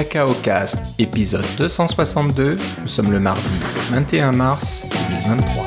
Cacao 0.00 0.32
Cast, 0.42 0.98
épisode 0.98 1.44
262. 1.58 2.56
Nous 2.80 2.86
sommes 2.86 3.12
le 3.12 3.20
mardi 3.20 3.54
21 3.90 4.32
mars 4.32 4.86
2023. 4.88 5.66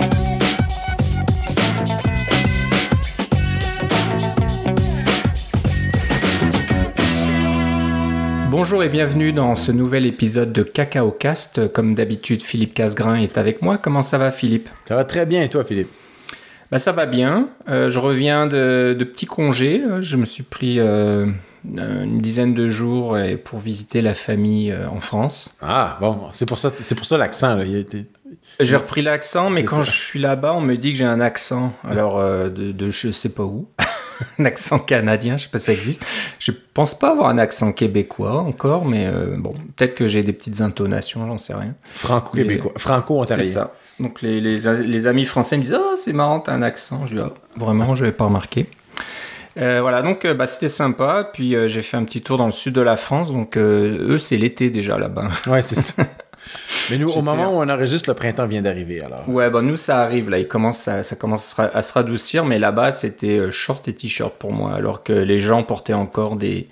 Bonjour 8.50 8.82
et 8.82 8.90
bienvenue 8.90 9.34
dans 9.34 9.54
ce 9.54 9.72
nouvel 9.72 10.08
épisode 10.08 10.52
de 10.52 10.64
Cacao 10.64 11.12
Cast. 11.12 11.72
Comme 11.72 11.94
d'habitude, 11.94 12.42
Philippe 12.42 12.74
Casgrain 12.74 13.18
est 13.18 13.38
avec 13.38 13.62
moi. 13.62 13.78
Comment 13.78 14.02
ça 14.02 14.18
va, 14.18 14.32
Philippe? 14.32 14.68
Ça 14.88 14.96
va 14.96 15.04
très 15.04 15.28
bien, 15.28 15.44
et 15.44 15.50
toi, 15.50 15.64
Philippe? 15.64 15.92
Bah, 16.72 16.80
Ça 16.80 16.92
va 16.92 17.06
bien. 17.06 17.50
Euh, 17.70 17.88
je 17.88 18.00
reviens 18.00 18.48
de, 18.48 18.98
petits 19.00 19.28
congés. 19.28 19.84
Je 20.02 20.18
me 20.18 20.26
suis 20.26 20.42
pris 20.42 20.80
euh, 20.80 21.28
une 21.66 22.20
dizaine 22.20 22.54
de 22.54 22.70
jours 22.70 23.18
pour 23.44 23.60
visiter 23.60 24.02
la 24.02 24.14
famille 24.14 24.72
euh, 24.72 24.88
en 24.90 25.00
France. 25.00 25.56
Ah, 25.62 25.98
bon, 26.02 26.20
c'est 26.32 26.46
pour 26.46 26.58
ça, 26.58 26.72
c'est 26.78 26.96
pour 26.96 27.06
ça 27.06 27.18
l'accent. 27.18 27.60
J'ai 28.60 28.76
repris 28.76 29.02
l'accent, 29.02 29.50
mais 29.50 29.64
quand 29.64 29.82
je 29.82 29.92
suis 29.92 30.20
là-bas, 30.20 30.54
on 30.54 30.62
me 30.62 30.76
dit 30.76 30.92
que 30.92 30.98
j'ai 30.98 31.06
un 31.06 31.22
accent. 31.22 31.74
Alors, 31.84 32.20
de, 32.20 32.72
de 32.72 32.92
je 32.92 33.12
sais 33.12 33.30
pas 33.30 33.44
où. 33.44 33.68
un 34.40 34.46
accent 34.46 34.80
canadien, 34.80 35.38
je 35.38 35.44
sais 35.44 35.50
pas 35.50 35.58
si 35.58 35.66
ça 35.66 35.74
existe. 35.74 36.06
Je 36.40 36.52
pense 36.74 36.98
pas 36.98 37.12
avoir 37.12 37.30
un 37.30 37.38
accent 37.38 37.72
québécois 37.74 38.40
encore, 38.40 38.86
mais 38.86 39.12
bon, 39.38 39.54
peut-être 39.76 39.96
que 39.96 40.06
j'ai 40.06 40.24
des 40.24 40.34
petites 40.34 40.62
intonations, 40.62 41.26
j'en 41.26 41.38
sais 41.38 41.54
rien. 41.54 41.74
Franco-québécois, 41.84 42.74
franco-ontarien. 42.78 43.44
C'est 43.44 43.50
ça. 43.50 43.74
Donc 44.00 44.22
les, 44.22 44.40
les, 44.40 45.08
amis 45.08 45.26
français 45.26 45.58
me 45.58 45.64
disent 45.64 45.78
Oh, 45.80 45.96
c'est 45.98 46.14
marrant, 46.14 46.40
t'as 46.40 46.54
un 46.54 46.62
accent. 46.62 47.06
Je 47.08 47.16
dis 47.16 47.22
ah, 47.22 47.32
Vraiment, 47.58 47.96
je 47.96 48.04
n'avais 48.04 48.16
pas 48.16 48.26
remarqué. 48.26 48.68
Euh, 49.58 49.80
voilà, 49.82 50.02
donc 50.02 50.26
euh, 50.26 50.34
bah, 50.34 50.48
c'était 50.48 50.68
sympa. 50.68 51.30
Puis 51.32 51.56
euh, 51.56 51.68
j'ai 51.68 51.82
fait 51.82 51.98
un 51.98 52.04
petit 52.04 52.22
tour 52.22 52.38
dans 52.38 52.46
le 52.46 52.52
sud 52.52 52.74
de 52.74 52.82
la 52.82 52.96
France. 52.96 53.32
Donc 53.32 53.58
eux, 53.58 54.18
c'est 54.20 54.38
l'été 54.38 54.70
déjà 54.70 54.98
là-bas. 54.98 55.30
Ouais, 55.48 55.62
c'est 55.62 55.80
ça. 55.80 56.04
Mais 56.90 56.98
nous, 56.98 57.10
au 57.10 57.22
moment 57.22 57.56
où 57.56 57.62
on 57.62 57.70
enregistre, 57.70 58.10
le 58.10 58.16
printemps 58.16 58.48
vient 58.48 58.62
d'arriver 58.62 59.02
alors. 59.02 59.28
Ouais, 59.30 59.50
bon, 59.50 59.66
nous 59.66 59.78
ça 59.78 60.02
arrive 60.02 60.30
là. 60.30 60.40
Il 60.40 60.48
commence, 60.48 60.80
ça, 60.80 61.04
ça 61.04 61.16
commence 61.16 61.58
à 61.58 61.82
se 61.82 61.94
radoucir. 61.94 62.46
Mais 62.46 62.60
là-bas, 62.60 62.92
c'était 62.92 63.52
short 63.52 63.88
et 63.88 63.94
t-shirt 63.94 64.36
pour 64.38 64.52
moi. 64.52 64.74
Alors 64.74 65.04
que 65.04 65.14
les 65.14 65.40
gens 65.40 65.64
portaient 65.64 65.94
encore 65.94 66.36
des, 66.36 66.68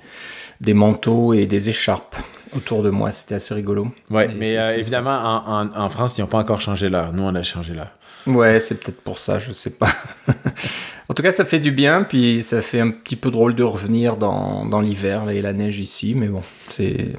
des 0.59 0.73
manteaux 0.73 1.33
et 1.33 1.45
des 1.45 1.69
écharpes 1.69 2.15
autour 2.55 2.83
de 2.83 2.89
moi. 2.89 3.11
C'était 3.11 3.35
assez 3.35 3.53
rigolo. 3.53 3.87
Ouais, 4.09 4.29
mais 4.37 4.53
évidemment, 4.77 5.17
en, 5.47 5.69
en, 5.73 5.89
France, 5.89 6.17
ils 6.17 6.21
n'ont 6.21 6.27
pas 6.27 6.39
encore 6.39 6.59
changé 6.59 6.89
l'heure. 6.89 7.13
Nous, 7.13 7.23
on 7.23 7.35
a 7.35 7.43
changé 7.43 7.73
l'heure. 7.73 7.91
Ouais, 8.27 8.59
c'est 8.59 8.79
peut-être 8.79 9.01
pour 9.01 9.17
ça, 9.17 9.39
je 9.39 9.51
sais 9.51 9.71
pas. 9.71 9.89
en 11.09 11.13
tout 11.13 11.23
cas, 11.23 11.31
ça 11.31 11.45
fait 11.45 11.59
du 11.59 11.71
bien, 11.71 12.03
puis 12.03 12.43
ça 12.43 12.61
fait 12.61 12.79
un 12.79 12.91
petit 12.91 13.15
peu 13.15 13.31
drôle 13.31 13.55
de 13.55 13.63
revenir 13.63 14.17
dans, 14.17 14.65
dans 14.65 14.81
l'hiver 14.81 15.29
et 15.29 15.41
la 15.41 15.53
neige 15.53 15.79
ici, 15.79 16.13
mais 16.15 16.27
bon, 16.27 16.41
c'est. 16.69 17.09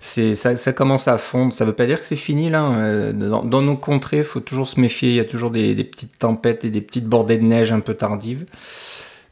C'est, 0.00 0.34
ça, 0.34 0.54
ça, 0.58 0.74
commence 0.74 1.08
à 1.08 1.16
fondre. 1.16 1.54
Ça 1.54 1.64
veut 1.64 1.72
pas 1.72 1.86
dire 1.86 1.98
que 1.98 2.04
c'est 2.04 2.14
fini 2.14 2.50
là. 2.50 2.66
Euh, 2.66 3.14
dans, 3.14 3.42
dans 3.42 3.62
nos 3.62 3.74
contrées, 3.74 4.18
il 4.18 4.22
faut 4.22 4.40
toujours 4.40 4.66
se 4.66 4.78
méfier. 4.78 5.08
Il 5.08 5.14
y 5.14 5.20
a 5.20 5.24
toujours 5.24 5.50
des, 5.50 5.74
des, 5.74 5.84
petites 5.84 6.18
tempêtes 6.18 6.62
et 6.66 6.68
des 6.68 6.82
petites 6.82 7.06
bordées 7.06 7.38
de 7.38 7.44
neige 7.44 7.72
un 7.72 7.80
peu 7.80 7.94
tardives. 7.94 8.44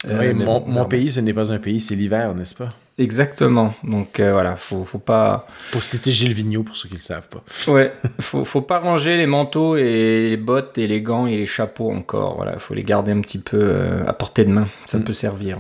Euh, 0.08 0.18
oui, 0.18 0.32
mon, 0.32 0.66
mon 0.66 0.86
pays, 0.86 1.12
ce 1.12 1.20
n'est 1.20 1.34
pas 1.34 1.52
un 1.52 1.58
pays, 1.58 1.78
c'est 1.78 1.94
l'hiver, 1.94 2.34
n'est-ce 2.34 2.54
pas? 2.54 2.70
Exactement. 3.03 3.75
Donc 3.83 4.20
euh, 4.20 4.33
voilà, 4.33 4.55
faut, 4.55 4.84
faut 4.84 5.00
pas. 5.00 5.48
Pour 5.72 5.83
citer 5.83 6.12
Gilles 6.12 6.34
Vigneault, 6.34 6.62
pour 6.62 6.77
ceux 6.77 6.89
qui 6.89 6.95
ne 6.95 6.98
le 6.98 7.03
savent 7.03 7.28
pas. 7.28 7.42
ouais, 7.72 7.92
faut, 8.20 8.44
faut 8.44 8.61
pas 8.61 8.78
ranger 8.78 9.17
les 9.17 9.27
manteaux 9.27 9.77
et 9.77 10.28
les 10.31 10.36
bottes 10.36 10.78
et 10.78 10.86
les 10.86 11.03
gants 11.03 11.27
et 11.27 11.36
les 11.36 11.47
chapeaux 11.47 11.91
encore. 11.91 12.36
Voilà, 12.36 12.56
faut 12.59 12.75
les 12.75 12.84
garder 12.84 13.11
un 13.11 13.20
petit 13.20 13.41
peu 13.41 13.59
euh, 13.61 14.05
à 14.06 14.12
portée 14.12 14.44
de 14.44 14.50
main. 14.50 14.69
Ça 14.86 14.98
mm. 14.98 15.05
peut 15.05 15.12
servir. 15.12 15.59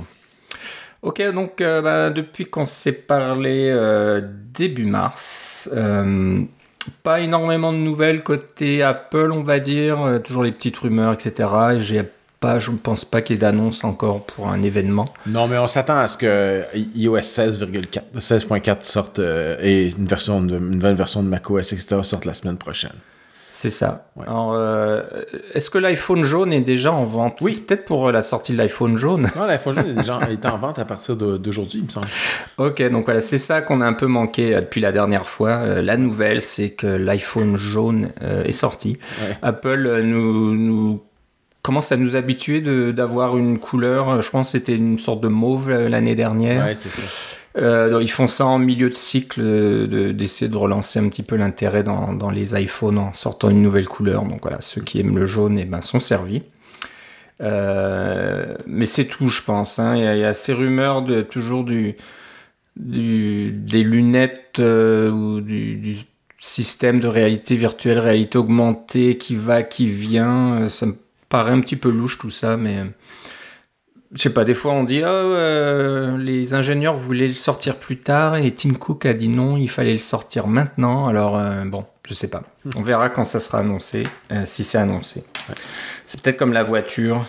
Ok, 1.02 1.20
donc 1.32 1.54
bah, 1.58 2.10
depuis 2.10 2.46
qu'on 2.46 2.64
s'est 2.64 2.92
parlé 2.92 3.76
début 4.54 4.84
mars, 4.84 5.68
pas 7.02 7.20
énormément 7.20 7.72
de 7.72 7.78
nouvelles 7.78 8.22
côté 8.22 8.84
Apple, 8.84 9.32
on 9.32 9.42
va 9.42 9.58
dire. 9.58 10.20
toujours 10.22 10.44
les 10.44 10.52
petites 10.52 10.76
rumeurs, 10.76 11.12
etc. 11.12 11.48
J'ai 11.78 12.04
je 12.58 12.70
ne 12.70 12.76
pense 12.76 13.04
pas 13.04 13.22
qu'il 13.22 13.34
y 13.34 13.38
ait 13.38 13.40
d'annonce 13.40 13.84
encore 13.84 14.24
pour 14.24 14.48
un 14.48 14.62
événement. 14.62 15.04
Non, 15.26 15.46
mais 15.48 15.58
on 15.58 15.66
s'attend 15.66 15.98
à 15.98 16.08
ce 16.08 16.18
que 16.18 16.64
iOS 16.74 17.18
16.4 17.18 18.00
16.4 18.18 18.82
sorte 18.82 19.18
euh, 19.18 19.56
et 19.60 19.90
une, 19.90 20.06
version 20.06 20.42
de, 20.42 20.58
une 20.58 20.70
nouvelle 20.70 20.94
version 20.94 21.22
de 21.22 21.28
macOS, 21.28 21.72
etc. 21.72 22.00
sorte 22.02 22.24
la 22.24 22.34
semaine 22.34 22.56
prochaine. 22.56 22.94
C'est 23.54 23.68
ça. 23.68 24.06
Alors, 24.18 24.54
euh, 24.54 25.02
est-ce 25.52 25.68
que 25.68 25.76
l'iPhone 25.76 26.24
jaune 26.24 26.54
est 26.54 26.62
déjà 26.62 26.90
en 26.90 27.04
vente? 27.04 27.38
Oui. 27.42 27.52
C'est 27.52 27.66
peut-être 27.66 27.84
pour 27.84 28.08
euh, 28.08 28.12
la 28.12 28.22
sortie 28.22 28.54
de 28.54 28.58
l'iPhone 28.58 28.96
jaune. 28.96 29.28
Non, 29.36 29.44
l'iPhone 29.44 29.74
jaune 29.74 29.90
est 29.90 29.92
déjà 29.92 30.20
est 30.30 30.46
en 30.46 30.56
vente 30.56 30.78
à 30.78 30.86
partir 30.86 31.16
d'aujourd'hui, 31.16 31.80
il 31.80 31.84
me 31.84 31.90
semble. 31.90 32.06
Ok, 32.56 32.82
donc 32.90 33.04
voilà, 33.04 33.20
c'est 33.20 33.38
ça 33.38 33.60
qu'on 33.60 33.82
a 33.82 33.86
un 33.86 33.92
peu 33.92 34.06
manqué 34.06 34.54
depuis 34.54 34.80
la 34.80 34.90
dernière 34.90 35.28
fois. 35.28 35.82
la 35.82 35.96
nouvelle, 35.98 36.40
c'est 36.40 36.70
que 36.70 36.86
l'iPhone 36.86 37.56
jaune 37.56 38.08
est 38.22 38.52
sorti. 38.52 38.96
Apple 39.42 40.00
nous, 40.02 40.54
nous 40.54 41.02
commence 41.62 41.92
à 41.92 41.96
nous 41.96 42.16
habituer 42.16 42.60
d'avoir 42.92 43.38
une 43.38 43.58
couleur. 43.58 44.20
Je 44.20 44.30
pense 44.30 44.48
que 44.52 44.58
c'était 44.58 44.76
une 44.76 44.98
sorte 44.98 45.20
de 45.20 45.28
mauve 45.28 45.70
euh, 45.70 45.88
l'année 45.88 46.14
dernière. 46.14 46.66
Ouais, 46.66 46.74
c'est 46.74 46.90
ça. 46.90 47.02
Euh, 47.58 47.98
ils 48.00 48.10
font 48.10 48.26
ça 48.26 48.46
en 48.46 48.58
milieu 48.58 48.88
de 48.88 48.94
cycle, 48.94 49.42
d'essayer 50.14 50.50
de, 50.50 50.56
relancer 50.56 50.98
un 50.98 51.08
petit 51.08 51.22
peu 51.22 51.36
l'intérêt 51.36 51.82
dans, 51.82 52.14
dans, 52.14 52.30
les 52.30 52.58
iPhones 52.58 52.98
en 52.98 53.12
sortant 53.12 53.50
une 53.50 53.60
nouvelle 53.60 53.88
couleur. 53.88 54.24
Donc 54.24 54.40
voilà, 54.42 54.60
ceux 54.60 54.80
qui 54.80 55.00
aiment 55.00 55.18
le 55.18 55.26
jaune 55.26 55.58
eh 55.58 55.66
ben, 55.66 55.82
sont 55.82 56.00
servis. 56.00 56.42
Euh, 57.42 58.54
mais 58.66 58.86
c'est 58.86 59.04
tout, 59.04 59.28
je 59.28 59.42
pense. 59.42 59.78
Hein. 59.78 59.96
Il, 59.96 60.02
y 60.02 60.24
a, 60.24 60.32
ces 60.32 60.54
rumeurs 60.54 61.02
de 61.02 61.20
toujours 61.20 61.62
du, 61.64 61.94
du 62.76 63.52
des 63.52 63.82
lunettes 63.82 64.58
ou 64.58 65.40
du, 65.42 65.76
du, 65.76 65.96
système 66.38 66.98
de 66.98 67.06
réalité 67.06 67.54
virtuelle, 67.54 67.98
réalité 68.00 68.38
augmentée 68.38 69.18
qui 69.18 69.36
va, 69.36 69.62
qui 69.62 69.86
vient. 69.86 70.68
Ça 70.70 70.86
me 70.86 70.96
paraît 71.32 71.52
un 71.52 71.60
petit 71.60 71.76
peu 71.76 71.88
louche 71.88 72.18
tout 72.18 72.28
ça, 72.28 72.58
mais 72.58 72.84
je 74.12 74.20
sais 74.20 74.34
pas, 74.34 74.44
des 74.44 74.52
fois 74.52 74.72
on 74.72 74.84
dit 74.84 75.00
oh, 75.02 75.06
euh, 75.06 76.18
les 76.18 76.52
ingénieurs 76.52 76.94
voulaient 76.94 77.26
le 77.26 77.32
sortir 77.32 77.76
plus 77.76 77.96
tard 77.96 78.36
et 78.36 78.50
Tim 78.50 78.74
Cook 78.74 79.06
a 79.06 79.14
dit 79.14 79.28
non, 79.28 79.56
il 79.56 79.70
fallait 79.70 79.92
le 79.92 79.98
sortir 79.98 80.46
maintenant. 80.46 81.06
Alors 81.06 81.38
euh, 81.38 81.64
bon, 81.64 81.86
je 82.06 82.12
sais 82.12 82.28
pas. 82.28 82.42
Hmm. 82.66 82.70
On 82.76 82.82
verra 82.82 83.08
quand 83.08 83.24
ça 83.24 83.40
sera 83.40 83.60
annoncé, 83.60 84.02
euh, 84.30 84.42
si 84.44 84.62
c'est 84.62 84.76
annoncé. 84.76 85.24
C'est 86.04 86.20
peut-être 86.20 86.36
comme 86.36 86.52
la 86.52 86.62
voiture. 86.62 87.26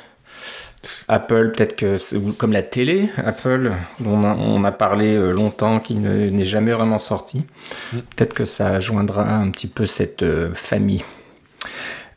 Apple, 1.08 1.52
peut-être 1.56 1.78
que 1.78 1.96
c'est 1.96 2.20
comme 2.38 2.52
la 2.52 2.62
télé, 2.62 3.10
Apple, 3.16 3.72
dont 4.02 4.22
on 4.22 4.66
a, 4.66 4.72
parlé 4.74 5.18
longtemps, 5.32 5.80
qui 5.80 5.96
n'est 5.96 6.44
jamais 6.44 6.74
vraiment 6.74 6.98
sorti. 6.98 7.46
Hmm. 7.94 8.00
Peut-être 8.00 8.34
que 8.34 8.44
ça 8.44 8.82
joindra 8.82 9.34
un 9.34 9.50
petit 9.50 9.68
peu 9.68 9.86
cette 9.86 10.26
famille. 10.54 11.06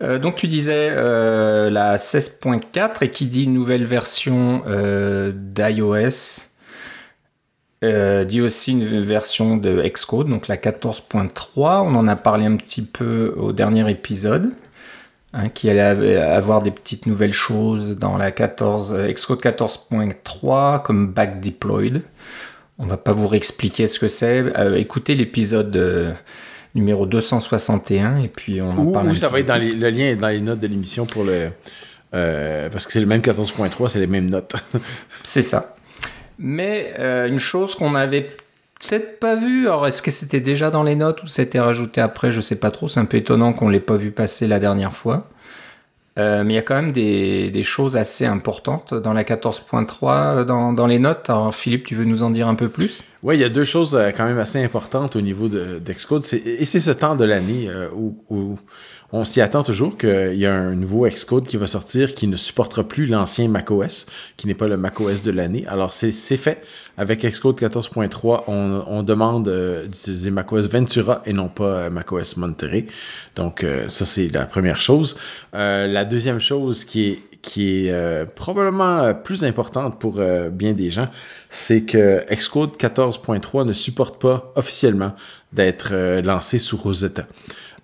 Euh, 0.02 0.18
donc 0.18 0.36
tu 0.36 0.46
disais 0.46 0.88
euh, 0.90 1.70
la 1.70 1.96
16.4 1.96 3.02
et 3.04 3.10
qui 3.10 3.26
dit 3.26 3.46
nouvelle 3.46 3.84
version 3.84 4.62
euh, 4.66 5.32
d'iOS 5.34 6.44
dit 8.26 8.40
aussi 8.40 8.72
une 8.72 9.00
version 9.00 9.56
de 9.56 9.80
Xcode, 9.80 10.28
donc 10.28 10.48
la 10.48 10.56
14.3. 10.56 11.82
On 11.84 11.94
en 11.94 12.08
a 12.08 12.16
parlé 12.16 12.44
un 12.44 12.56
petit 12.56 12.82
peu 12.82 13.32
au 13.36 13.52
dernier 13.52 13.88
épisode. 13.88 14.52
Hein, 15.32 15.50
qui 15.50 15.70
allait 15.70 16.16
avoir 16.16 16.62
des 16.62 16.72
petites 16.72 17.06
nouvelles 17.06 17.32
choses 17.32 17.96
dans 17.96 18.16
la 18.16 18.32
14, 18.32 18.96
Xcode 19.12 19.40
14.3 19.40 20.82
comme 20.82 21.12
back 21.12 21.38
deployed. 21.40 22.02
On 22.78 22.86
va 22.86 22.96
pas 22.96 23.12
vous 23.12 23.28
réexpliquer 23.28 23.86
ce 23.86 24.00
que 24.00 24.08
c'est. 24.08 24.44
écoutez 24.76 25.14
l'épisode 25.14 26.16
numéro 26.76 27.06
261 27.06 28.18
et 28.18 28.28
puis 28.28 28.60
on 28.60 28.70
en 28.70 28.92
parle. 28.92 29.08
Ou 29.08 29.14
ça 29.14 29.28
va 29.28 29.40
être 29.40 29.46
dans 29.46 29.56
le 29.56 29.90
lien 29.90 30.14
dans 30.14 30.28
les 30.28 30.40
notes 30.40 30.60
de 30.60 30.66
l'émission 30.68 31.06
pour 31.06 31.24
le. 31.24 31.48
Euh, 32.14 32.68
parce 32.70 32.86
que 32.86 32.92
c'est 32.92 33.00
le 33.00 33.06
même 33.06 33.20
14.3, 33.20 33.88
c'est 33.88 33.98
les 33.98 34.06
mêmes 34.06 34.30
notes. 34.30 34.54
c'est 35.24 35.42
ça. 35.42 35.76
Mais 36.38 36.94
euh, 36.98 37.26
une 37.26 37.38
chose 37.38 37.74
qu'on 37.74 37.94
avait 37.94 38.36
peut-être 38.78 39.18
pas 39.18 39.34
vue, 39.34 39.66
alors 39.66 39.86
est-ce 39.86 40.02
que 40.02 40.10
c'était 40.10 40.40
déjà 40.40 40.70
dans 40.70 40.82
les 40.82 40.94
notes 40.94 41.22
ou 41.22 41.26
c'était 41.26 41.58
rajouté 41.58 42.00
après, 42.00 42.30
je 42.30 42.40
sais 42.40 42.60
pas 42.60 42.70
trop, 42.70 42.88
c'est 42.88 43.00
un 43.00 43.06
peu 43.06 43.16
étonnant 43.16 43.52
qu'on 43.52 43.68
l'ait 43.68 43.80
pas 43.80 43.96
vu 43.96 44.12
passer 44.12 44.46
la 44.46 44.58
dernière 44.58 44.92
fois. 44.92 45.28
Euh, 46.18 46.44
mais 46.44 46.54
il 46.54 46.56
y 46.56 46.58
a 46.58 46.62
quand 46.62 46.74
même 46.74 46.92
des, 46.92 47.62
choses 47.62 47.96
assez 47.98 48.24
importantes 48.24 48.94
dans 48.94 49.12
la 49.12 49.22
14.3 49.22 50.44
dans, 50.44 50.72
dans, 50.72 50.86
les 50.86 50.98
notes. 50.98 51.28
Alors 51.28 51.54
Philippe, 51.54 51.84
tu 51.84 51.94
veux 51.94 52.04
nous 52.04 52.22
en 52.22 52.30
dire 52.30 52.48
un 52.48 52.54
peu 52.54 52.68
plus? 52.68 53.02
Oui, 53.22 53.36
il 53.36 53.40
y 53.40 53.44
a 53.44 53.48
deux 53.50 53.64
choses 53.64 53.94
euh, 53.94 54.10
quand 54.16 54.24
même 54.24 54.38
assez 54.38 54.62
importantes 54.62 55.16
au 55.16 55.20
niveau 55.20 55.48
d'Excode. 55.48 56.24
et 56.32 56.64
c'est 56.64 56.80
ce 56.80 56.90
temps 56.90 57.16
de 57.16 57.24
l'année 57.24 57.68
euh, 57.68 57.88
où, 57.92 58.58
on 59.16 59.24
s'y 59.24 59.40
attend 59.40 59.62
toujours 59.62 59.96
qu'il 59.96 60.34
y 60.34 60.44
a 60.44 60.54
un 60.54 60.74
nouveau 60.74 61.08
Xcode 61.08 61.46
qui 61.46 61.56
va 61.56 61.66
sortir 61.66 62.14
qui 62.14 62.26
ne 62.26 62.36
supportera 62.36 62.84
plus 62.84 63.06
l'ancien 63.06 63.48
macOS, 63.48 64.04
qui 64.36 64.46
n'est 64.46 64.54
pas 64.54 64.68
le 64.68 64.76
macOS 64.76 65.22
de 65.22 65.30
l'année. 65.30 65.64
Alors, 65.68 65.94
c'est 65.94 66.12
fait. 66.12 66.62
Avec 66.98 67.24
Xcode 67.24 67.58
14.3, 67.58 68.44
on, 68.46 69.02
demande 69.02 69.48
euh, 69.48 69.86
d'utiliser 69.86 70.30
macOS 70.30 70.68
Ventura 70.68 71.22
et 71.24 71.32
non 71.32 71.48
pas 71.48 71.64
euh, 71.64 71.90
macOS 71.90 72.36
Monterey. 72.36 72.86
Donc, 73.36 73.64
euh, 73.64 73.88
ça, 73.88 74.04
c'est 74.04 74.28
la 74.28 74.44
première 74.44 74.80
chose. 74.80 75.16
la 75.54 76.04
deuxième 76.04 76.38
chose 76.38 76.84
qui 76.84 77.08
est 77.08 77.22
qui 77.42 77.86
est 77.86 78.26
probablement 78.34 79.14
plus 79.14 79.44
importante 79.44 80.00
pour 80.00 80.20
bien 80.50 80.72
des 80.72 80.90
gens, 80.90 81.06
c'est 81.48 81.82
que 81.82 82.24
Xcode 82.28 82.70
14.3 82.76 83.64
ne 83.64 83.72
supporte 83.72 84.20
pas 84.20 84.52
officiellement 84.56 85.12
d'être 85.52 85.94
lancé 86.22 86.58
sous 86.58 86.76
Rosetta. 86.76 87.28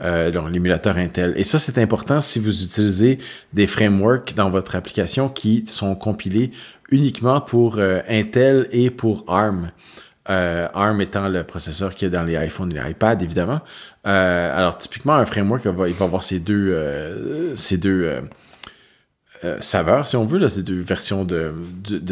Donc 0.02 0.50
l'émulateur 0.50 0.96
Intel. 0.96 1.32
Et 1.36 1.44
ça, 1.44 1.58
c'est 1.58 1.78
important 1.78 2.20
si 2.20 2.40
vous 2.40 2.64
utilisez 2.64 3.18
des 3.52 3.66
frameworks 3.66 4.34
dans 4.34 4.50
votre 4.50 4.74
application 4.74 5.28
qui 5.28 5.64
sont 5.66 5.94
compilés 5.94 6.50
uniquement 6.90 7.40
pour 7.40 7.78
Intel 8.08 8.66
et 8.72 8.90
pour 8.90 9.24
ARM. 9.28 9.70
Euh, 10.30 10.68
ARM 10.72 11.00
étant 11.00 11.28
le 11.28 11.42
processeur 11.42 11.94
qui 11.94 12.04
est 12.04 12.10
dans 12.10 12.22
les 12.22 12.34
iPhones 12.34 12.72
et 12.72 12.80
les 12.80 12.90
iPads, 12.90 13.22
évidemment. 13.22 13.60
Euh, 14.06 14.56
alors, 14.56 14.78
typiquement, 14.78 15.14
un 15.14 15.26
framework, 15.26 15.66
va, 15.66 15.86
avoir 16.04 16.22
ces 16.22 16.38
deux, 16.38 16.70
euh, 16.72 17.56
ces 17.56 17.80
si 20.06 20.16
on 20.16 20.24
veut, 20.24 20.48
ces 20.48 20.62
deux 20.62 20.80
versions 20.80 21.24
de, 21.24 21.52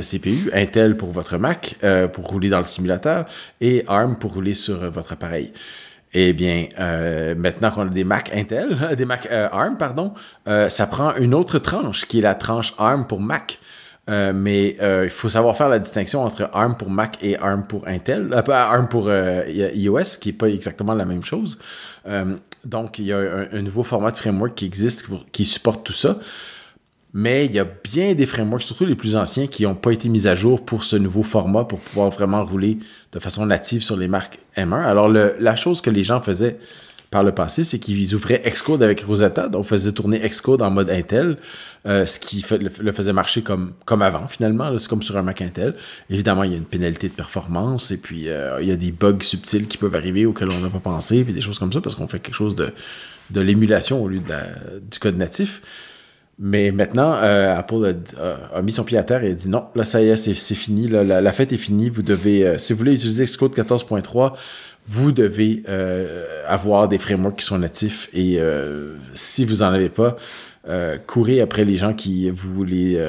CPU. 0.00 0.50
Intel 0.52 0.96
pour 0.96 1.12
votre 1.12 1.38
Mac, 1.38 1.76
pour 2.12 2.26
rouler 2.26 2.48
dans 2.48 2.58
le 2.58 2.64
simulateur, 2.64 3.26
et 3.60 3.84
ARM 3.86 4.18
pour 4.18 4.34
rouler 4.34 4.54
sur 4.54 4.90
votre 4.90 5.12
appareil. 5.12 5.52
Eh 6.12 6.32
bien, 6.32 6.66
maintenant 7.36 7.70
qu'on 7.70 7.86
a 7.86 7.90
des 7.90 8.04
Mac 8.04 8.30
Intel, 8.34 8.76
des 8.96 9.04
Mac 9.04 9.28
ARM, 9.30 9.76
pardon, 9.78 10.12
ça 10.44 10.86
prend 10.86 11.14
une 11.16 11.34
autre 11.34 11.58
tranche, 11.58 12.06
qui 12.06 12.18
est 12.18 12.22
la 12.22 12.34
tranche 12.34 12.74
ARM 12.78 13.06
pour 13.06 13.20
Mac. 13.20 13.58
Euh, 14.10 14.32
mais 14.34 14.76
euh, 14.80 15.04
il 15.04 15.10
faut 15.10 15.28
savoir 15.28 15.56
faire 15.56 15.68
la 15.68 15.78
distinction 15.78 16.24
entre 16.24 16.50
ARM 16.52 16.76
pour 16.76 16.90
Mac 16.90 17.18
et 17.22 17.36
ARM 17.36 17.64
pour 17.66 17.86
Intel, 17.86 18.30
euh, 18.32 18.42
ARM 18.50 18.88
pour 18.88 19.08
iOS, 19.10 20.18
qui 20.20 20.30
n'est 20.30 20.36
pas 20.36 20.48
exactement 20.48 20.94
la 20.94 21.04
même 21.04 21.22
chose. 21.22 21.58
donc, 22.64 22.98
il 22.98 23.06
y 23.06 23.12
a 23.12 23.18
un, 23.52 23.62
nouveau 23.62 23.82
format 23.82 24.10
de 24.10 24.16
framework 24.16 24.54
qui 24.54 24.66
existe 24.66 25.06
qui 25.32 25.44
supporte 25.44 25.84
tout 25.84 25.92
ça. 25.92 26.18
Mais 27.12 27.46
il 27.46 27.52
y 27.52 27.58
a 27.58 27.64
bien 27.64 28.14
des 28.14 28.26
frameworks, 28.26 28.62
surtout 28.62 28.86
les 28.86 28.94
plus 28.94 29.16
anciens, 29.16 29.46
qui 29.46 29.64
n'ont 29.64 29.74
pas 29.74 29.92
été 29.92 30.08
mis 30.08 30.28
à 30.28 30.34
jour 30.34 30.64
pour 30.64 30.84
ce 30.84 30.96
nouveau 30.96 31.22
format 31.22 31.64
pour 31.64 31.80
pouvoir 31.80 32.10
vraiment 32.10 32.44
rouler 32.44 32.78
de 33.12 33.18
façon 33.18 33.46
native 33.46 33.82
sur 33.82 33.96
les 33.96 34.06
marques 34.06 34.38
M1. 34.56 34.84
Alors, 34.84 35.08
la 35.08 35.56
chose 35.56 35.80
que 35.80 35.90
les 35.90 36.04
gens 36.04 36.20
faisaient 36.20 36.58
par 37.10 37.24
le 37.24 37.32
passé, 37.32 37.64
c'est 37.64 37.80
qu'ils 37.80 38.14
ouvraient 38.14 38.40
Xcode 38.46 38.84
avec 38.84 39.00
Rosetta, 39.00 39.48
donc 39.48 39.64
faisaient 39.64 39.90
tourner 39.90 40.20
Xcode 40.20 40.62
en 40.62 40.70
mode 40.70 40.88
Intel, 40.90 41.38
euh, 41.86 42.06
ce 42.06 42.20
qui 42.20 42.44
le, 42.60 42.92
faisait 42.92 43.12
marcher 43.12 43.42
comme, 43.42 43.74
avant 43.88 44.28
finalement, 44.28 44.78
c'est 44.78 44.88
comme 44.88 45.02
sur 45.02 45.16
un 45.16 45.22
Mac 45.22 45.42
Intel. 45.42 45.74
Évidemment, 46.08 46.44
il 46.44 46.52
y 46.52 46.54
a 46.54 46.56
une 46.56 46.64
pénalité 46.64 47.08
de 47.08 47.14
performance 47.14 47.90
et 47.90 47.96
puis 47.96 48.28
euh, 48.28 48.58
il 48.62 48.68
y 48.68 48.72
a 48.72 48.76
des 48.76 48.92
bugs 48.92 49.18
subtils 49.22 49.66
qui 49.66 49.76
peuvent 49.76 49.96
arriver 49.96 50.24
auxquels 50.24 50.50
on 50.50 50.60
n'a 50.60 50.70
pas 50.70 50.78
pensé, 50.78 51.24
puis 51.24 51.32
des 51.32 51.40
choses 51.40 51.58
comme 51.58 51.72
ça, 51.72 51.80
parce 51.80 51.96
qu'on 51.96 52.06
fait 52.06 52.20
quelque 52.20 52.34
chose 52.36 52.54
de 52.54 53.40
l'émulation 53.40 54.00
au 54.00 54.06
lieu 54.06 54.20
du 54.20 54.98
code 55.00 55.16
natif. 55.16 55.62
Mais 56.42 56.70
maintenant, 56.70 57.14
euh, 57.16 57.54
Apple 57.54 57.96
a, 58.54 58.62
mis 58.62 58.72
son 58.72 58.82
pied 58.82 58.96
à 58.96 59.04
terre 59.04 59.22
et 59.24 59.30
a 59.30 59.34
dit 59.34 59.50
non, 59.50 59.66
là 59.74 59.84
ça 59.84 60.00
y 60.00 60.08
est, 60.08 60.16
c'est 60.16 60.54
fini, 60.54 60.88
la, 60.88 61.32
fête 61.32 61.52
est 61.52 61.58
finie, 61.58 61.90
vous 61.90 62.02
devez, 62.02 62.58
si 62.58 62.72
vous 62.72 62.78
voulez 62.78 62.94
utiliser 62.94 63.24
Xcode 63.24 63.54
14.3, 63.54 64.32
vous 64.86 65.12
devez 65.12 65.62
euh, 65.68 66.42
avoir 66.46 66.88
des 66.88 66.98
frameworks 66.98 67.38
qui 67.38 67.46
sont 67.46 67.58
natifs 67.58 68.08
et 68.12 68.36
euh, 68.38 68.96
si 69.14 69.44
vous 69.44 69.56
n'en 69.56 69.68
avez 69.68 69.88
pas, 69.88 70.16
euh, 70.68 70.98
courez 71.06 71.40
après 71.40 71.64
les 71.64 71.76
gens 71.76 71.94
qui 71.94 72.28
vous 72.30 72.64
les 72.64 73.00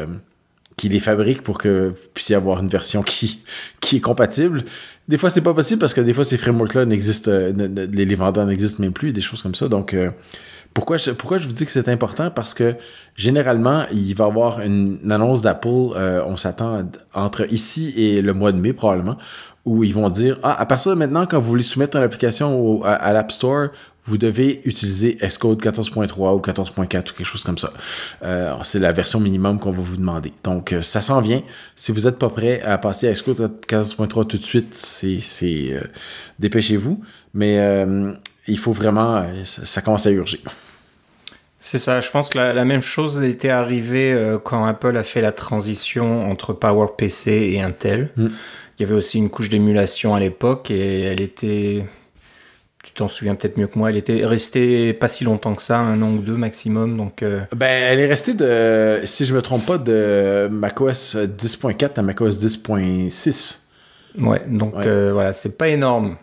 qui 0.77 0.89
les 0.89 0.99
fabriquent 0.99 1.43
pour 1.43 1.57
que 1.57 1.89
vous 1.89 2.07
puissiez 2.13 2.35
avoir 2.35 2.61
une 2.61 2.69
version 2.69 3.03
qui, 3.03 3.43
qui 3.79 3.97
est 3.97 3.99
compatible. 3.99 4.63
Des 5.07 5.17
fois, 5.17 5.29
c'est 5.29 5.41
pas 5.41 5.53
possible 5.53 5.79
parce 5.79 5.93
que 5.93 6.01
des 6.01 6.13
fois, 6.13 6.23
ces 6.23 6.37
frameworks-là 6.37 6.85
n'existent, 6.85 7.31
les, 7.31 8.15
vendeurs 8.15 8.47
n'existent 8.47 8.81
même 8.81 8.93
plus, 8.93 9.11
des 9.11 9.21
choses 9.21 9.43
comme 9.43 9.53
ça. 9.53 9.67
Donc, 9.67 9.95
pourquoi 10.73 10.97
je, 10.97 11.11
pourquoi 11.11 11.37
je 11.37 11.47
vous 11.47 11.53
dis 11.53 11.65
que 11.65 11.71
c'est 11.71 11.89
important? 11.89 12.31
Parce 12.31 12.53
que 12.53 12.75
généralement, 13.15 13.83
il 13.91 14.13
va 14.15 14.25
y 14.25 14.27
avoir 14.27 14.61
une, 14.61 14.99
annonce 15.11 15.41
d'Apple, 15.41 15.67
on 15.67 16.37
s'attend 16.37 16.89
entre 17.13 17.51
ici 17.51 17.93
et 17.97 18.21
le 18.21 18.33
mois 18.33 18.51
de 18.51 18.59
mai 18.59 18.73
probablement, 18.73 19.17
où 19.65 19.83
ils 19.83 19.93
vont 19.93 20.09
dire 20.09 20.39
Ah, 20.43 20.59
à 20.59 20.65
partir 20.65 20.91
de 20.91 20.97
maintenant, 20.97 21.25
quand 21.25 21.39
vous 21.39 21.49
voulez 21.49 21.63
soumettre 21.63 21.97
une 21.97 22.03
application 22.03 22.83
à, 22.83 23.13
l'App 23.13 23.31
Store, 23.31 23.69
vous 24.05 24.17
devez 24.17 24.61
utiliser 24.65 25.17
Xcode 25.21 25.61
14.3 25.61 26.35
ou 26.35 26.39
14.4 26.39 26.83
ou 26.83 26.87
quelque 26.87 27.23
chose 27.23 27.43
comme 27.43 27.57
ça. 27.57 27.71
Euh, 28.23 28.55
c'est 28.63 28.79
la 28.79 28.91
version 28.91 29.19
minimum 29.19 29.59
qu'on 29.59 29.71
va 29.71 29.81
vous 29.81 29.97
demander. 29.97 30.33
Donc, 30.43 30.73
euh, 30.73 30.81
ça 30.81 31.01
s'en 31.01 31.21
vient. 31.21 31.43
Si 31.75 31.91
vous 31.91 32.01
n'êtes 32.01 32.17
pas 32.17 32.29
prêt 32.29 32.61
à 32.61 32.79
passer 32.79 33.07
à 33.07 33.13
Xcode 33.13 33.39
14.3 33.67 34.25
tout 34.25 34.37
de 34.37 34.43
suite, 34.43 34.73
c'est, 34.73 35.19
euh, 35.73 35.81
dépêchez-vous. 36.39 36.99
Mais 37.33 37.59
il 38.47 38.57
faut 38.57 38.71
vraiment, 38.71 39.25
ça, 39.45 39.81
commence 39.81 40.07
à 40.07 40.11
urger. 40.11 40.41
C'est 41.59 41.77
ça, 41.77 41.99
je 41.99 42.09
pense 42.09 42.29
que 42.29 42.39
la, 42.39 42.65
même 42.65 42.81
chose 42.81 43.21
était 43.21 43.49
arrivée 43.49 44.37
quand 44.43 44.65
Apple 44.65 44.97
a 44.97 45.03
fait 45.03 45.21
la 45.21 45.31
transition 45.31 46.29
entre 46.29 46.53
PowerPC 46.53 47.31
et 47.31 47.61
Intel. 47.61 48.09
Mm. 48.15 48.27
Il 48.81 48.81
y 48.81 48.85
avait 48.89 48.95
aussi 48.95 49.19
une 49.19 49.29
couche 49.29 49.49
d'émulation 49.49 50.15
à 50.15 50.19
l'époque 50.19 50.71
et 50.71 51.01
elle 51.01 51.21
était, 51.21 51.85
tu 52.83 52.93
t'en 52.93 53.07
souviens 53.07 53.35
peut-être 53.35 53.57
mieux 53.57 53.67
que 53.67 53.77
moi, 53.77 53.91
elle 53.91 53.97
était 53.97 54.25
restée 54.25 54.93
pas 54.93 55.07
si 55.07 55.23
longtemps 55.23 55.53
que 55.53 55.61
ça, 55.61 55.77
un 55.77 56.01
an 56.01 56.13
ou 56.13 56.17
deux 56.17 56.35
maximum. 56.35 56.97
Donc, 56.97 57.21
euh, 57.21 57.41
Ben, 57.55 57.67
elle 57.67 57.99
est 57.99 58.07
restée 58.07 58.33
de, 58.33 59.01
si 59.03 59.25
je 59.25 59.35
me 59.35 59.41
trompe 59.43 59.67
pas, 59.67 59.77
de 59.77 60.47
macOS 60.51 61.15
10.4 61.15 61.99
à 61.99 62.01
macOS 62.01 62.43
10.6. 62.43 63.67
Ouais, 64.17 64.41
donc 64.47 64.73
euh, 64.77 65.11
voilà, 65.13 65.31
c'est 65.31 65.59
pas 65.59 65.67
énorme. 65.67 66.17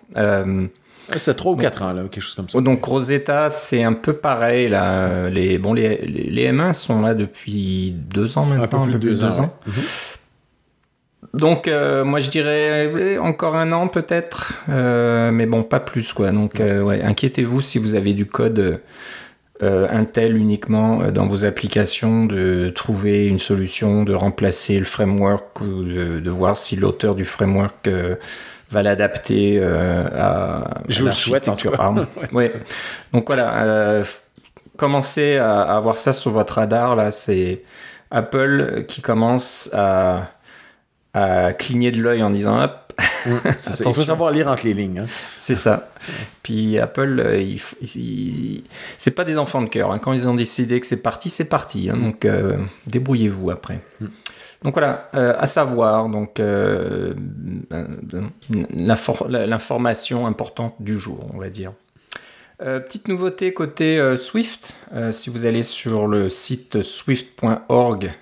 C'est 1.16 1.34
3 1.34 1.52
ou 1.52 1.56
4 1.56 1.82
ans, 1.82 1.92
là, 1.92 2.02
quelque 2.10 2.22
chose 2.22 2.34
comme 2.34 2.48
ça. 2.48 2.60
Donc 2.60 2.84
Rosetta, 2.84 3.50
c'est 3.50 3.82
un 3.82 3.94
peu 3.94 4.12
pareil. 4.12 4.68
Là. 4.68 5.30
Les, 5.30 5.58
bon, 5.58 5.72
les, 5.72 5.96
les, 5.98 6.52
M1 6.52 6.72
sont 6.72 7.00
là 7.00 7.14
depuis 7.14 7.94
2 7.96 8.38
ans 8.38 8.44
maintenant, 8.44 8.84
un 8.84 8.90
peu 8.90 8.98
plus, 8.98 9.10
de 9.10 9.16
2 9.16 9.40
ans. 9.40 9.54
Mhm. 9.66 9.72
Donc, 11.34 11.68
euh, 11.68 12.04
moi, 12.04 12.20
je 12.20 12.30
dirais 12.30 12.86
euh, 12.86 13.20
encore 13.20 13.54
un 13.54 13.72
an 13.72 13.88
peut-être, 13.88 14.54
euh, 14.68 15.30
mais 15.30 15.46
bon, 15.46 15.62
pas 15.62 15.80
plus 15.80 16.12
quoi. 16.12 16.30
Donc, 16.30 16.54
ouais, 16.60 17.02
inquiétez-vous 17.02 17.60
si 17.60 17.78
vous 17.78 17.94
avez 17.94 18.14
du 18.14 18.26
code 18.26 18.80
Intel 19.60 20.36
uniquement 20.36 21.10
dans 21.10 21.26
vos 21.26 21.44
applications, 21.44 22.26
de 22.26 22.70
trouver 22.70 23.26
une 23.26 23.38
solution, 23.38 24.04
de 24.04 24.14
remplacer 24.14 24.78
le 24.78 24.84
framework 24.84 25.60
ou 25.60 25.82
de, 25.82 26.30
voir 26.30 26.56
si 26.56 26.76
l'auteur 26.76 27.14
du 27.14 27.24
framework 27.24 27.88
va 28.70 28.82
l'adapter 28.82 29.60
à. 29.60 30.82
Je 30.88 31.00
vous 31.00 31.06
le 31.06 31.12
souhaite 31.12 31.48
en 31.48 31.56
tout 31.56 31.70
cas. 31.70 31.92
ouais, 32.32 32.52
Donc 33.12 33.26
voilà, 33.26 34.02
commencez 34.76 35.38
à, 35.38 35.62
à 35.62 35.76
avoir 35.76 35.96
ça 35.96 36.12
sur 36.12 36.30
votre 36.30 36.54
radar 36.54 36.94
là. 36.94 37.10
C'est 37.10 37.64
Apple 38.12 38.84
qui 38.86 39.02
commence 39.02 39.70
à 39.74 40.28
à 41.14 41.52
cligner 41.52 41.90
de 41.90 42.02
l'œil 42.02 42.22
en 42.22 42.30
disant 42.30 42.58
Il 43.86 43.94
faut 43.94 44.04
savoir 44.04 44.30
lire 44.30 44.48
entre 44.48 44.64
les 44.64 44.74
lignes. 44.74 45.00
Hein. 45.00 45.06
C'est 45.36 45.54
ça. 45.54 45.90
Puis 46.42 46.78
Apple, 46.78 47.20
euh, 47.20 47.56
c'est 48.98 49.10
pas 49.12 49.24
des 49.24 49.38
enfants 49.38 49.62
de 49.62 49.68
cœur. 49.68 49.92
Hein. 49.92 49.98
Quand 49.98 50.12
ils 50.12 50.28
ont 50.28 50.34
décidé 50.34 50.80
que 50.80 50.86
c'est 50.86 51.02
parti, 51.02 51.30
c'est 51.30 51.44
parti. 51.44 51.90
Hein. 51.90 51.96
Donc 51.96 52.24
euh, 52.24 52.56
débrouillez-vous 52.86 53.50
après. 53.50 53.80
Mm. 54.00 54.06
Donc 54.64 54.74
voilà, 54.74 55.08
euh, 55.14 55.36
à 55.38 55.46
savoir, 55.46 56.08
donc 56.08 56.40
l'information 58.50 60.26
importante 60.26 60.74
du 60.80 60.98
jour, 60.98 61.30
on 61.32 61.38
va 61.38 61.48
dire. 61.48 61.72
petite 62.58 63.06
nouveauté 63.06 63.54
côté 63.54 64.16
Swift. 64.16 64.74
si 65.12 65.30
vous 65.30 65.46
allez 65.46 65.62
sur 65.62 66.08
le 66.08 66.28
site 66.28 66.82
swift.org, 66.82 68.12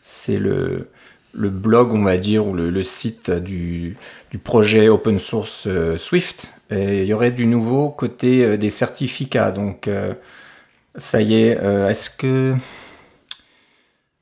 c'est 0.00 0.38
le 0.38 0.88
le 1.34 1.50
blog, 1.50 1.92
on 1.92 2.02
va 2.02 2.16
dire, 2.16 2.46
ou 2.46 2.54
le, 2.54 2.82
site 2.82 3.30
du, 3.30 3.96
projet 4.44 4.88
open 4.88 5.18
source 5.18 5.66
euh, 5.66 5.96
Swift. 5.96 6.52
Et 6.70 7.02
il 7.02 7.06
y 7.06 7.14
aurait 7.14 7.30
du 7.30 7.46
nouveau 7.46 7.90
côté 7.90 8.44
euh, 8.44 8.56
des 8.56 8.70
certificats. 8.70 9.50
Donc, 9.50 9.88
euh, 9.88 10.14
ça 10.96 11.20
y 11.20 11.34
est, 11.34 11.58
est-ce 11.88 12.10
que. 12.10 12.54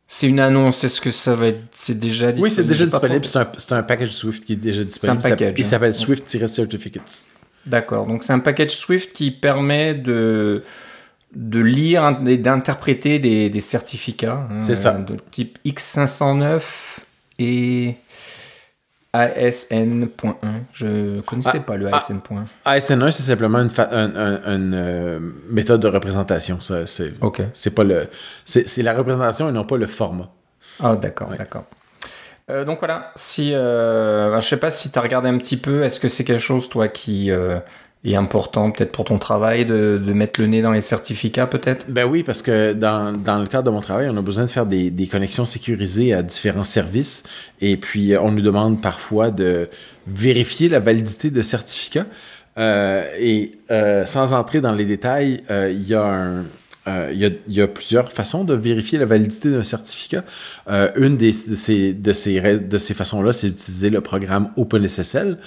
C'est 0.08 0.28
une 0.28 0.38
annonce, 0.38 0.84
est-ce 0.84 1.00
que 1.00 1.10
ça 1.10 1.34
va 1.34 1.48
être. 1.48 1.62
C'est 1.72 1.98
déjà 1.98 2.30
disponible 2.30 2.44
Oui, 2.44 2.50
c'est 2.50 2.64
déjà 2.64 2.86
disponible? 2.86 3.24
C'est 3.24 3.72
un, 3.72 3.82
package 3.82 4.10
Swift 4.10 4.44
qui 4.44 4.52
est 4.52 4.56
déjà 4.56 4.84
disponible. 4.84 5.18
Un 5.18 5.30
package, 5.30 5.54
il 5.56 5.64
hein. 5.64 5.68
s'appelle 5.68 5.94
Swift-Certificates. 5.94 7.28
D'accord. 7.66 8.06
Donc, 8.06 8.22
c'est 8.22 8.32
un 8.32 8.38
package 8.38 8.70
Swift 8.70 9.12
qui 9.12 9.32
permet 9.32 9.94
de 9.94 10.62
de 11.36 11.60
lire 11.60 12.18
et 12.26 12.38
d'interpréter 12.38 13.18
des, 13.18 13.60
certificats. 13.60 14.48
Hein, 14.50 14.56
c'est 14.56 14.74
ça. 14.74 14.92
De 14.92 15.16
type 15.30 15.58
X509 15.66 16.62
et 17.38 17.96
ASN.1. 19.12 20.34
Je 20.72 21.20
connaissais 21.20 21.58
ah, 21.58 21.60
pas 21.60 21.76
le 21.76 21.92
ASN.1. 21.92 22.44
Ah, 22.64 22.78
ASN1, 22.78 23.10
c'est 23.10 23.22
simplement 23.22 23.58
une, 23.58 24.74
euh, 24.74 25.20
méthode 25.50 25.80
de 25.80 25.88
représentation. 25.88 26.58
C'est 26.60 26.86
c'est 27.52 27.70
pas 27.70 27.84
le 27.84 28.08
c'est 28.44 28.82
la 28.82 28.94
représentation 28.94 29.50
et 29.50 29.52
non 29.52 29.64
pas 29.64 29.76
le 29.76 29.86
format. 29.86 30.30
Ah, 30.82 30.96
d'accord, 30.96 31.30
d'accord. 31.36 31.64
Euh, 32.48 32.64
donc 32.64 32.78
voilà, 32.78 33.12
si 33.16 33.52
euh, 33.52 34.40
je 34.40 34.46
sais 34.46 34.56
pas 34.56 34.70
si 34.70 34.90
tu 34.92 34.98
as 34.98 35.02
regardé 35.02 35.28
un 35.28 35.36
petit 35.36 35.56
peu, 35.56 35.82
est-ce 35.82 35.98
que 35.98 36.08
c'est 36.08 36.24
quelque 36.24 36.40
chose 36.40 36.68
toi 36.68 36.88
qui 36.88 37.30
est 38.04 38.14
important 38.14 38.70
peut-être 38.70 38.92
pour 38.92 39.04
ton 39.04 39.18
travail 39.18 39.66
de, 39.66 39.98
mettre 40.12 40.40
le 40.40 40.46
nez 40.46 40.62
dans 40.62 40.72
les 40.72 40.80
certificats 40.80 41.46
peut-être? 41.46 41.90
Ben 41.90 42.04
oui, 42.04 42.22
parce 42.22 42.42
que 42.42 42.72
dans, 42.72 43.12
dans, 43.12 43.38
le 43.38 43.46
cadre 43.46 43.64
de 43.64 43.70
mon 43.70 43.80
travail, 43.80 44.08
on 44.10 44.16
a 44.16 44.22
besoin 44.22 44.44
de 44.44 44.50
faire 44.50 44.66
des, 44.66 44.90
des, 44.90 45.06
connexions 45.06 45.44
sécurisées 45.44 46.14
à 46.14 46.22
différents 46.22 46.64
services 46.64 47.24
et 47.60 47.76
puis 47.76 48.16
on 48.16 48.30
nous 48.30 48.42
demande 48.42 48.80
parfois 48.80 49.30
de 49.30 49.68
vérifier 50.06 50.68
la 50.68 50.80
validité 50.80 51.30
de 51.30 51.42
certificats. 51.42 52.06
Euh, 52.58 53.04
et 53.18 53.52
euh, 53.70 54.06
sans 54.06 54.32
entrer 54.32 54.60
dans 54.60 54.72
les 54.72 54.86
détails, 54.86 55.42
euh, 55.50 55.70
il 55.70 55.86
y 55.86 55.94
a 55.94 56.42
euh, 56.88 57.12
y 57.48 57.60
a, 57.60 57.66
plusieurs 57.66 58.12
façons 58.12 58.44
de 58.44 58.54
vérifier 58.54 58.98
la 58.98 59.06
validité 59.06 59.50
d'un 59.50 59.64
certificat. 59.64 60.22
Euh, 60.68 60.88
une 60.96 61.16
des, 61.16 61.32
de 61.32 61.54
ces, 61.56 61.92
de 61.92 62.12
ces, 62.12 62.60
de 62.60 62.78
ces 62.78 62.94
façons-là, 62.94 63.32
c'est 63.32 63.48
d'utiliser 63.48 63.90
le 63.90 64.00
programme 64.00 64.50
OpenSSL 64.56 65.38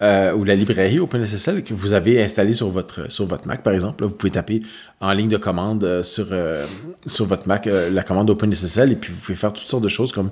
euh, 0.00 0.32
ou 0.32 0.44
la 0.44 0.54
librairie 0.54 1.00
OpenSSL 1.00 1.64
que 1.64 1.74
vous 1.74 1.92
avez 1.92 2.22
installé 2.22 2.54
sur 2.54 2.68
votre, 2.68 3.10
sur 3.10 3.26
votre 3.26 3.48
Mac, 3.48 3.64
par 3.64 3.72
exemple. 3.72 4.04
Là, 4.04 4.08
vous 4.08 4.14
pouvez 4.14 4.30
taper 4.30 4.62
en 5.00 5.12
ligne 5.12 5.28
de 5.28 5.36
commande 5.36 5.82
euh, 5.82 6.04
sur, 6.04 6.28
euh, 6.30 6.66
sur 7.06 7.26
votre 7.26 7.48
Mac 7.48 7.66
la 7.66 8.02
commande 8.04 8.30
OpenSSL 8.30 8.92
et 8.92 8.94
puis 8.94 9.12
vous 9.12 9.18
pouvez 9.18 9.34
faire 9.34 9.52
toutes 9.52 9.66
sortes 9.66 9.82
de 9.82 9.88
choses 9.88 10.12
comme 10.12 10.30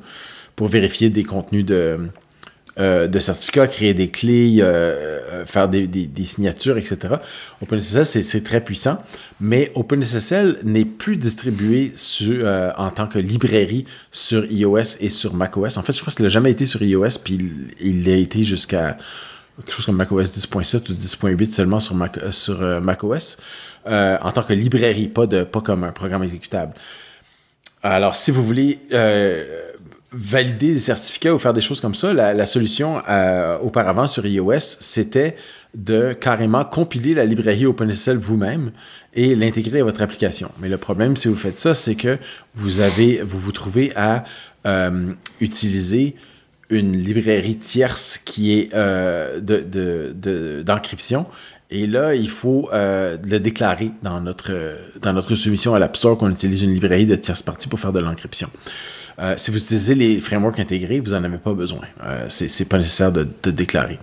pour 0.55 0.69
vérifier 0.69 1.11
des 1.11 1.25
contenus 1.25 1.67
de, 1.67 1.99
de 2.79 3.19
certificats, 3.19 3.67
créer 3.67 3.93
des 3.93 4.09
clés, 4.11 4.65
faire 5.45 5.69
des, 5.69 5.87
des, 5.87 6.25
signatures, 6.25 6.79
etc. 6.79 7.17
OpenSSL, 7.61 8.07
c'est 8.07 8.43
très 8.43 8.63
puissant, 8.63 9.03
mais 9.39 9.71
OpenSSL 9.75 10.61
n'est 10.65 10.87
plus 10.87 11.17
distribué 11.17 11.93
en 12.79 12.91
tant 12.91 13.07
que 13.07 13.19
librairie 13.19 13.85
sur 14.11 14.51
iOS 14.51 14.97
et 15.01 15.11
sur 15.11 15.35
macOS. 15.35 15.77
En 15.77 15.83
fait, 15.83 15.93
je 15.93 16.03
pense 16.03 16.15
qu'il 16.15 16.23
n'a 16.23 16.31
jamais 16.31 16.53
été 16.53 16.65
sur 16.65 16.81
iOS, 16.83 17.19
puis 17.23 17.35
il, 17.81 17.99
il 17.99 18.09
a 18.09 18.17
été 18.17 18.45
jusqu'à 18.45 18.97
quelque 19.65 19.73
chose 19.73 19.87
comme 19.87 19.97
macOS 19.97 20.37
10.7 20.37 20.91
ou 20.91 20.95
10.8 20.95 21.53
seulement 21.53 21.81
sur, 21.81 21.95
Mac, 21.95 22.19
sur 22.31 22.61
macOS, 22.81 23.39
en 23.87 24.33
tant 24.33 24.43
que 24.43 24.53
librairie, 24.53 25.09
pas, 25.09 25.27
de, 25.27 25.45
pas 25.45 25.61
comme 25.61 25.85
un 25.85 25.93
programme 25.93 26.23
exécutable. 26.23 26.75
Alors, 27.83 28.17
si 28.17 28.31
vous 28.31 28.45
voulez 28.45 28.81
valider 30.13 30.73
des 30.73 30.81
certificats 30.81 31.35
ou 31.35 31.39
faire 31.39 31.53
des 31.53 31.61
choses 31.61 31.81
comme 31.81 31.95
ça, 31.95 32.13
la, 32.13 32.47
solution 32.47 33.03
euh, 33.09 33.59
auparavant 33.59 34.07
sur 34.07 34.25
iOS, 34.27 34.79
c'était 34.81 35.37
de 35.75 36.15
carrément 36.15 36.65
compiler 36.65 37.13
la 37.13 37.27
librairie 37.27 37.67
OpenSSL 37.67 38.17
vous-même 38.17 38.71
et 39.15 39.35
l'intégrer 39.35 39.81
à 39.81 39.85
votre 39.85 40.01
application. 40.01 40.51
Mais 40.59 40.69
le 40.69 40.79
problème, 40.79 41.17
si 41.17 41.29
vous 41.29 41.37
faites 41.37 41.59
ça, 41.59 41.75
c'est 41.75 41.97
que 41.97 42.19
vous 42.55 42.81
avez, 42.81 43.21
vous 43.23 43.39
vous 43.39 43.53
trouvez 43.53 43.93
à 43.95 44.25
euh, 44.67 45.13
utiliser 45.41 46.17
une 46.71 46.97
librairie 46.97 47.57
tierce 47.57 48.19
qui 48.25 48.59
est 48.59 48.75
euh, 48.75 49.41
d'encryption. 50.63 51.21
De, 51.21 51.25
de, 51.25 51.31
et 51.69 51.87
là, 51.87 52.15
il 52.15 52.29
faut 52.29 52.69
euh, 52.73 53.17
le 53.25 53.41
déclarer 53.41 53.91
dans 54.03 54.21
notre, 54.21 54.53
dans 55.01 55.13
notre 55.13 55.35
soumission 55.35 55.75
à 55.75 55.81
l'App 55.81 55.97
Store 55.97 56.17
qu'on 56.17 56.31
utilise 56.31 56.63
une 56.63 56.73
librairie 56.73 57.07
de 57.07 57.17
tierce 57.17 57.43
partie 57.43 57.69
pour 57.69 57.81
faire 57.81 57.93
de 57.93 57.99
l'encryption. 58.01 58.49
Euh, 59.19 59.35
si 59.39 59.51
vous 59.51 59.59
utilisez 59.59 59.95
les 59.95 60.21
frameworks 60.21 60.59
intégrés, 60.59 61.01
vous 61.01 61.13
n'en 61.13 61.25
avez 61.25 61.39
pas 61.39 61.55
besoin. 61.55 61.81
Euh, 62.05 62.27
c'est 62.29 62.69
pas 62.69 62.79
nécessaire 62.79 63.13
de, 63.13 63.27
déclarer. 63.51 63.99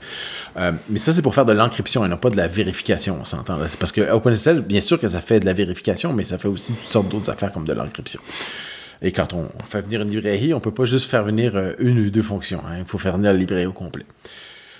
Euh, 0.58 0.72
mais 0.89 1.00
ça, 1.00 1.13
c'est 1.13 1.22
pour 1.22 1.36
faire 1.36 1.46
de 1.46 1.53
l'encryption 1.53 2.03
et 2.03 2.08
non 2.08 2.17
pas 2.17 2.29
de 2.29 2.38
la 2.38 2.48
vérification, 2.48 3.17
on 3.22 3.25
s'entend. 3.25 3.60
Parce 3.79 3.91
que 3.91 4.01
OpenSSL, 4.12 4.62
bien 4.62 4.82
sûr 4.82 5.00
que 5.00 5.08
ça 5.08 5.22
fait 5.22 5.39
de 5.39 5.46
la 5.46 5.53
vérification, 5.53 6.13
mais 6.13 6.24
ça 6.24 6.38
fait 6.38 6.48
aussi 6.48 6.74
toutes 6.74 6.91
sortes 6.91 7.10
d'autres 7.10 7.29
affaires 7.29 7.51
comme 7.51 7.65
de 7.65 7.74
l'encryption. 7.74 8.22
Et 9.03 9.12
quand 9.12 9.33
on 9.33 9.50
fait 9.65 9.81
venir 9.81 10.01
une 10.01 10.10
librairie, 10.10 10.53
on 10.53 10.62
peut 10.62 10.72
pas 10.72 10.86
juste 10.86 11.12
faire 11.12 11.24
venir 11.24 11.55
euh, 11.55 11.74
une 11.77 12.00
ou 12.00 12.10
deux 12.10 12.22
fonctions. 12.22 12.62
Hein. 12.65 12.79
Il 12.79 12.86
faut 12.86 12.98
faire 12.98 13.17
venir 13.17 13.33
la 13.33 13.38
librairie 13.38 13.65
au 13.65 13.74
complet. 13.74 14.05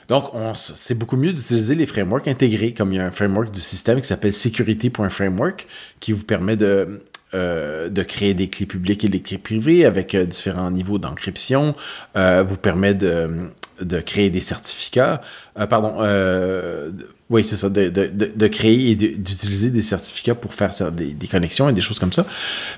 Donc, 0.08 0.32
c'est 0.56 0.98
beaucoup 0.98 1.15
mieux 1.15 1.32
d'utiliser 1.32 1.75
les 1.75 1.86
frameworks 1.86 2.27
intégrés, 2.27 2.74
comme 2.74 2.92
il 2.92 2.98
y 2.98 3.00
a 3.00 3.06
un 3.06 3.12
framework 3.12 3.51
du 3.51 3.62
système 3.62 4.01
qui 4.01 4.08
s'appelle 4.08 4.34
security.framework, 4.34 5.65
qui 6.01 6.12
vous 6.12 6.24
permet 6.24 6.58
de 6.58 7.01
euh, 7.34 7.89
de 7.89 8.03
créer 8.03 8.34
des 8.36 8.48
clés 8.48 8.68
publiques 8.68 9.03
et 9.06 9.10
des 9.10 9.22
clés 9.22 9.39
privées 9.39 9.86
avec 9.86 10.13
euh, 10.13 10.25
différents 10.25 10.70
niveaux 10.72 11.00
d'encryption, 11.00 11.74
vous 12.15 12.58
permet 12.58 12.94
de, 12.94 13.50
de, 13.84 14.00
créer 14.02 14.30
des 14.30 14.42
certificats, 14.42 15.22
euh, 15.60 15.68
pardon, 15.68 15.96
euh, 16.00 16.92
oui, 17.30 17.44
c'est 17.44 17.56
ça, 17.56 17.70
de, 17.70 18.48
créer 18.48 18.92
et 18.92 18.96
d'utiliser 18.96 19.70
des 19.70 19.82
certificats 19.82 20.36
pour 20.36 20.54
faire 20.54 20.72
des, 20.92 21.28
connexions 21.28 21.70
et 21.70 21.74
des 21.74 21.82
choses 21.82 22.00
comme 22.00 22.13
ça, 22.13 22.25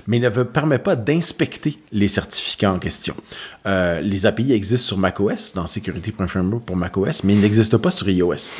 mais 0.06 0.18
ne 0.18 0.28
permet 0.28 0.78
pas 0.78 0.96
d'inspecter 0.96 1.78
les 1.92 2.08
certificats 2.08 2.72
en 2.72 2.78
question. 2.78 3.14
Euh, 3.66 4.00
les 4.00 4.26
API 4.26 4.52
existent 4.52 4.88
sur 4.88 4.98
macOS, 4.98 5.54
dans 5.54 5.66
security.framework 5.66 6.64
pour 6.64 6.76
macOS, 6.76 7.24
mais 7.24 7.34
ils 7.34 7.40
n'existent 7.40 7.78
pas 7.78 7.90
sur 7.90 8.08
iOS. 8.08 8.54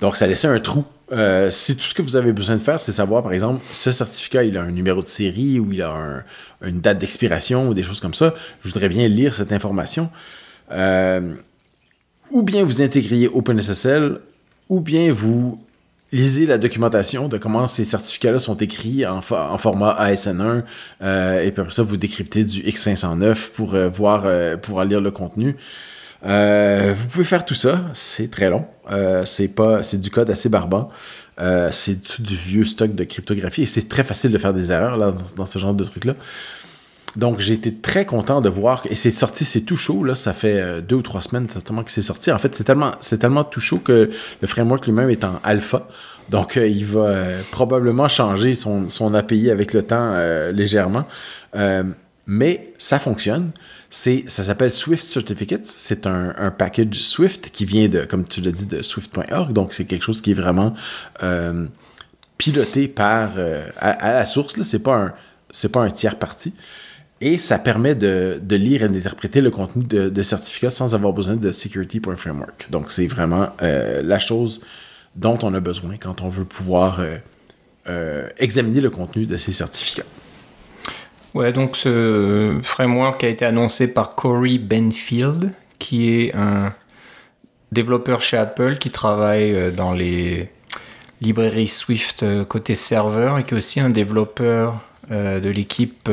Donc, 0.00 0.16
ça 0.16 0.26
laissait 0.26 0.48
un 0.48 0.58
trou. 0.58 0.84
Si 1.50 1.76
tout 1.76 1.84
ce 1.84 1.94
que 1.94 2.02
vous 2.02 2.16
avez 2.16 2.32
besoin 2.32 2.56
de 2.56 2.60
faire, 2.60 2.80
c'est 2.80 2.92
savoir, 2.92 3.22
par 3.22 3.32
exemple, 3.32 3.62
ce 3.72 3.92
certificat, 3.92 4.44
il 4.44 4.56
a 4.56 4.62
un 4.62 4.70
numéro 4.70 5.02
de 5.02 5.06
série 5.06 5.60
ou 5.60 5.72
il 5.72 5.82
a 5.82 5.90
un, 5.90 6.24
une 6.66 6.80
date 6.80 6.98
d'expiration 6.98 7.68
ou 7.68 7.74
des 7.74 7.82
choses 7.82 8.00
comme 8.00 8.14
ça, 8.14 8.34
je 8.62 8.68
voudrais 8.68 8.88
bien 8.88 9.08
lire 9.08 9.34
cette 9.34 9.52
information. 9.52 10.10
Euh, 10.70 11.34
ou 12.30 12.42
bien 12.42 12.64
vous 12.64 12.82
intégriez 12.82 13.28
OpenSSL, 13.28 14.20
ou 14.68 14.80
bien 14.80 15.12
vous 15.12 15.62
lisez 16.12 16.46
la 16.46 16.58
documentation 16.58 17.28
de 17.28 17.38
comment 17.38 17.66
ces 17.66 17.84
certificats-là 17.84 18.38
sont 18.38 18.56
écrits 18.56 19.06
en, 19.06 19.20
format 19.20 19.96
ASN1, 20.00 20.62
euh, 21.02 21.42
et 21.42 21.50
puis 21.50 21.60
après 21.60 21.72
ça, 21.72 21.82
vous 21.82 21.96
décryptez 21.96 22.44
du 22.44 22.62
X509 22.62 23.50
pour 23.50 23.74
euh, 23.74 23.88
voir, 23.88 24.26
lire 24.84 25.00
le 25.00 25.10
contenu. 25.10 25.56
Vous 26.22 27.08
pouvez 27.08 27.24
faire 27.24 27.44
tout 27.44 27.54
ça, 27.54 27.80
c'est 27.94 28.30
très 28.30 28.48
long. 28.48 28.66
C'est 29.24 29.50
c'est 29.82 30.00
du 30.00 30.10
code 30.10 30.30
assez 30.30 30.48
barbant. 30.48 30.90
C'est 31.70 32.20
du 32.20 32.36
vieux 32.36 32.64
stock 32.64 32.94
de 32.94 33.04
cryptographie 33.04 33.62
et 33.62 33.66
c'est 33.66 33.88
très 33.88 34.04
facile 34.04 34.30
de 34.30 34.38
faire 34.38 34.54
des 34.54 34.70
erreurs 34.70 34.96
là, 34.96 35.10
dans, 35.10 35.36
dans 35.36 35.46
ce 35.46 35.58
genre 35.58 35.74
de 35.74 35.84
trucs 35.84 36.04
là. 36.04 36.14
Donc 37.16 37.40
j'ai 37.40 37.54
été 37.54 37.74
très 37.74 38.06
content 38.06 38.40
de 38.40 38.48
voir 38.48 38.82
et 38.88 38.94
c'est 38.94 39.10
sorti, 39.10 39.44
c'est 39.44 39.60
tout 39.62 39.76
chaud 39.76 40.02
là, 40.02 40.14
ça 40.14 40.32
fait 40.32 40.60
euh, 40.60 40.80
deux 40.80 40.96
ou 40.96 41.02
trois 41.02 41.20
semaines 41.20 41.48
certainement 41.48 41.82
que 41.82 41.90
c'est 41.90 42.02
sorti. 42.02 42.32
En 42.32 42.38
fait, 42.38 42.54
c'est 42.54 42.64
tellement, 42.64 42.92
c'est 43.00 43.18
tellement 43.18 43.44
tout 43.44 43.60
chaud 43.60 43.78
que 43.78 44.10
le 44.40 44.48
framework 44.48 44.86
lui-même 44.86 45.10
est 45.10 45.24
en 45.24 45.38
alpha. 45.42 45.88
Donc 46.30 46.56
euh, 46.56 46.66
il 46.66 46.86
va 46.86 47.00
euh, 47.00 47.42
probablement 47.50 48.08
changer 48.08 48.54
son, 48.54 48.88
son 48.88 49.12
API 49.14 49.50
avec 49.50 49.72
le 49.74 49.82
temps 49.82 50.14
légèrement, 50.52 51.06
mais 52.26 52.72
ça 52.78 52.98
fonctionne 52.98 53.52
c'est, 53.92 54.24
ça 54.26 54.42
s'appelle 54.42 54.70
Swift 54.70 55.04
Certificates. 55.04 55.66
C'est 55.66 56.06
un, 56.06 56.34
un, 56.38 56.50
package 56.50 56.94
Swift 56.94 57.50
qui 57.50 57.66
vient 57.66 57.88
de, 57.88 58.06
comme 58.06 58.26
tu 58.26 58.40
l'as 58.40 58.50
dit, 58.50 58.64
de 58.64 58.80
Swift.org. 58.80 59.52
Donc, 59.52 59.74
c'est 59.74 59.84
quelque 59.84 60.02
chose 60.02 60.22
qui 60.22 60.30
est 60.30 60.34
vraiment 60.34 60.72
euh, 61.22 61.66
piloté 62.38 62.88
par, 62.88 63.32
euh, 63.36 63.68
à, 63.76 63.90
à, 63.90 64.12
la 64.14 64.26
source. 64.26 64.56
Là. 64.56 64.64
C'est 64.64 64.78
pas 64.78 64.96
un, 64.96 65.12
c'est 65.50 65.70
pas 65.70 65.82
un 65.82 65.90
tiers 65.90 66.18
parti. 66.18 66.54
Et 67.24 67.38
ça 67.38 67.60
permet 67.60 67.94
de, 67.94 68.40
lire 68.50 68.82
et 68.82 68.88
d'interpréter 68.88 69.40
le 69.40 69.52
contenu 69.52 69.84
de, 69.84 70.22
certificats 70.22 70.70
sans 70.70 70.92
avoir 70.96 71.12
besoin 71.12 71.36
de 71.36 71.52
security.framework. 71.52 72.66
Donc, 72.68 72.90
c'est 72.90 73.06
vraiment 73.06 73.50
euh, 73.62 74.02
la 74.02 74.18
chose 74.18 74.60
dont 75.14 75.38
on 75.42 75.54
a 75.54 75.60
besoin 75.60 75.98
quand 76.00 76.20
on 76.22 76.28
veut 76.28 76.44
pouvoir 76.44 76.98
euh, 76.98 77.18
euh, 77.88 78.28
examiner 78.38 78.80
le 78.80 78.90
contenu 78.90 79.24
de 79.26 79.36
ces 79.36 79.52
certificats. 79.52 80.02
Ouais, 81.32 81.52
donc 81.52 81.76
ce 81.76 82.58
framework 82.64 83.22
a 83.22 83.28
été 83.28 83.44
annoncé 83.44 83.86
par 83.86 84.16
Corey 84.16 84.58
Benfield, 84.58 85.52
qui 85.78 86.10
est 86.10 86.34
un 86.34 86.74
développeur 87.70 88.20
chez 88.20 88.36
Apple 88.36 88.78
qui 88.78 88.90
travaille 88.90 89.72
dans 89.72 89.92
les 89.92 90.50
librairies 91.20 91.68
Swift 91.68 92.24
côté 92.48 92.74
serveur 92.74 93.38
et 93.38 93.44
qui 93.44 93.54
est 93.54 93.58
aussi 93.58 93.78
un 93.78 93.90
développeur 93.90 94.80
de 95.08 95.48
l'équipe 95.48 96.10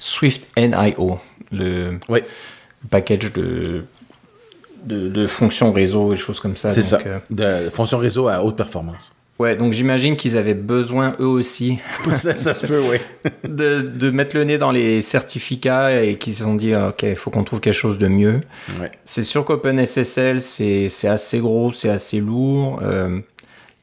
Swift 0.00 0.48
NIO, 0.56 1.20
le 1.52 1.98
ouais. 2.08 2.24
package 2.88 3.32
de, 3.34 3.84
de, 4.84 5.08
de, 5.08 5.26
fonctions 5.26 5.72
réseau 5.72 6.12
et 6.12 6.16
choses 6.16 6.40
comme 6.40 6.56
ça. 6.56 6.70
C'est 6.70 6.82
ça, 6.82 6.98
de 7.30 7.70
fonctions 7.70 7.98
réseau 7.98 8.26
à 8.26 8.42
haute 8.42 8.56
performance. 8.56 9.12
Ouais, 9.38 9.56
donc 9.56 9.72
j'imagine 9.72 10.16
qu'ils 10.16 10.36
avaient 10.36 10.54
besoin 10.54 11.12
eux 11.18 11.26
aussi 11.26 11.78
ça, 12.14 12.36
ça 12.36 12.52
se 12.52 12.66
peut, 12.66 12.82
oui. 12.90 12.98
de, 13.48 13.80
de, 13.80 14.10
mettre 14.10 14.36
le 14.36 14.44
nez 14.44 14.58
dans 14.58 14.70
les 14.70 15.00
certificats 15.00 16.02
et 16.02 16.16
qu'ils 16.16 16.34
se 16.34 16.44
sont 16.44 16.54
dit 16.54 16.74
ok, 16.74 17.02
il 17.02 17.16
faut 17.16 17.30
qu'on 17.30 17.44
trouve 17.44 17.60
quelque 17.60 17.72
chose 17.72 17.98
de 17.98 18.08
mieux. 18.08 18.40
Ouais. 18.80 18.90
C'est 19.04 19.22
sûr 19.22 19.44
qu'OpenSSL 19.44 20.40
c'est 20.40 21.08
assez 21.08 21.38
gros, 21.38 21.72
c'est 21.72 21.88
assez 21.90 22.20
lourd. 22.20 22.80
Il 22.82 22.88
euh, 22.88 23.20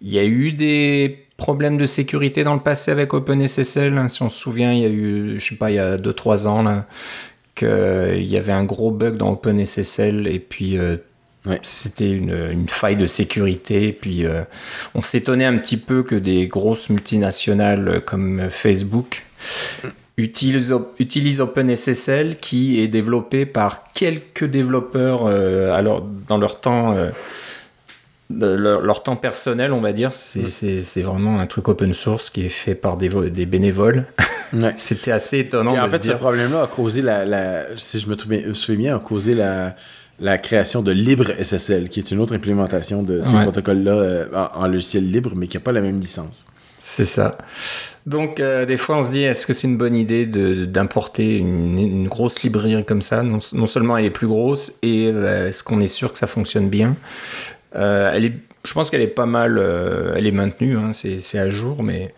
y 0.02 0.20
a 0.20 0.26
eu 0.26 0.52
des 0.52 1.27
problèmes 1.38 1.78
de 1.78 1.86
sécurité 1.86 2.44
dans 2.44 2.56
le 2.56 2.60
passé 2.60 2.92
avec 2.92 3.14
OpenSSL. 3.14 3.98
Hein, 3.98 4.08
si 4.08 4.22
on 4.24 4.30
se 4.30 4.38
souvient, 4.38 4.74
il 4.74 4.80
y 4.80 4.86
a 4.86 4.90
eu, 4.90 5.40
je 5.40 5.50
sais 5.50 5.56
pas, 5.56 5.72
il 5.72 5.76
y 5.76 5.80
a 5.80 5.98
2-3 5.98 6.48
ans 6.48 6.64
là, 6.64 6.86
qu'il 7.56 8.28
y 8.28 8.38
avait 8.38 8.54
un 8.54 8.64
gros 8.64 8.92
bug 8.92 9.18
dans 9.18 9.32
OpenSSL 9.32 10.28
et 10.28 10.40
puis 10.40 10.78
euh, 10.78 10.98
Ouais. 11.48 11.60
C'était 11.62 12.12
une, 12.12 12.50
une, 12.52 12.68
faille 12.68 12.98
de 12.98 13.06
sécurité. 13.06 13.88
Et 13.88 13.94
puis, 13.94 14.26
euh, 14.26 14.42
on 14.96 15.02
s'étonnait 15.02 15.46
un 15.46 15.58
petit 15.58 15.78
peu 15.78 16.04
que 16.04 16.16
des 16.16 16.48
grosses 16.48 16.90
multinationales 16.90 18.02
comme 18.06 18.50
Facebook 18.50 19.24
utilisent, 20.18 20.76
utilisent 21.00 21.40
OpenSSL, 21.40 22.38
qui 22.38 22.82
est 22.82 22.88
développé 22.88 23.46
par 23.46 23.92
quelques 23.94 24.44
développeurs 24.46 25.26
euh, 25.26 25.72
alors, 25.72 26.06
dans 26.28 26.38
leur 26.38 26.60
temps. 26.60 26.96
Euh, 28.30 28.82
leur, 28.82 29.04
temps 29.04 29.16
personnel, 29.16 29.72
on 29.72 29.80
va 29.80 29.94
dire, 29.94 30.12
c'est 30.12 31.02
vraiment 31.02 31.40
un 31.40 31.46
truc 31.46 31.70
open 31.70 31.94
source 31.94 32.30
qui 32.30 32.46
est 32.46 32.50
fait 32.50 32.76
par 32.76 32.98
des, 32.98 33.10
des 33.30 33.46
bénévoles. 33.46 34.06
C'était 34.78 35.12
assez 35.12 35.40
étonnant. 35.40 35.76
Et 35.76 35.80
en 35.80 35.90
fait, 35.90 36.04
ce 36.04 36.12
problème-là 36.12 36.64
a 36.64 36.68
causé 36.68 37.02
la, 37.02 37.66
si 37.78 38.00
je 38.00 38.08
me 38.10 38.54
souviens 38.54 38.78
bien, 38.78 38.96
a 38.98 39.00
causé 39.00 39.34
la, 39.34 39.76
la 40.20 40.38
création 40.38 40.82
de 40.82 40.92
LibreSSL, 40.92 41.90
qui 41.90 42.00
est 42.00 42.12
une 42.12 42.20
autre 42.20 42.36
implémentation 42.36 43.04
de 43.04 43.22
ces 43.22 43.38
protocoles-là 43.40 43.92
euh, 43.92 44.48
en, 44.54 44.68
logiciel 44.68 45.10
libre, 45.10 45.34
mais 45.36 45.48
qui 45.48 45.58
n'a 45.58 45.62
pas 45.62 45.72
la 45.72 45.82
même 45.82 46.00
licence. 46.00 46.46
C'est 46.80 47.06
ça. 47.06 47.38
Donc, 48.06 48.40
euh, 48.40 48.66
des 48.66 48.78
fois, 48.78 48.98
on 48.98 49.04
se 49.04 49.12
dit, 49.12 49.24
est-ce 49.24 49.48
que 49.48 49.54
c'est 49.54 49.68
une 49.68 49.78
bonne 49.78 49.96
idée 49.96 50.26
d'importer 50.26 51.38
une, 51.38 52.08
grosse 52.08 52.42
librairie 52.44 52.84
comme 52.86 53.02
ça? 53.02 53.24
Non, 53.24 53.66
seulement 53.66 53.98
elle 53.98 54.06
est 54.06 54.10
plus 54.10 54.28
grosse, 54.28 54.74
et 54.82 55.12
euh, 55.14 55.50
est-ce 55.50 55.64
qu'on 55.64 55.82
est 55.82 55.88
sûr 55.88 56.12
que 56.12 56.18
ça 56.18 56.28
fonctionne 56.28 56.70
bien? 56.70 56.96
Elle 57.78 58.26
est, 58.26 58.34
Je 58.66 58.74
pense 58.74 58.90
qu'elle 58.90 59.02
est 59.02 59.08
pas 59.08 59.26
mal, 59.26 59.58
elle 60.16 60.28
est 60.28 60.32
maintenue, 60.32 60.78
hein, 60.78 60.92
c'est 60.94 61.40
à 61.40 61.50
jour, 61.50 61.84
mais 61.84 62.14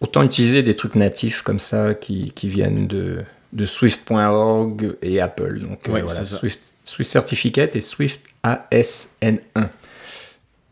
autant 0.00 0.22
utiliser 0.22 0.62
des 0.62 0.74
trucs 0.74 0.94
natifs 0.94 1.42
comme 1.42 1.58
ça 1.58 1.94
qui, 1.94 2.32
qui 2.34 2.48
viennent 2.48 2.86
de, 2.86 3.24
de 3.52 3.64
Swift.org 3.64 4.96
et 5.02 5.20
Apple. 5.20 5.60
Donc 5.60 5.88
voilà, 5.88 6.06
Swift, 6.24 6.74
Swift 6.84 7.10
Certificate 7.10 7.76
et 7.76 7.80
Swift 7.80 8.20
ASN1 8.44 9.40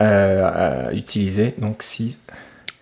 euh, 0.02 0.86
à 0.88 0.92
utiliser. 0.92 1.54
Donc 1.58 1.82
si. 1.82 2.18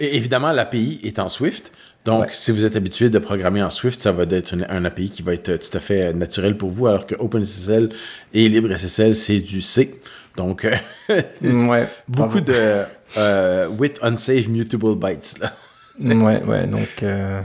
Et 0.01 0.17
évidemment, 0.17 0.53
l'API 0.53 1.01
est 1.05 1.19
en 1.19 1.29
Swift. 1.29 1.73
Donc, 2.05 2.33
si 2.33 2.53
vous 2.53 2.67
êtes 2.67 2.77
habitué 2.77 3.09
de 3.09 3.19
programmer 3.19 3.63
en 3.63 3.71
Swift, 3.71 3.99
ça 3.99 4.13
va 4.13 4.25
être 4.29 4.55
un 4.69 4.85
API 4.85 5.09
qui 5.09 5.23
va 5.23 5.33
être 5.33 5.57
tout 5.57 5.75
à 5.75 5.81
fait 5.81 6.13
naturel 6.13 6.55
pour 6.55 6.69
vous, 6.69 6.87
alors 6.87 7.07
que 7.07 7.15
OpenSSL 7.15 7.89
et 8.35 8.47
LibreSSL, 8.51 9.17
c'est 9.17 9.41
du 9.41 9.63
C. 9.63 9.99
Donc, 10.37 10.67
ouais, 11.09 11.89
beaucoup 12.09 12.41
de 12.41 12.85
euh, 13.17 13.69
with 13.69 13.99
unsafe 14.03 14.49
mutable 14.49 14.97
bytes. 14.97 15.39
Là. 15.41 15.53
ouais, 16.01 16.43
ouais, 16.43 16.67
donc 16.67 17.03
euh, 17.03 17.41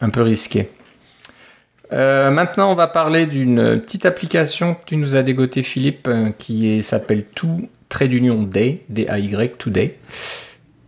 un 0.00 0.10
peu 0.10 0.22
risqué. 0.22 0.68
Euh, 1.92 2.30
maintenant, 2.30 2.72
on 2.72 2.74
va 2.74 2.88
parler 2.88 3.26
d'une 3.26 3.80
petite 3.80 4.06
application 4.06 4.74
que 4.74 4.80
tu 4.86 4.96
nous 4.96 5.14
as 5.16 5.22
dégoté, 5.22 5.62
Philippe, 5.62 6.08
euh, 6.08 6.30
qui 6.36 6.82
s'appelle 6.82 7.24
Tout 7.34 7.68
Trait 7.88 8.08
d'Union 8.08 8.42
Day, 8.42 8.84
D-A-Y, 8.88 9.56
Today. 9.56 9.98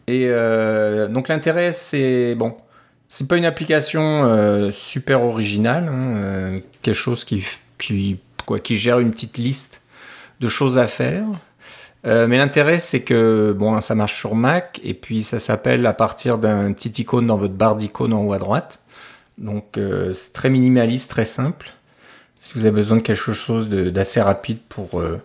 Et 0.08 0.26
euh, 0.26 1.06
donc 1.06 1.28
l'intérêt, 1.28 1.72
c'est 1.72 2.34
bon, 2.34 2.56
c'est 3.06 3.28
pas 3.28 3.36
une 3.36 3.44
application 3.44 4.70
super 4.72 5.22
originale, 5.22 5.90
hein, 5.92 6.56
quelque 6.82 6.94
chose 6.94 7.24
qui, 7.24 7.44
qui, 7.78 8.18
quoi, 8.46 8.58
qui 8.58 8.76
gère 8.78 8.98
une 9.00 9.10
petite 9.10 9.38
liste 9.38 9.77
de 10.40 10.48
choses 10.48 10.78
à 10.78 10.86
faire. 10.86 11.24
mais 12.04 12.38
l'intérêt, 12.38 12.78
c'est 12.78 13.02
que 13.02 13.54
bon, 13.56 13.80
ça 13.80 13.94
marche 13.94 14.16
sur 14.16 14.34
Mac 14.34 14.80
et 14.84 14.94
puis 14.94 15.22
ça 15.22 15.38
s'appelle 15.38 15.84
à 15.86 15.92
partir 15.92 16.38
d'un 16.38 16.72
petit 16.72 17.02
icône 17.02 17.26
dans 17.26 17.36
votre 17.36 17.54
barre 17.54 17.76
d'icônes 17.76 18.12
en 18.12 18.24
haut 18.24 18.32
à 18.32 18.38
droite. 18.38 18.80
Donc 19.38 19.78
euh, 19.78 20.12
c'est 20.12 20.32
très 20.32 20.50
minimaliste, 20.50 21.10
très 21.10 21.24
simple. 21.24 21.72
Si 22.34 22.54
vous 22.54 22.66
avez 22.66 22.74
besoin 22.74 22.98
de 22.98 23.02
quelque 23.02 23.32
chose 23.32 23.68
d'assez 23.68 24.20
rapide 24.20 24.58
pour 24.68 25.00
euh, 25.00 25.20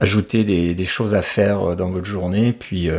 ajouter 0.00 0.44
des, 0.44 0.84
choses 0.84 1.14
à 1.14 1.22
faire 1.22 1.70
euh, 1.70 1.74
dans 1.74 1.90
votre 1.90 2.06
journée, 2.06 2.52
puis 2.52 2.90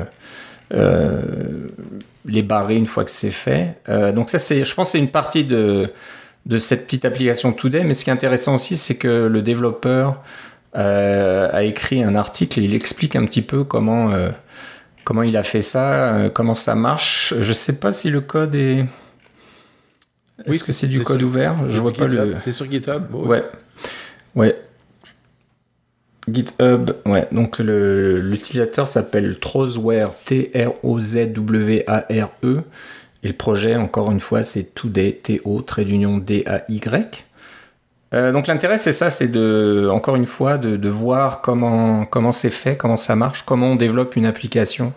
les 2.26 2.42
barrer 2.42 2.76
une 2.76 2.86
fois 2.86 3.06
que 3.06 3.12
c'est 3.12 3.32
fait. 3.32 3.78
donc 3.88 4.30
ça, 4.30 4.38
c'est, 4.38 4.66
je 4.66 4.76
pense, 4.76 4.92
c'est 4.92 5.00
une 5.00 5.10
partie 5.10 5.46
de, 5.46 5.90
de 6.46 6.58
cette 6.58 6.86
petite 6.86 7.06
application 7.06 7.54
Today. 7.54 7.86
Mais 7.86 7.94
ce 7.94 8.04
qui 8.04 8.10
est 8.10 8.14
intéressant 8.14 8.56
aussi, 8.56 8.76
c'est 8.76 8.98
que 8.98 9.28
le 9.28 9.42
développeur 9.42 10.22
a 10.74 11.64
écrit 11.64 12.04
un 12.04 12.16
article 12.16 12.60
et 12.60 12.64
il 12.64 12.76
explique 12.76 13.16
un 13.16 13.26
petit 13.26 13.42
peu 13.42 13.64
comment 13.64 14.12
comment 15.04 15.24
il 15.24 15.38
a 15.38 15.44
fait 15.44 15.62
ça, 15.62 16.30
comment 16.34 16.54
ça 16.54 16.76
marche. 16.76 17.34
Je 17.40 17.54
sais 17.54 17.80
pas 17.80 17.92
si 17.92 18.10
le 18.10 18.22
code 18.22 18.56
est 18.56 18.86
est-ce 20.46 20.64
que 20.64 20.72
c'est 20.72 20.88
du 20.88 21.02
code 21.02 21.24
ouvert? 21.24 21.66
Je 21.66 21.82
vois 21.82 21.92
pas 21.94 22.08
le. 22.08 22.36
C'est 22.36 22.52
sur 22.52 22.70
GitHub. 22.70 23.14
Ouais. 23.14 23.44
Ouais. 24.36 24.56
GitHub, 26.30 26.92
ouais. 27.06 27.28
Donc 27.32 27.58
l'utilisateur 27.60 28.88
s'appelle 28.88 29.40
Trozware, 29.40 30.12
T-R-O-Z-W-A-R-E. 30.26 30.64
Et 33.24 33.28
le 33.28 33.34
projet, 33.34 33.76
encore 33.76 34.12
une 34.12 34.20
fois, 34.20 34.44
c'est 34.44 34.76
Today, 34.76 35.20
T-O, 35.24 35.64
trait 35.64 35.86
d'union 35.86 36.20
D-A-Y. 36.20 37.26
Euh, 38.14 38.32
donc 38.32 38.48
l'intérêt, 38.48 38.78
c'est 38.78 38.92
ça, 38.92 39.12
c'est 39.12 39.28
de, 39.28 39.90
encore 39.92 40.16
une 40.16 40.26
fois, 40.26 40.58
de, 40.58 40.78
de 40.78 40.90
voir 40.90 41.42
comment 41.42 42.06
comment 42.06 42.32
c'est 42.32 42.50
fait, 42.50 42.78
comment 42.78 42.98
ça 42.98 43.16
marche, 43.16 43.44
comment 43.44 43.72
on 43.72 43.76
développe 43.76 44.16
une 44.16 44.26
application 44.26 44.94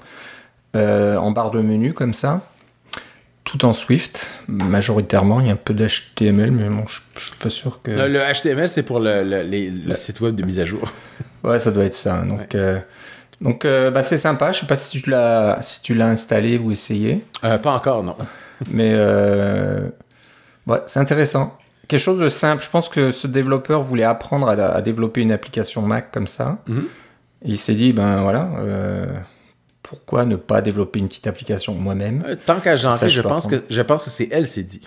euh, 0.76 1.16
en 1.16 1.32
barre 1.32 1.50
de 1.50 1.60
menu 1.60 1.92
comme 1.92 2.14
ça 2.14 2.42
tout 3.42 3.64
en 3.64 3.72
Swift, 3.72 4.30
majoritairement. 4.46 5.40
Il 5.40 5.46
y 5.46 5.50
a 5.50 5.54
un 5.54 5.56
peu 5.56 5.74
d'HTML, 5.74 6.52
mais 6.52 6.68
bon, 6.68 6.84
je, 6.86 7.00
ne 7.16 7.20
suis 7.20 7.36
pas 7.40 7.50
sûr 7.50 7.82
que. 7.82 7.90
Le, 7.90 8.20
HTML, 8.32 8.68
c'est 8.68 8.84
pour 8.84 9.00
le, 9.00 9.94
site 9.96 10.20
web 10.20 10.36
de 10.36 10.44
mise 10.44 10.60
à 10.60 10.64
jour. 10.64 10.82
ouais, 11.42 11.58
ça 11.58 11.72
doit 11.72 11.84
être 11.84 11.94
ça. 11.94 12.22
Donc, 12.22 12.54
euh, 12.54 12.78
donc 13.40 13.66
bah, 13.66 14.02
c'est 14.02 14.18
sympa. 14.18 14.52
Je 14.52 14.60
sais 14.60 14.66
pas 14.66 14.76
si 14.76 15.02
tu 15.02 15.10
l'as 15.10 15.58
si 15.62 15.82
tu 15.82 15.94
l'as 15.94 16.06
installé 16.06 16.58
ou 16.58 16.70
essayé. 16.70 17.24
Pas 17.40 17.72
encore, 17.72 18.04
non. 18.04 18.14
mais 18.70 18.94
ouais, 18.94 20.82
c'est 20.86 21.00
intéressant. 21.00 21.58
Quelque 21.90 22.00
chose 22.00 22.20
de 22.20 22.28
simple. 22.28 22.62
Je 22.62 22.70
pense 22.70 22.88
que 22.88 23.10
ce 23.10 23.26
développeur 23.26 23.82
voulait 23.82 24.04
apprendre 24.04 24.48
à, 24.48 24.80
développer 24.80 25.20
une 25.20 25.32
application 25.32 25.82
Mac 25.82 26.12
comme 26.12 26.26
ça. 26.26 26.62
Mhm. 26.66 26.86
il 27.44 27.58
s'est 27.58 27.74
dit, 27.74 27.92
ben 27.92 28.22
voilà 28.22 28.48
pourquoi 29.82 30.24
ne 30.24 30.36
pas 30.36 30.60
développer 30.60 31.00
une 31.00 31.08
petite 31.08 31.26
application 31.26 31.74
moi-même? 31.74 32.24
Euh, 32.26 32.36
Tant 32.36 32.60
qu'à 32.60 32.76
j'en 32.76 32.92
je, 32.92 33.20
pense 33.20 33.48
que, 33.48 33.64
je 33.68 33.82
pense 33.82 34.04
que 34.04 34.10
c'est 34.10 34.28
elle, 34.30 34.46
c'est 34.46 34.62
dit. 34.62 34.80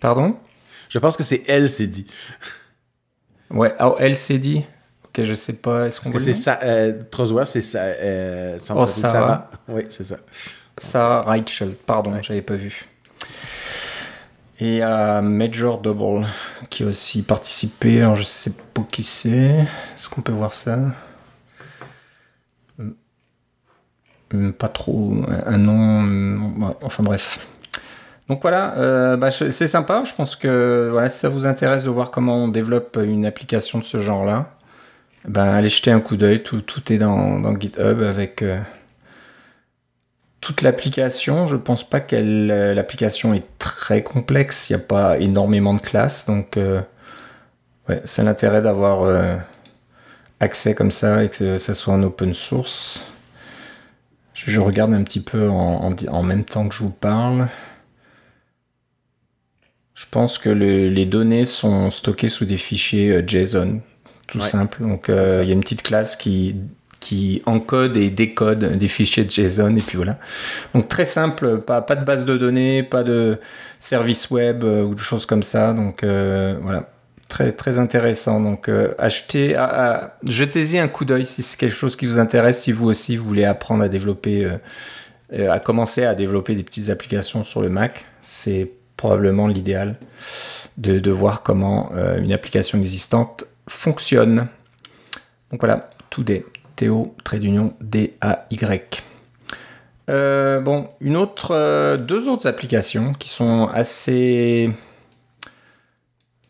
Pardon? 0.00 0.36
Je 0.88 0.98
pense 0.98 1.16
que 1.16 1.22
c'est 1.22 1.44
elle, 1.46 1.68
c'est 1.70 1.86
dit. 1.86 2.06
Ouais, 3.50 3.72
oh, 3.80 3.94
elle 4.00 4.16
s'est 4.16 4.38
dit. 4.38 4.64
Ok, 5.04 5.22
je 5.22 5.34
sais 5.34 5.54
pas. 5.54 5.86
Est-ce 5.86 6.00
qu'on 6.00 6.18
c'est 6.18 6.32
ça. 6.32 6.58
Euh, 6.62 7.00
c'est 7.44 7.62
ça. 7.62 7.82
Euh, 7.82 8.58
oh, 8.74 8.86
Sarah. 8.86 9.50
Oui, 9.68 9.82
c'est 9.88 10.04
ça. 10.04 10.16
Sarah 10.78 11.22
Reichel, 11.22 11.74
pardon, 11.74 12.12
j'avais 12.22 12.42
pas 12.42 12.54
vu. 12.54 12.86
Et 14.60 14.84
euh, 14.84 15.22
Major 15.22 15.80
Double, 15.80 16.26
qui 16.68 16.82
a 16.82 16.86
aussi 16.86 17.22
participé. 17.22 18.02
Alors, 18.02 18.14
je 18.14 18.24
sais 18.24 18.52
pas 18.74 18.82
qui 18.82 19.04
c'est. 19.04 19.66
Est-ce 19.96 20.10
qu'on 20.10 20.20
peut 20.20 20.32
voir 20.32 20.52
ça? 20.52 20.78
Euh, 24.34 24.52
pas 24.52 24.68
trop 24.68 25.14
un 25.46 25.58
nom, 25.58 26.06
euh, 26.06 26.72
enfin 26.82 27.02
bref. 27.02 27.46
Donc 28.28 28.42
voilà, 28.42 28.76
euh, 28.76 29.16
bah, 29.16 29.30
c'est 29.30 29.66
sympa. 29.66 30.02
Je 30.04 30.14
pense 30.14 30.36
que 30.36 30.88
voilà, 30.92 31.08
si 31.08 31.18
ça 31.18 31.28
vous 31.28 31.46
intéresse 31.46 31.84
de 31.84 31.90
voir 31.90 32.10
comment 32.10 32.44
on 32.44 32.48
développe 32.48 32.98
une 33.02 33.26
application 33.26 33.78
de 33.78 33.84
ce 33.84 33.98
genre-là, 33.98 34.50
ben, 35.26 35.46
allez 35.46 35.68
jeter 35.68 35.90
un 35.90 36.00
coup 36.00 36.16
d'œil. 36.16 36.42
Tout, 36.42 36.60
tout, 36.60 36.92
est 36.92 36.98
dans 36.98 37.58
GitHub 37.58 38.02
avec 38.02 38.44
toute 40.40 40.62
l'application. 40.62 41.46
Je 41.46 41.56
pense 41.56 41.88
pas 41.88 42.00
que 42.00 42.16
l'application 42.74 43.34
est 43.34 43.46
très 43.58 44.02
complexe. 44.02 44.70
Il 44.70 44.76
n'y 44.76 44.82
a 44.82 44.84
pas 44.84 45.18
énormément 45.18 45.74
de 45.74 45.80
classes. 45.80 46.26
Donc 46.26 46.58
ouais, 47.88 48.00
c'est 48.04 48.22
l'intérêt 48.22 48.62
d'avoir 48.62 49.38
accès 50.40 50.74
comme 50.74 50.90
ça 50.90 51.24
et 51.24 51.28
que 51.28 51.56
ça 51.58 51.74
soit 51.74 51.94
en 51.94 52.02
open 52.02 52.34
source. 52.34 53.04
Je 54.46 54.60
regarde 54.60 54.94
un 54.94 55.02
petit 55.02 55.20
peu 55.20 55.48
en, 55.50 56.22
même 56.22 56.44
temps 56.44 56.66
que 56.68 56.74
je 56.74 56.82
vous 56.82 56.90
parle. 56.90 57.48
Je 59.94 60.06
pense 60.10 60.38
que 60.38 60.48
les 60.48 61.04
données 61.04 61.44
sont 61.44 61.90
stockées 61.90 62.28
sous 62.28 62.46
des 62.46 62.56
fichiers 62.56 63.10
euh, 63.10 63.26
JSON, 63.26 63.80
tout 64.26 64.40
simple. 64.40 64.82
Donc 64.82 65.10
euh, 65.10 65.40
il 65.42 65.48
y 65.48 65.50
a 65.50 65.52
une 65.52 65.60
petite 65.60 65.82
classe 65.82 66.16
qui, 66.16 66.56
qui 67.00 67.42
encode 67.46 67.96
et 67.96 68.10
décode 68.10 68.76
des 68.76 68.88
fichiers 68.88 69.24
de 69.24 69.30
JSON 69.30 69.74
et 69.76 69.80
puis 69.80 69.96
voilà. 69.96 70.18
Donc 70.74 70.88
très 70.88 71.06
simple, 71.06 71.58
pas, 71.58 71.80
pas 71.80 71.96
de 71.96 72.04
base 72.04 72.24
de 72.24 72.36
données, 72.36 72.82
pas 72.82 73.02
de 73.02 73.38
service 73.78 74.30
web 74.30 74.62
euh, 74.62 74.84
ou 74.84 74.94
de 74.94 75.00
choses 75.00 75.26
comme 75.26 75.42
ça. 75.42 75.72
Donc 75.72 76.04
voilà, 76.04 76.88
Très, 77.30 77.52
très 77.52 77.78
intéressant. 77.78 78.40
Donc, 78.40 78.68
euh, 78.68 78.92
achetez, 78.98 79.56
jetez-y 80.26 80.80
un 80.80 80.88
coup 80.88 81.04
d'œil 81.04 81.24
si 81.24 81.44
c'est 81.44 81.56
quelque 81.56 81.76
chose 81.76 81.94
qui 81.94 82.04
vous 82.04 82.18
intéresse, 82.18 82.62
si 82.62 82.72
vous 82.72 82.88
aussi 82.88 83.16
voulez 83.16 83.44
apprendre 83.44 83.84
à 83.84 83.88
développer, 83.88 84.44
euh, 84.44 84.58
euh, 85.34 85.48
à 85.48 85.60
commencer 85.60 86.04
à 86.04 86.16
développer 86.16 86.56
des 86.56 86.64
petites 86.64 86.90
applications 86.90 87.44
sur 87.44 87.62
le 87.62 87.68
Mac. 87.68 88.04
C'est 88.20 88.72
probablement 88.96 89.46
l'idéal 89.46 89.94
de, 90.76 90.98
de, 90.98 91.10
voir 91.12 91.42
comment 91.42 91.92
une 92.18 92.32
application 92.32 92.80
existante 92.80 93.44
fonctionne. 93.68 94.48
Donc 95.52 95.60
voilà, 95.60 95.88
Today, 96.10 96.44
Théo, 96.80 97.14
trait 97.24 97.38
d'union, 97.38 97.74
D-A-Y. 97.82 99.02
bon, 100.08 100.88
une 101.02 101.16
autre, 101.18 101.98
deux 101.98 102.26
autres 102.26 102.46
applications 102.46 103.12
qui 103.12 103.28
sont 103.28 103.68
assez 103.68 104.70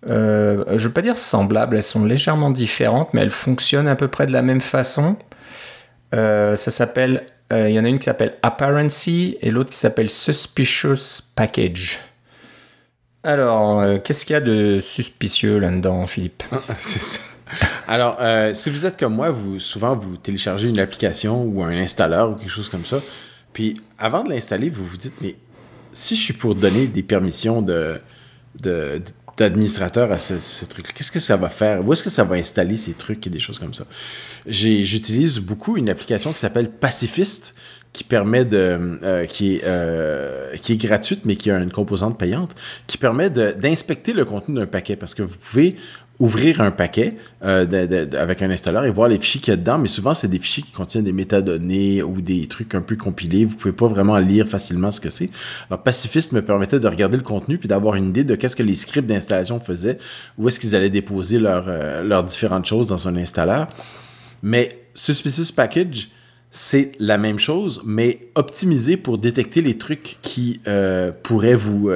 euh, 0.08 0.64
je 0.68 0.74
ne 0.74 0.78
veux 0.78 0.92
pas 0.92 1.02
dire 1.02 1.18
semblables, 1.18 1.74
elles 1.74 1.82
sont 1.82 2.04
légèrement 2.04 2.50
différentes, 2.50 3.12
mais 3.12 3.22
elles 3.22 3.30
fonctionnent 3.30 3.88
à 3.88 3.96
peu 3.96 4.06
près 4.06 4.26
de 4.26 4.32
la 4.32 4.42
même 4.42 4.60
façon. 4.60 5.16
ça 6.12 6.56
s'appelle, 6.56 7.26
il 7.50 7.70
y 7.70 7.80
en 7.80 7.84
a 7.84 7.88
une 7.88 7.98
qui 7.98 8.04
s'appelle 8.04 8.36
Apparency 8.44 9.36
et 9.42 9.50
l'autre 9.50 9.70
qui 9.70 9.78
s'appelle 9.78 10.10
Suspicious 10.10 11.22
Package. 11.34 11.98
Alors, 13.24 13.82
qu'est-ce 14.04 14.24
qu'il 14.24 14.34
y 14.34 14.36
a 14.36 14.40
de 14.40 14.78
suspicieux 14.78 15.58
là-dedans, 15.58 16.06
Philippe? 16.06 16.44
C'est 16.78 17.00
ça. 17.00 17.20
Alors, 17.86 18.16
euh, 18.20 18.54
si 18.54 18.70
vous 18.70 18.86
êtes 18.86 18.98
comme 18.98 19.14
moi, 19.14 19.30
vous 19.30 19.58
souvent 19.58 19.96
vous 19.96 20.16
téléchargez 20.16 20.68
une 20.68 20.78
application 20.78 21.42
ou 21.42 21.62
un 21.62 21.76
installeur 21.76 22.30
ou 22.30 22.34
quelque 22.34 22.50
chose 22.50 22.68
comme 22.68 22.84
ça. 22.84 23.00
Puis 23.52 23.80
avant 23.98 24.24
de 24.24 24.30
l'installer, 24.30 24.70
vous 24.70 24.84
vous 24.84 24.96
dites, 24.96 25.20
mais 25.20 25.36
si 25.92 26.16
je 26.16 26.22
suis 26.22 26.34
pour 26.34 26.54
donner 26.54 26.86
des 26.86 27.02
permissions 27.02 27.62
d'administrateur 29.36 30.12
à 30.12 30.18
ce, 30.18 30.64
truc, 30.66 30.92
qu'est-ce 30.94 31.12
que 31.12 31.18
ça 31.18 31.36
va 31.36 31.48
faire? 31.48 31.86
Où 31.86 31.92
est-ce 31.92 32.04
que 32.04 32.10
ça 32.10 32.24
va 32.24 32.36
installer 32.36 32.76
ces 32.76 32.92
trucs 32.92 33.26
et 33.26 33.30
des 33.30 33.40
choses 33.40 33.58
comme 33.58 33.74
ça? 33.74 33.84
J'utilise 34.46 35.40
beaucoup 35.40 35.76
une 35.76 35.90
application 35.90 36.32
qui 36.32 36.38
s'appelle 36.38 36.70
Pacifist, 36.70 37.54
qui 37.92 38.04
permet 38.04 38.44
de 38.44 38.78
euh, 39.02 39.26
qui 39.26 39.56
est 39.56 39.62
euh, 39.64 40.56
qui 40.56 40.74
est 40.74 40.76
gratuite 40.76 41.24
mais 41.24 41.36
qui 41.36 41.50
a 41.50 41.58
une 41.58 41.72
composante 41.72 42.18
payante 42.18 42.54
qui 42.86 42.98
permet 42.98 43.30
d'inspecter 43.30 44.12
le 44.12 44.24
contenu 44.24 44.54
d'un 44.54 44.66
paquet 44.66 44.96
parce 44.96 45.14
que 45.14 45.22
vous 45.22 45.36
pouvez 45.36 45.76
ouvrir 46.20 46.60
un 46.60 46.70
paquet 46.70 47.16
euh, 47.42 48.06
avec 48.18 48.42
un 48.42 48.50
installeur 48.50 48.84
et 48.84 48.90
voir 48.90 49.08
les 49.08 49.18
fichiers 49.18 49.40
qu'il 49.40 49.52
y 49.52 49.54
a 49.54 49.56
dedans, 49.56 49.78
mais 49.78 49.88
souvent, 49.88 50.12
c'est 50.12 50.28
des 50.28 50.38
fichiers 50.38 50.62
qui 50.62 50.70
contiennent 50.70 51.04
des 51.04 51.14
métadonnées 51.14 52.02
ou 52.02 52.20
des 52.20 52.46
trucs 52.46 52.74
un 52.74 52.82
peu 52.82 52.94
compilés. 52.94 53.46
Vous 53.46 53.56
pouvez 53.56 53.72
pas 53.72 53.88
vraiment 53.88 54.18
lire 54.18 54.46
facilement 54.46 54.90
ce 54.90 55.00
que 55.00 55.08
c'est. 55.08 55.30
Alors, 55.70 55.82
Pacifist 55.82 56.32
me 56.32 56.42
permettait 56.42 56.78
de 56.78 56.86
regarder 56.86 57.16
le 57.16 57.22
contenu 57.22 57.56
puis 57.56 57.68
d'avoir 57.68 57.94
une 57.94 58.10
idée 58.10 58.22
de 58.22 58.34
qu'est-ce 58.34 58.54
que 58.54 58.62
les 58.62 58.74
scripts 58.74 59.08
d'installation 59.08 59.60
faisaient, 59.60 59.96
où 60.36 60.46
est-ce 60.46 60.60
qu'ils 60.60 60.76
allaient 60.76 60.90
déposer 60.90 61.38
leurs 61.38 62.24
différentes 62.24 62.66
choses 62.66 62.88
dans 62.88 63.08
un 63.08 63.16
installeur. 63.16 63.68
Mais 64.42 64.78
Suspicious 64.92 65.54
Package, 65.56 66.10
c'est 66.50 66.92
la 66.98 67.18
même 67.18 67.38
chose, 67.38 67.82
mais 67.84 68.28
optimisé 68.34 68.96
pour 68.96 69.18
détecter 69.18 69.62
les 69.62 69.78
trucs 69.78 70.18
qui 70.22 70.60
euh, 70.66 71.12
pourraient 71.22 71.54
vous... 71.54 71.90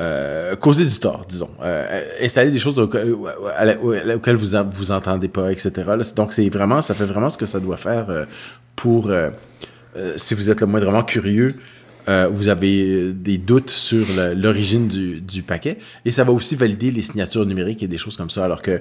Euh, 0.00 0.56
causer 0.56 0.84
du 0.84 0.98
tort, 0.98 1.24
disons. 1.28 1.50
Euh, 1.62 2.02
installer 2.20 2.50
des 2.50 2.58
choses 2.58 2.80
auxquelles, 2.80 3.12
vous 3.12 4.70
vous 4.72 4.90
entendez 4.90 5.28
pas, 5.28 5.52
etc. 5.52 5.72
Donc, 6.16 6.32
c'est 6.32 6.48
vraiment, 6.48 6.82
ça 6.82 6.94
fait 6.94 7.04
vraiment 7.04 7.30
ce 7.30 7.38
que 7.38 7.46
ça 7.46 7.60
doit 7.60 7.76
faire 7.76 8.10
euh, 8.10 8.24
pour, 8.74 9.12
si 10.16 10.34
vous 10.34 10.50
êtes 10.50 10.60
le 10.60 10.66
moindrement 10.66 11.04
curieux, 11.04 11.54
vous 12.08 12.48
avez 12.48 13.12
des 13.12 13.38
doutes 13.38 13.70
sur 13.70 14.04
l'origine 14.34 14.88
du, 14.88 15.42
paquet. 15.44 15.78
Et 16.04 16.10
ça 16.10 16.24
va 16.24 16.32
aussi 16.32 16.56
valider 16.56 16.90
les 16.90 17.02
signatures 17.02 17.46
numériques 17.46 17.84
et 17.84 17.86
des 17.86 17.98
choses 17.98 18.16
comme 18.16 18.30
ça. 18.30 18.44
Alors 18.44 18.62
que 18.62 18.80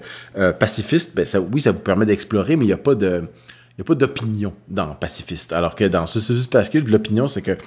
pacifiste, 0.54 1.16
ben, 1.16 1.26
oui, 1.54 1.62
ça 1.62 1.72
vous 1.72 1.80
permet 1.80 2.08
d'explorer, 2.08 2.56
mais 2.56 2.66
il 2.66 2.70
n'y 2.70 2.74
a 2.74 2.78
pas 2.78 2.96
de 2.96 3.22
il 3.76 3.82
n'y 3.82 3.86
a 3.86 3.88
pas 3.88 3.96
d'opinion 3.96 4.54
dans 4.68 4.94
pacifiste. 4.94 5.52
Alors 5.52 5.74
que 5.74 5.86
dans 5.86 6.06
ce 6.06 6.20
que 6.20 6.78
l'opinion, 6.78 7.28
c'est 7.28 7.42
que 7.42 7.58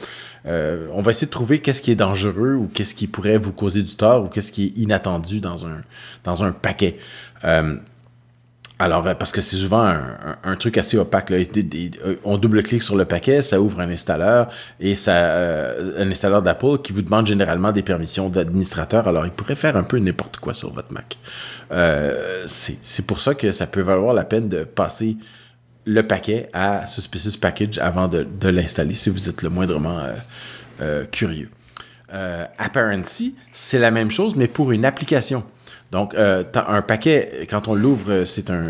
euh, 0.47 0.87
on 0.93 1.03
va 1.03 1.11
essayer 1.11 1.27
de 1.27 1.33
trouver 1.33 1.59
qu'est-ce 1.59 1.83
qui 1.83 1.91
est 1.91 1.97
dangereux 1.97 2.55
ou 2.55 2.71
qu'est-ce 2.73 2.95
qui 2.95 3.09
pourrait 3.09 3.39
vous 3.39 3.53
causer 3.53 3.83
du 3.83 3.97
tort 3.97 4.25
ou 4.25 4.29
qu'est-ce 4.29 4.53
qui 4.53 4.67
est 4.67 4.79
inattendu 4.79 5.41
dans 5.41 5.67
un, 5.67 5.83
dans 6.23 6.45
un 6.45 6.53
paquet. 6.53 6.99
Euh, 7.45 7.75
alors, 8.79 9.05
euh, 9.09 9.15
parce 9.15 9.33
que 9.33 9.41
c'est 9.41 9.57
souvent 9.57 9.97
un, 10.45 10.55
truc 10.55 10.79
assez 10.79 10.97
opaque. 10.97 11.33
on 12.23 12.39
double-clique 12.39 12.85
sur 12.85 12.95
le 12.95 13.05
paquet, 13.05 13.43
ça 13.43 13.61
ouvre 13.61 13.81
un 13.81 13.91
installeur 13.91 14.49
et 14.79 14.95
ça, 14.95 15.75
un 15.99 16.09
installeur 16.09 16.41
d'Apple 16.41 16.79
qui 16.85 16.93
vous 16.93 17.03
demande 17.03 17.27
généralement 17.27 17.73
des 17.73 17.83
permissions 17.83 18.29
d'administrateur. 18.29 19.09
Alors, 19.09 19.27
il 19.27 19.33
pourrait 19.33 19.57
faire 19.57 19.77
un 19.77 19.83
peu 19.83 19.99
n'importe 19.99 20.37
quoi 20.37 20.55
sur 20.55 20.73
votre 20.73 20.93
Mac. 20.93 21.19
c'est 22.47 23.07
pour 23.07 23.21
ça 23.21 23.35
que 23.35 23.51
ça 23.51 23.67
peut 23.67 23.81
valoir 23.81 24.15
la 24.15 24.25
peine 24.25 24.49
de 24.49 24.63
passer 24.63 25.17
le 25.87 26.03
paquet 26.03 26.51
à 26.53 26.85
Suspicious 26.87 27.39
Package 27.41 27.79
avant 27.79 28.09
de, 28.09 28.49
l'installer 28.49 28.95
si 28.95 29.09
vous 29.09 29.29
êtes 29.29 29.43
le 29.43 29.49
moindrement 29.49 29.99
euh, 29.99 30.13
euh, 30.81 31.05
curieux. 31.07 31.49
Euh, 32.13 32.45
Apparency, 32.59 33.37
c'est 33.53 33.79
la 33.79 33.91
même 33.91 34.11
chose, 34.11 34.35
mais 34.37 34.49
pour 34.49 34.73
une 34.73 34.85
application. 34.85 35.45
Donc, 35.93 36.15
un 36.17 36.83
paquet, 36.83 37.47
quand 37.49 37.69
on 37.69 37.75
l'ouvre, 37.75 38.25
c'est 38.25 38.51
un. 38.51 38.65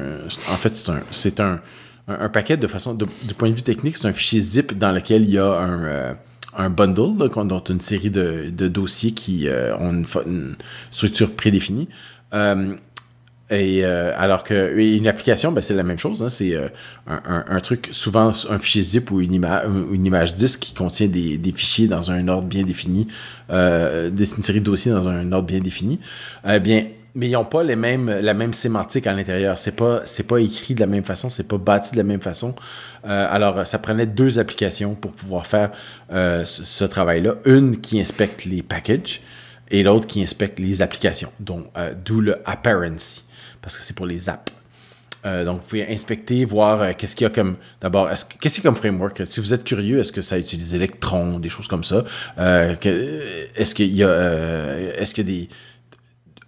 En 0.50 0.56
fait, 0.56 0.74
c'est 1.10 1.40
un, 1.40 1.60
un, 2.08 2.28
paquet 2.28 2.58
de 2.58 2.66
façon. 2.66 2.92
du 2.94 3.06
point 3.34 3.48
de 3.48 3.54
vue 3.54 3.62
technique, 3.62 3.96
c'est 3.96 4.06
un 4.06 4.12
fichier 4.12 4.40
zip 4.40 4.76
dans 4.76 4.92
lequel 4.92 5.22
il 5.24 5.30
y 5.30 5.38
a 5.38 5.46
un. 5.46 6.16
un 6.56 6.70
bundle, 6.70 7.16
donc 7.16 7.70
une 7.70 7.80
série 7.80 8.10
de, 8.10 8.50
dossiers 8.68 9.12
qui 9.12 9.48
ont 9.80 10.04
une 10.26 10.56
structure 10.90 11.32
prédéfinie. 11.32 11.88
Et 13.48 13.84
euh, 13.84 14.12
alors 14.16 14.42
que 14.42 14.76
une 14.76 15.06
application, 15.06 15.52
ben, 15.52 15.60
c'est 15.60 15.74
la 15.74 15.84
même 15.84 16.00
chose. 16.00 16.20
Hein, 16.20 16.28
c'est 16.28 16.56
euh, 16.56 16.68
un, 17.06 17.60
truc, 17.60 17.88
souvent 17.92 18.30
un 18.50 18.58
fichier 18.58 18.82
zip 18.82 19.10
ou 19.12 19.20
une, 19.20 19.34
image 19.34 20.34
disque 20.34 20.60
qui 20.60 20.74
contient 20.74 21.06
des, 21.06 21.38
des, 21.38 21.52
fichiers 21.52 21.86
dans 21.86 22.10
un 22.10 22.26
ordre 22.26 22.48
bien 22.48 22.64
défini, 22.64 23.06
euh, 23.50 24.10
une 24.10 24.42
série 24.42 24.60
de 24.60 24.64
dossiers 24.64 24.90
dans 24.90 25.08
un 25.08 25.30
ordre 25.30 25.46
bien 25.46 25.60
défini. 25.60 26.00
Eh 26.48 26.58
bien, 26.58 26.86
mais 27.14 27.28
ils 27.28 27.32
n'ont 27.32 27.44
pas 27.44 27.62
la 27.62 27.76
même 27.76 28.52
sémantique 28.52 29.06
à 29.06 29.12
l'intérieur. 29.12 29.58
C'est 29.58 29.76
pas, 29.76 30.02
pas 30.28 30.40
écrit 30.40 30.74
de 30.74 30.80
la 30.80 30.86
même 30.86 31.04
façon, 31.04 31.28
c'est 31.28 31.46
pas 31.46 31.56
bâti 31.56 31.92
de 31.92 31.98
la 31.98 32.02
même 32.02 32.20
façon. 32.20 32.54
alors, 33.04 33.66
ça 33.66 33.78
prenait 33.78 34.04
deux 34.04 34.38
applications 34.38 34.94
pour 34.94 35.12
pouvoir 35.12 35.46
faire 35.46 35.70
ce, 36.10 36.84
travail-là. 36.84 37.36
Une 37.46 37.80
qui 37.80 37.98
inspecte 37.98 38.44
les 38.44 38.62
packages 38.62 39.22
et 39.70 39.82
l'autre 39.82 40.06
qui 40.06 40.22
inspecte 40.22 40.58
les 40.58 40.82
applications, 40.82 41.32
donc 41.40 41.64
d'où 42.04 42.20
le 42.20 42.36
apparency 42.44 43.22
parce 43.66 43.78
que 43.78 43.82
c'est 43.82 43.96
pour 43.96 44.06
les 44.06 44.28
apps. 44.28 44.52
Euh, 45.24 45.44
donc, 45.44 45.60
vous 45.60 45.66
pouvez 45.66 45.92
inspecter, 45.92 46.44
voir 46.44 46.82
euh, 46.82 46.92
qu'est-ce 46.96 47.16
qu'il 47.16 47.24
y 47.24 47.26
a 47.26 47.30
comme. 47.30 47.56
D'abord, 47.80 48.08
qu'est-ce 48.08 48.54
qu'il 48.54 48.62
y 48.62 48.66
a 48.66 48.70
comme 48.70 48.76
framework? 48.76 49.22
Si 49.26 49.40
vous 49.40 49.52
êtes 49.52 49.64
curieux, 49.64 49.98
est-ce 49.98 50.12
que 50.12 50.20
ça 50.20 50.38
utilise 50.38 50.72
Electron, 50.76 51.40
des 51.40 51.48
choses 51.48 51.66
comme 51.66 51.82
ça? 51.82 52.04
Euh, 52.38 52.76
Est-ce 53.56 53.74
qu'il 53.74 53.92
y 53.92 54.04
a, 54.04 54.78
est-ce 54.94 55.14
qu'il 55.14 55.28
y 55.28 55.32
a 55.32 55.38
des, 55.40 55.48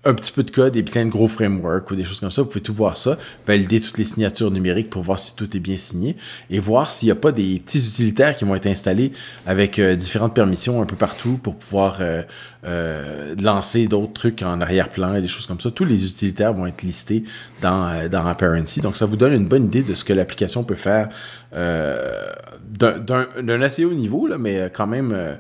un 0.05 0.15
petit 0.15 0.31
peu 0.31 0.45
de 0.45 0.51
code 0.51 0.77
et 0.77 0.85
plein 0.85 1.05
de 1.05 1.11
gros 1.11 1.27
frameworks 1.27 1.91
ou 1.91 1.97
des 1.97 2.05
choses 2.05 2.21
comme 2.21 2.31
ça. 2.31 2.43
Vous 2.43 2.49
pouvez 2.49 2.63
tout 2.63 2.73
voir 2.73 2.97
ça, 2.97 3.19
valider 3.47 3.81
toutes 3.81 3.99
les 3.99 4.05
signatures 4.05 4.51
numériques 4.51 4.91
pour 4.91 5.03
voir 5.03 5.19
si 5.19 5.35
tout 5.35 5.57
est 5.57 5.61
bien 5.61 5.77
signé 5.77 6.17
et 6.51 6.61
voir 6.61 6.91
s'il 6.91 7.09
n'y 7.09 7.13
a 7.13 7.17
pas 7.17 7.33
des 7.33 7.59
petits 7.59 7.79
utilitaires 7.79 8.37
qui 8.37 8.45
vont 8.45 8.55
être 8.55 8.67
installés 8.67 9.13
avec 9.45 9.79
euh, 9.79 9.97
différentes 9.97 10.35
permissions 10.35 10.81
un 10.81 10.87
peu 10.87 10.95
partout 10.95 11.39
pour 11.43 11.57
pouvoir 11.57 11.99
euh, 12.01 12.23
euh, 12.65 13.35
lancer 13.43 13.89
d'autres 13.89 14.13
trucs 14.13 14.43
en 14.43 14.61
arrière-plan 14.61 15.17
et 15.17 15.21
des 15.21 15.29
choses 15.29 15.47
comme 15.47 15.61
ça. 15.61 15.73
Tous 15.73 15.85
les 15.85 16.05
utilitaires 16.05 16.55
vont 16.55 16.67
être 16.67 16.83
listés 16.83 17.25
dans, 17.61 18.09
dans 18.09 18.27
Apparency. 18.27 18.81
Donc, 18.81 18.97
ça 18.97 19.05
vous 19.05 19.17
donne 19.17 19.33
une 19.33 19.49
bonne 19.49 19.67
idée 19.67 19.83
de 19.83 19.95
ce 19.95 20.05
que 20.05 20.13
l'application 20.13 20.63
peut 20.63 20.77
faire 20.77 21.09
d'un 21.53 23.63
assez 23.63 23.85
haut 23.85 23.93
niveau, 23.93 24.29
mais 24.39 24.71
quand 24.73 24.87
même 24.87 25.39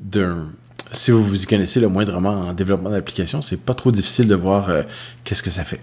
d'un 0.00 0.48
si 0.92 1.10
vous 1.10 1.22
vous 1.22 1.42
y 1.42 1.46
connaissez 1.46 1.80
le 1.80 1.88
moindrement 1.88 2.48
en 2.48 2.52
développement 2.52 2.90
d'application, 2.90 3.42
c'est 3.42 3.60
pas 3.60 3.74
trop 3.74 3.92
difficile 3.92 4.28
de 4.28 4.34
voir 4.34 4.70
euh, 4.70 4.82
qu'est-ce 5.24 5.42
que 5.42 5.50
ça 5.50 5.64
fait. 5.64 5.80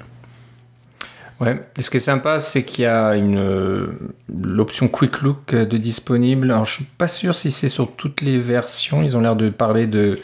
Ouais, 1.41 1.61
ce 1.79 1.89
qui 1.89 1.97
est 1.97 1.99
sympa, 1.99 2.39
c'est 2.39 2.63
qu'il 2.63 2.83
y 2.83 2.87
a 2.87 3.15
une 3.15 3.37
euh, 3.37 3.87
l'option 4.33 4.87
Quick 4.87 5.21
Look 5.21 5.53
euh, 5.53 5.65
de 5.65 5.77
disponible. 5.77 6.49
Alors, 6.49 6.63
je 6.63 6.75
suis 6.75 6.85
pas 6.85 7.09
sûr 7.09 7.35
si 7.35 7.51
c'est 7.51 7.67
sur 7.67 7.91
toutes 7.91 8.21
les 8.21 8.37
versions. 8.37 9.03
Ils 9.03 9.17
ont 9.17 9.19
l'air 9.19 9.35
de 9.35 9.49
parler 9.49 9.85
de 9.85 10.17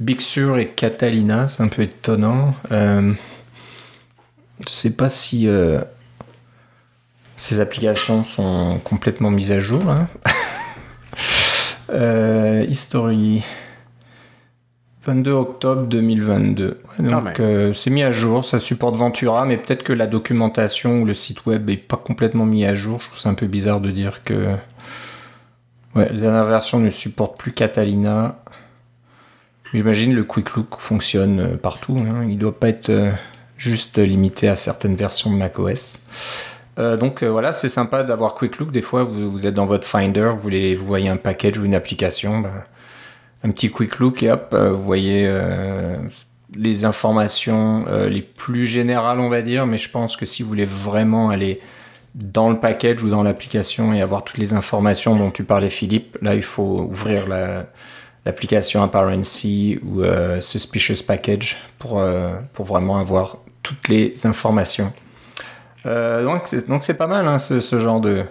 Big 0.00 0.20
Sur 0.20 0.58
et 0.58 0.66
Catalina. 0.66 1.46
C'est 1.46 1.62
un 1.62 1.68
peu 1.68 1.82
étonnant. 1.82 2.54
Euh, 2.72 3.12
je 4.66 4.72
sais 4.72 4.96
pas 4.96 5.08
si 5.08 5.48
ces 7.36 7.60
applications 7.60 8.24
sont 8.24 8.80
complètement 8.82 9.30
mises 9.30 9.52
à 9.52 9.60
jour. 9.60 9.84
Hein. 9.88 10.08
History. 12.68 13.44
22 15.08 15.30
octobre 15.32 15.86
2022. 15.86 16.80
Donc 16.98 17.40
euh, 17.40 17.72
c'est 17.72 17.88
mis 17.88 18.02
à 18.02 18.10
jour, 18.10 18.44
ça 18.44 18.58
supporte 18.58 18.94
Ventura, 18.94 19.46
mais 19.46 19.56
peut-être 19.56 19.82
que 19.82 19.94
la 19.94 20.06
documentation 20.06 21.00
ou 21.00 21.06
le 21.06 21.14
site 21.14 21.46
web 21.46 21.70
est 21.70 21.78
pas 21.78 21.96
complètement 21.96 22.44
mis 22.44 22.66
à 22.66 22.74
jour. 22.74 23.00
Je 23.00 23.06
trouve 23.06 23.18
c'est 23.18 23.28
un 23.30 23.34
peu 23.34 23.46
bizarre 23.46 23.80
de 23.80 23.90
dire 23.90 24.22
que 24.22 24.54
ouais, 25.94 26.10
les 26.12 26.20
dernières 26.20 26.44
versions 26.44 26.78
ne 26.78 26.90
supportent 26.90 27.38
plus 27.38 27.52
Catalina. 27.52 28.38
J'imagine 29.72 30.14
le 30.14 30.24
Quick 30.24 30.50
Look 30.56 30.76
fonctionne 30.78 31.40
euh, 31.40 31.56
partout. 31.56 31.96
Hein. 31.98 32.26
Il 32.28 32.36
doit 32.36 32.58
pas 32.58 32.68
être 32.68 32.90
euh, 32.90 33.10
juste 33.56 33.96
limité 33.96 34.46
à 34.48 34.56
certaines 34.56 34.94
versions 34.94 35.30
de 35.30 35.36
macOS. 35.36 36.00
donc 36.76 37.24
voilà, 37.24 37.52
c'est 37.52 37.68
sympa 37.68 38.04
d'avoir 38.04 38.34
Quick 38.34 38.58
Look. 38.58 38.72
Des 38.72 38.82
fois, 38.82 39.04
vous, 39.04 39.46
êtes 39.46 39.54
dans 39.54 39.66
votre 39.66 39.88
Finder, 39.88 40.32
vous, 40.38 40.50
vous 40.50 40.86
voyez 40.86 41.08
un 41.08 41.16
package 41.16 41.56
ou 41.58 41.64
une 41.64 41.74
application. 41.74 42.40
Bah, 42.40 42.66
un 43.44 43.50
petit 43.50 43.70
quick 43.70 43.98
look 43.98 44.22
et 44.22 44.30
hop, 44.30 44.50
euh, 44.52 44.72
vous 44.72 44.82
voyez 44.82 45.24
euh, 45.26 45.92
les 46.56 46.84
informations 46.84 47.84
euh, 47.88 48.08
les 48.08 48.22
plus 48.22 48.66
générales, 48.66 49.20
on 49.20 49.28
va 49.28 49.42
dire. 49.42 49.66
Mais 49.66 49.78
je 49.78 49.90
pense 49.90 50.16
que 50.16 50.26
si 50.26 50.42
vous 50.42 50.48
voulez 50.48 50.64
vraiment 50.64 51.30
aller 51.30 51.60
dans 52.14 52.50
le 52.50 52.58
package 52.58 53.02
ou 53.02 53.10
dans 53.10 53.22
l'application 53.22 53.92
et 53.92 54.00
avoir 54.00 54.24
toutes 54.24 54.38
les 54.38 54.54
informations 54.54 55.14
dont 55.14 55.30
tu 55.30 55.44
parlais, 55.44 55.68
Philippe, 55.68 56.18
là, 56.20 56.34
il 56.34 56.42
faut 56.42 56.88
ouvrir 56.90 57.28
l'application 58.24 58.82
Apparency 58.82 59.78
ou 59.84 60.02
Suspicious 60.40 61.04
Package 61.06 61.58
pour, 61.78 62.02
pour 62.54 62.64
vraiment 62.64 62.98
avoir 62.98 63.36
toutes 63.62 63.88
les 63.88 64.14
informations. 64.26 64.92
donc, 65.84 66.52
donc 66.66 66.82
c'est 66.82 66.96
pas 66.96 67.06
mal 67.06 67.28
hein, 67.28 67.38
ce, 67.38 67.60
ce, 67.60 67.78
genre 67.78 68.00
de, 68.00 68.24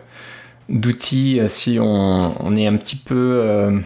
d'outils 0.67 1.39
si 1.45 1.77
on, 1.79 2.55
est 2.55 2.67
un 2.67 2.75
petit 2.75 2.97
peu 2.97 3.79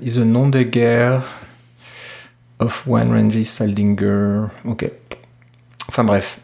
is 0.03 0.19
a 0.19 0.25
nom 0.25 0.49
de 0.49 0.61
guerre 0.63 1.23
of 2.59 2.87
One 2.87 3.11
Ranges 3.11 3.43
Saldinger. 3.43 4.45
Ok. 4.65 4.89
Enfin 5.87 6.03
bref. 6.03 6.39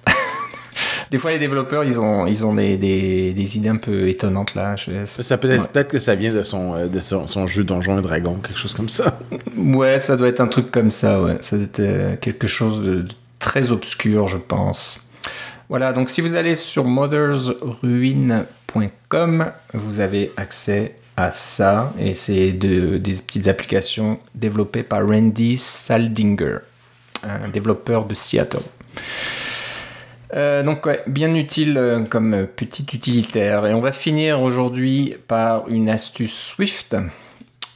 des 1.12 1.18
fois, 1.18 1.32
les 1.32 1.40
développeurs, 1.40 1.84
ils 1.84 2.00
ont, 2.00 2.28
ils 2.28 2.46
ont 2.46 2.54
des, 2.54 2.78
des, 2.78 3.34
des 3.34 3.58
idées 3.58 3.70
un 3.70 3.78
peu 3.78 4.08
étonnantes 4.08 4.56
là. 4.56 4.76
Ça 5.06 5.38
peut 5.38 5.52
être 5.52 5.70
peut-être 5.70 5.90
que 5.90 6.00
ça 6.00 6.16
vient 6.16 6.34
de 6.34 6.44
son, 6.44 6.76
euh, 6.76 6.88
de 6.88 7.00
son, 7.00 7.28
son, 7.28 7.48
jeu 7.48 7.64
Donjons 7.64 8.00
et 8.00 8.02
Dragons, 8.02 8.36
quelque 8.36 8.60
chose 8.60 8.74
comme 8.74 8.90
ça. 8.90 9.20
Ouais, 9.58 10.00
ça 10.00 10.18
doit 10.18 10.28
être 10.28 10.42
un 10.42 10.48
truc 10.48 10.72
comme 10.72 10.92
ça. 10.92 11.22
Ouais, 11.22 11.38
ça 11.42 11.56
doit 11.58 11.66
être 11.66 11.80
euh, 11.80 12.16
quelque 12.18 12.48
chose 12.48 12.82
de, 12.82 13.04
très 13.40 13.72
obscur, 13.72 14.28
je 14.28 14.38
pense. 14.38 15.02
Voilà, 15.70 15.94
donc 15.94 16.10
si 16.10 16.22
vous 16.22 16.36
allez 16.36 16.56
sur 16.56 16.86
mothersruin.com, 16.86 19.52
vous 19.76 20.00
avez 20.00 20.32
accès 20.36 20.96
à 21.16 21.32
ça. 21.32 21.94
Et 22.00 22.16
c'est 22.16 22.54
de, 22.54 22.98
des 22.98 23.14
petites 23.14 23.48
applications 23.48 24.18
développées 24.34 24.82
par 24.82 25.08
Randy 25.08 25.60
Saldinger, 25.60 26.58
un 27.24 27.50
développeur 27.50 28.06
de 28.06 28.16
Seattle. 28.16 28.64
Euh, 30.36 30.62
donc 30.62 30.88
bien 31.08 31.34
utile 31.34 31.78
euh, 31.78 32.04
comme 32.04 32.48
petit 32.56 32.86
utilitaire. 32.94 33.66
Et 33.66 33.74
on 33.74 33.80
va 33.80 33.92
finir 33.92 34.42
aujourd'hui 34.42 35.16
par 35.28 35.68
une 35.70 35.90
astuce 35.90 36.34
Swift. 36.34 36.96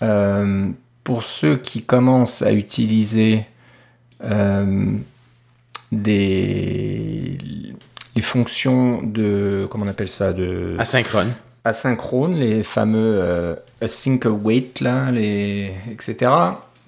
Euh, 0.02 0.70
pour 1.04 1.24
ceux 1.24 1.58
qui 1.58 1.84
commencent 1.84 2.42
à 2.42 2.54
utiliser 2.54 3.46
des 6.02 7.38
les 8.16 8.22
fonctions 8.22 9.02
de 9.02 9.68
comment 9.70 9.86
on 9.86 9.90
appelle 9.90 10.08
ça 10.08 10.34
de 10.34 10.76
asynchrone 10.78 11.32
asynchrone, 11.66 12.36
les 12.36 12.62
fameux 12.64 13.16
euh, 13.18 13.56
async 13.82 14.26
await, 14.26 14.72
là, 14.82 15.12
les, 15.12 15.72
etc. 15.90 16.32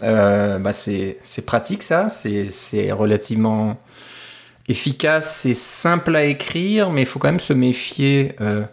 Euh, 0.03 0.59
bah 0.59 0.73
c'est 0.73 1.45
pratique 1.45 1.81
ça, 1.81 2.09
c'est 2.09 2.91
relativement 2.91 3.77
efficace, 4.67 5.39
c'est 5.41 5.53
simple 5.53 6.15
à 6.15 6.25
écrire, 6.25 6.91
mais 6.91 7.03
il 7.03 7.05
faut 7.05 7.19
quand 7.19 7.29
même 7.29 7.39
se 7.39 7.53
méfier 7.53 8.35
euh, 8.41 8.63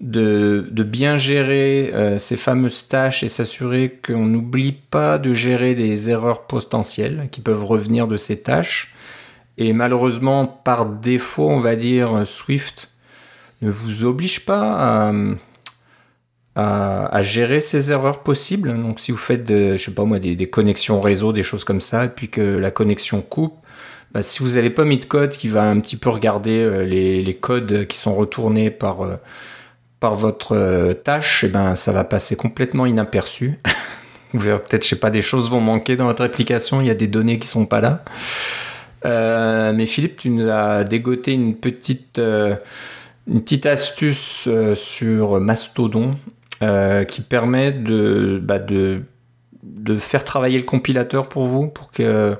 de, 0.00 0.68
de, 0.70 0.82
bien 0.84 1.16
gérer 1.16 1.90
euh, 1.92 2.18
ces 2.18 2.36
fameuses 2.36 2.86
tâches 2.86 3.24
et 3.24 3.28
s'assurer 3.28 3.98
qu'on 4.06 4.26
n'oublie 4.26 4.72
pas 4.72 5.18
de 5.18 5.34
gérer 5.34 5.74
des 5.74 6.10
erreurs 6.10 6.46
potentielles 6.46 7.28
qui 7.32 7.40
peuvent 7.40 7.64
revenir 7.64 8.06
de 8.06 8.16
ces 8.16 8.40
tâches. 8.40 8.93
Et 9.58 9.72
malheureusement, 9.72 10.46
par 10.46 10.86
défaut, 10.86 11.48
on 11.48 11.60
va 11.60 11.76
dire 11.76 12.26
Swift 12.26 12.90
ne 13.62 13.70
vous 13.70 14.04
oblige 14.04 14.44
pas 14.44 15.12
à, 16.56 17.22
gérer 17.22 17.60
ces 17.60 17.92
erreurs 17.92 18.22
possibles. 18.22 18.76
Donc 18.76 19.00
si 19.00 19.12
vous 19.12 19.18
faites, 19.18 19.48
je 19.48 19.76
sais 19.76 19.94
pas 19.94 20.04
moi, 20.04 20.18
des, 20.18 20.36
connexions 20.46 21.00
réseau, 21.00 21.32
des 21.32 21.42
choses 21.42 21.64
comme 21.64 21.80
ça, 21.80 22.04
et 22.04 22.08
puis 22.08 22.28
que 22.28 22.40
la 22.40 22.70
connexion 22.70 23.22
coupe, 23.22 23.54
bah, 24.14 24.22
si 24.22 24.44
vous 24.44 24.50
n'avez 24.50 24.70
pas 24.70 24.84
mis 24.84 24.98
de 24.98 25.04
code 25.04 25.30
qui 25.30 25.48
va 25.48 25.64
un 25.64 25.80
petit 25.80 25.96
peu 25.96 26.08
regarder 26.08 26.60
euh, 26.60 26.84
les, 26.84 27.34
codes 27.34 27.86
qui 27.88 27.98
sont 27.98 28.14
retournés 28.14 28.70
par, 28.70 29.02
euh, 29.02 29.16
par 29.98 30.14
votre 30.14 30.54
euh, 30.54 30.94
tâche, 30.94 31.42
et 31.42 31.48
eh 31.48 31.50
ben, 31.50 31.74
ça 31.74 31.90
va 31.90 32.04
passer 32.04 32.36
complètement 32.36 32.86
inaperçu. 32.86 33.58
vous 34.32 34.38
verrez 34.38 34.60
peut-être, 34.60 34.84
je 34.84 34.90
sais 34.90 35.00
pas, 35.00 35.10
des 35.10 35.20
choses 35.20 35.50
vont 35.50 35.60
manquer 35.60 35.96
dans 35.96 36.04
votre 36.04 36.22
application, 36.22 36.80
il 36.80 36.86
y 36.86 36.90
a 36.90 36.94
des 36.94 37.08
données 37.08 37.40
qui 37.40 37.48
sont 37.48 37.66
pas 37.66 37.80
là. 37.80 38.04
Mais 39.04 39.86
Philippe, 39.86 40.16
tu 40.16 40.30
nous 40.30 40.48
as 40.48 40.84
dégoté 40.84 41.32
une 41.32 41.54
petite 41.56 42.20
une 43.26 43.42
petite 43.42 43.66
astuce 43.66 44.46
euh, 44.48 44.74
sur 44.74 45.40
Mastodon 45.40 46.16
euh, 46.62 47.04
qui 47.04 47.20
permet 47.20 47.72
de, 47.72 48.40
bah, 48.42 48.58
de, 48.58 49.02
de, 49.62 49.96
faire 49.96 50.24
travailler 50.24 50.58
le 50.58 50.64
compilateur 50.64 51.28
pour 51.28 51.44
vous, 51.44 51.68
pour 51.68 51.90
que, 51.90 52.36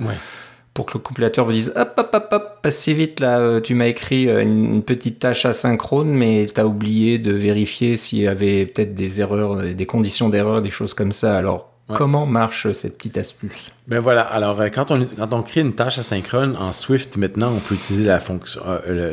pour 0.73 0.87
que 0.87 0.93
le 0.95 0.99
compilateur 1.01 1.45
vous 1.45 1.53
dise 1.53 1.73
hop, 1.77 1.95
hop, 1.97 2.11
hop, 2.13 2.29
hop, 2.31 2.59
pas 2.63 2.71
si 2.71 2.95
vite 2.95 3.21
là, 3.21 3.39
euh, 3.39 3.61
tu 3.61 3.75
m'as 3.75 3.87
écrit 3.87 4.25
une, 4.25 4.83
petite 4.83 5.19
tâche 5.19 5.47
asynchrone, 5.47 6.11
mais 6.11 6.47
tu 6.53 6.61
as 6.61 6.67
oublié 6.67 7.19
de 7.19 7.33
vérifier 7.33 7.97
s'il 7.97 8.21
y 8.21 8.29
avait 8.29 8.67
peut-être 8.67 8.95
des 8.95 9.21
erreurs, 9.21 9.63
des 9.63 9.87
conditions 9.87 10.29
d'erreur, 10.29 10.63
des 10.63 10.71
choses 10.71 10.95
comme 10.95 11.13
ça. 11.13 11.37
Alors, 11.37 11.74
Comment 11.93 12.25
marche 12.25 12.73
cette 12.73 12.97
petite 12.97 13.19
astuce? 13.19 13.71
Ben 13.89 13.99
voilà, 13.99 14.23
alors 14.23 14.59
quand 14.73 14.91
on, 14.91 15.05
quand 15.05 15.33
on 15.35 15.43
crée 15.43 15.61
une 15.61 15.75
tâche 15.75 15.99
asynchrone 15.99 16.57
en 16.57 16.73
Swift, 16.73 17.19
maintenant, 17.19 17.53
on 17.53 17.61
peut 17.61 17.75
utiliser 17.75 18.07
la 18.07 18.21
fonction, 18.21 18.63
le, 18.89 19.13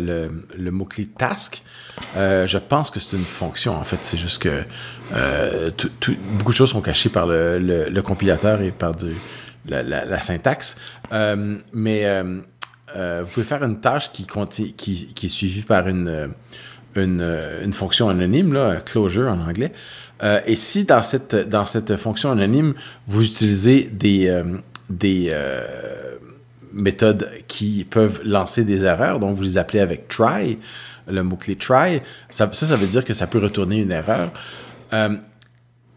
le, 0.58 0.72
mot-clé 0.72 1.08
task. 1.08 1.64
Euh, 2.16 2.48
je 2.48 2.58
pense 2.58 2.90
que 2.90 3.02
c'est 3.02 3.18
une 3.18 3.26
fonction, 3.26 3.76
en 3.76 3.84
fait. 3.84 4.00
C'est 4.04 4.18
juste 4.18 4.42
que 4.42 4.64
euh, 5.14 5.70
beaucoup 6.38 6.52
de 6.52 6.56
choses 6.56 6.70
sont 6.70 6.82
cachées 6.82 7.10
par 7.10 7.26
le, 7.28 7.60
le 7.60 8.02
compilateur 8.02 8.62
et 8.62 8.72
par 8.72 8.96
du, 8.96 9.16
la, 9.68 10.20
syntaxe. 10.22 10.78
Euh, 11.12 11.58
mais 11.74 12.24
vous 12.96 13.28
pouvez 13.34 13.46
faire 13.46 13.64
une 13.64 13.82
tâche 13.82 14.14
qui, 14.14 14.26
qui, 14.78 15.08
qui 15.14 15.26
est 15.26 15.30
suivie 15.30 15.64
par 15.64 15.90
une, 15.90 16.32
une, 16.96 17.26
une 17.64 17.74
fonction 17.74 18.10
anonyme, 18.10 18.54
là, 18.54 18.78
closure 18.82 19.30
en 19.30 19.40
anglais. 19.42 19.72
Euh, 20.24 20.40
et 20.46 20.56
si 20.56 20.86
dans 20.86 21.02
cette, 21.02 21.36
dans 21.36 21.66
cette 21.66 21.96
fonction 21.96 22.32
anonyme, 22.32 22.74
vous 23.08 23.26
utilisez 23.26 23.90
des, 23.92 24.28
euh, 24.28 24.44
des 24.90 25.28
euh, 25.32 25.64
méthodes 26.74 27.30
qui 27.48 27.86
peuvent 27.90 28.22
lancer 28.24 28.64
des 28.64 28.86
erreurs, 28.86 29.20
donc 29.20 29.36
vous 29.36 29.44
les 29.44 29.58
appelez 29.58 29.80
avec 29.80 30.08
try, 30.08 30.60
le 31.08 31.24
mot-clé 31.24 31.56
try, 31.56 32.02
ça, 32.30 32.50
ça, 32.52 32.76
veut 32.76 32.88
dire 32.88 33.04
que 33.04 33.14
ça 33.14 33.26
peut 33.28 33.40
retourner 33.40 33.82
une 33.82 33.92
erreur. 33.92 34.32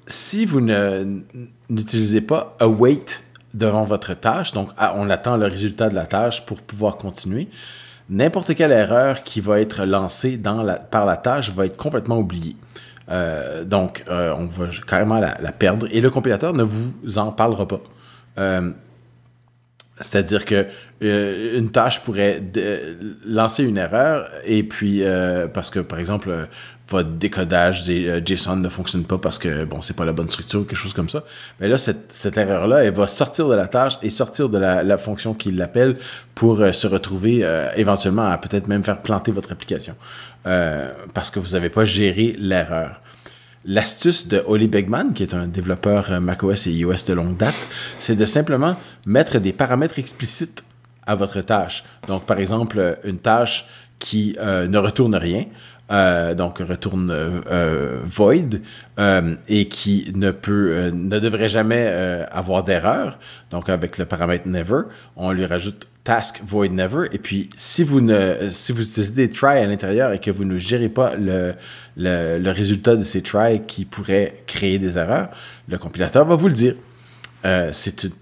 si 0.06 0.46
vous 0.46 0.60
n'utilisez 1.68 2.22
pas 2.22 2.56
await 2.60 3.04
devant 3.52 3.84
votre 3.84 4.14
tâche, 4.14 4.52
donc 4.52 4.70
ah, 4.78 4.94
on 4.96 5.10
attend 5.10 5.36
le 5.36 5.46
résultat 5.46 5.90
de 5.90 5.94
la 5.94 6.06
tâche 6.06 6.44
pour 6.46 6.62
pouvoir 6.62 6.96
continuer, 6.96 7.48
n'importe 8.10 8.54
quelle 8.54 8.72
erreur 8.72 9.22
qui 9.22 9.40
va 9.40 9.60
être 9.60 9.84
lancée 9.84 10.40
par 10.90 11.06
la 11.06 11.16
tâche 11.16 11.50
va 11.50 11.66
être 11.66 11.76
complètement 11.76 12.18
oubliée. 12.18 12.56
Euh, 13.10 13.64
donc, 13.64 14.04
euh, 14.08 14.34
on 14.36 14.46
va 14.46 14.66
carrément 14.86 15.18
la, 15.18 15.52
perdre 15.52 15.86
et 15.90 16.00
le 16.00 16.10
compilateur 16.10 16.52
ne 16.52 16.62
vous 16.62 17.18
en 17.18 17.32
parlera 17.32 17.68
pas. 17.68 17.80
Euh, 18.38 18.70
c'est-à-dire 20.00 20.44
que 20.44 20.66
une 21.00 21.70
tâche 21.70 22.00
pourrait 22.00 22.42
lancer 23.26 23.62
une 23.62 23.76
erreur 23.76 24.28
et 24.44 24.64
puis 24.64 25.02
parce 25.52 25.70
que 25.70 25.80
par 25.80 25.98
exemple 26.00 26.48
votre 26.88 27.10
décodage 27.10 27.84
JSON 27.84 28.56
ne 28.56 28.68
fonctionne 28.68 29.04
pas 29.04 29.18
parce 29.18 29.38
que 29.38 29.64
bon 29.64 29.80
c'est 29.82 29.96
pas 29.96 30.04
la 30.04 30.12
bonne 30.12 30.28
structure 30.28 30.60
ou 30.60 30.64
quelque 30.64 30.76
chose 30.76 30.94
comme 30.94 31.08
ça. 31.08 31.22
Mais 31.60 31.68
là 31.68 31.78
cette, 31.78 32.36
erreur 32.36 32.66
là 32.66 32.82
elle 32.82 32.94
va 32.94 33.06
sortir 33.06 33.48
de 33.48 33.54
la 33.54 33.68
tâche 33.68 33.94
et 34.02 34.10
sortir 34.10 34.48
de 34.48 34.58
la, 34.58 34.98
fonction 34.98 35.32
qui 35.32 35.52
l'appelle 35.52 35.96
pour 36.34 36.58
se 36.72 36.86
retrouver 36.86 37.46
éventuellement 37.76 38.26
à 38.26 38.38
peut-être 38.38 38.66
même 38.66 38.82
faire 38.82 39.00
planter 39.00 39.30
votre 39.30 39.52
application. 39.52 39.94
Euh, 40.46 40.92
parce 41.14 41.30
que 41.30 41.38
vous 41.38 41.50
n'avez 41.50 41.70
pas 41.70 41.84
géré 41.84 42.36
l'erreur. 42.38 43.00
L'astuce 43.64 44.28
de 44.28 44.42
Oli 44.46 44.68
Begman, 44.68 45.12
qui 45.14 45.22
est 45.22 45.34
un 45.34 45.46
développeur 45.46 46.12
euh, 46.12 46.20
macOS 46.20 46.66
et 46.66 46.72
iOS 46.72 47.06
de 47.08 47.14
longue 47.14 47.36
date, 47.36 47.54
c'est 47.98 48.16
de 48.16 48.24
simplement 48.24 48.76
mettre 49.06 49.38
des 49.38 49.52
paramètres 49.52 49.98
explicites 49.98 50.64
à 51.06 51.14
votre 51.14 51.40
tâche. 51.40 51.84
Donc, 52.06 52.24
par 52.26 52.38
exemple, 52.38 52.98
une 53.04 53.18
tâche 53.18 53.66
qui 53.98 54.36
ne 54.40 54.76
retourne 54.78 55.14
rien. 55.14 55.44
Donc 55.90 56.58
retourne 56.58 57.14
void 58.04 58.58
et 59.48 59.68
qui 59.68 60.12
ne 60.14 60.30
peut 60.30 60.90
ne 60.92 61.18
devrait 61.18 61.48
jamais 61.48 61.86
avoir 62.30 62.64
d'erreur 62.64 63.18
donc 63.50 63.68
avec 63.68 63.98
le 63.98 64.04
paramètre 64.04 64.48
never 64.48 64.82
on 65.16 65.32
lui 65.32 65.44
rajoute 65.44 65.86
task 66.04 66.42
void 66.44 66.68
never. 66.68 67.08
Et 67.12 67.18
puis, 67.18 67.50
si 67.56 67.82
vous, 67.82 68.00
ne, 68.00 68.50
si 68.50 68.72
vous 68.72 68.82
utilisez 68.82 69.12
des 69.12 69.30
tries 69.30 69.58
à 69.58 69.66
l'intérieur 69.66 70.12
et 70.12 70.20
que 70.20 70.30
vous 70.30 70.44
ne 70.44 70.58
gérez 70.58 70.90
pas 70.90 71.16
le, 71.16 71.54
le, 71.96 72.50
résultat 72.50 72.94
de 72.94 73.02
ces 73.02 73.22
tries 73.22 73.62
qui 73.66 73.86
pourraient 73.86 74.42
créer 74.46 74.78
des 74.78 74.96
erreurs, 74.98 75.30
le 75.68 75.78
compilateur 75.78 76.26
va 76.26 76.36
vous 76.36 76.48
le 76.48 76.54
dire. 76.54 76.74
Euh, 77.44 77.70
c'est 77.72 78.04
une 78.04 78.12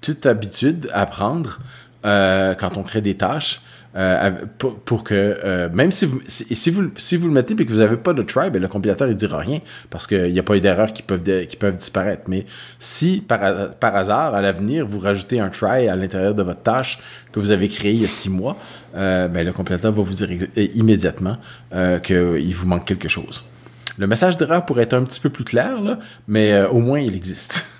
petite 0.00 0.26
habitude 0.26 0.88
à 0.92 1.06
prendre 1.06 1.58
euh, 2.04 2.54
quand 2.54 2.76
on 2.76 2.82
crée 2.82 3.02
des 3.02 3.16
tâches. 3.16 3.60
Euh, 3.98 4.30
pour, 4.58 5.02
que 5.02 5.14
euh, 5.44 5.68
même 5.72 5.90
si 5.90 6.06
vous, 6.06 6.20
si, 6.28 6.70
vous, 6.70 6.84
si 6.96 7.16
vous 7.16 7.26
le 7.26 7.32
mettez 7.32 7.54
et 7.54 7.66
que 7.66 7.72
vous 7.72 7.80
n'avez 7.80 7.96
pas 7.96 8.12
de 8.12 8.22
try, 8.22 8.48
ben, 8.48 8.62
le 8.62 8.68
compilateur 8.68 9.08
ne 9.08 9.12
dira 9.12 9.38
rien 9.38 9.58
parce 9.90 10.06
qu'il 10.06 10.32
n'y 10.32 10.38
a 10.38 10.44
pas 10.44 10.56
eu 10.56 10.60
d'erreurs 10.60 10.92
qui 10.92 11.02
peuvent, 11.02 11.22
qui 11.46 11.56
peuvent 11.56 11.74
disparaître. 11.74 12.22
Mais 12.28 12.46
si 12.78 13.24
par, 13.26 13.74
par 13.74 13.96
hasard, 13.96 14.36
à 14.36 14.40
l'avenir, 14.40 14.86
vous 14.86 15.00
rajoutez 15.00 15.40
un 15.40 15.48
try 15.48 15.88
à 15.88 15.96
l'intérieur 15.96 16.34
de 16.36 16.44
votre 16.44 16.62
tâche 16.62 17.00
que 17.32 17.40
vous 17.40 17.50
avez 17.50 17.68
créé 17.68 17.92
il 17.92 18.02
y 18.02 18.04
a 18.04 18.08
six 18.08 18.30
mois, 18.30 18.56
euh, 18.94 19.26
ben, 19.26 19.44
le 19.44 19.52
compilateur 19.52 19.90
va 19.90 20.02
vous 20.02 20.14
dire 20.14 20.28
immédiatement 20.74 21.38
qu'il 22.04 22.54
vous 22.54 22.68
manque 22.68 22.84
quelque 22.84 23.08
chose. 23.08 23.42
Le 23.96 24.06
message 24.06 24.36
d'erreur 24.36 24.64
pourrait 24.64 24.84
être 24.84 24.94
un 24.94 25.02
petit 25.02 25.18
peu 25.18 25.30
plus 25.30 25.44
clair, 25.44 25.80
là, 25.80 25.98
mais 26.28 26.62
au 26.66 26.78
moins 26.78 27.00
il 27.00 27.16
existe. 27.16 27.66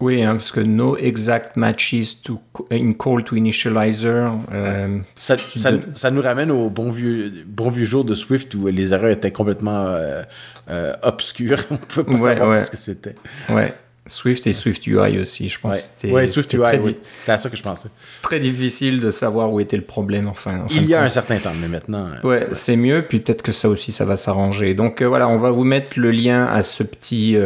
Oui, 0.00 0.22
hein, 0.22 0.36
parce 0.36 0.52
que 0.52 0.60
no 0.60 0.96
exact 0.96 1.56
matches 1.56 2.22
to, 2.22 2.40
in 2.70 2.92
call 2.92 3.24
to 3.24 3.36
initializer. 3.36 4.32
Euh, 4.52 4.98
ça, 5.14 5.36
ça, 5.56 5.70
ça, 5.94 6.10
nous 6.10 6.20
ramène 6.20 6.50
au 6.50 6.68
bon 6.68 6.90
vieux, 6.90 7.32
bon 7.46 7.70
vieux 7.70 7.86
jour 7.86 8.04
de 8.04 8.14
Swift 8.14 8.54
où 8.54 8.66
les 8.66 8.92
erreurs 8.92 9.10
étaient 9.10 9.32
complètement 9.32 9.86
euh, 9.86 10.22
euh, 10.68 10.92
obscures. 11.02 11.58
On 11.70 11.74
ne 11.74 11.78
pouvait 11.78 12.12
pas 12.12 12.18
savoir 12.18 12.66
ce 12.66 12.70
que 12.70 12.76
c'était. 12.76 13.14
Ouais. 13.48 13.72
Swift 14.08 14.46
et 14.46 14.52
Swift 14.52 14.86
UI 14.86 15.18
aussi, 15.18 15.48
je 15.48 15.58
pense. 15.58 15.90
Oui, 16.04 16.10
ouais, 16.10 16.28
Swift 16.28 16.52
UI, 16.52 16.78
oui. 16.84 16.96
C'est 17.24 17.32
à 17.32 17.38
ça 17.38 17.50
que 17.50 17.56
je 17.56 17.62
pensais. 17.62 17.88
Très 18.22 18.38
difficile 18.38 19.00
de 19.00 19.10
savoir 19.10 19.52
où 19.52 19.58
était 19.58 19.76
le 19.76 19.82
problème, 19.82 20.28
enfin. 20.28 20.64
Il 20.70 20.86
y 20.86 20.94
a 20.94 21.02
un 21.02 21.08
certain 21.08 21.38
temps, 21.38 21.54
mais 21.60 21.68
maintenant. 21.68 22.10
ouais, 22.22 22.48
c'est 22.52 22.76
mieux, 22.76 23.02
puis 23.08 23.18
peut-être 23.18 23.42
que 23.42 23.50
ça 23.50 23.68
aussi, 23.68 23.92
ça 23.92 24.04
va 24.04 24.14
s'arranger. 24.14 24.74
Donc 24.74 25.02
voilà, 25.02 25.26
on 25.26 25.36
va 25.36 25.50
vous 25.50 25.64
mettre 25.64 25.98
le 25.98 26.12
lien 26.12 26.44
à 26.44 26.62
ce 26.62 26.84
petit, 26.84 27.36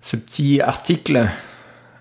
ce 0.00 0.16
petit 0.16 0.60
article 0.60 1.28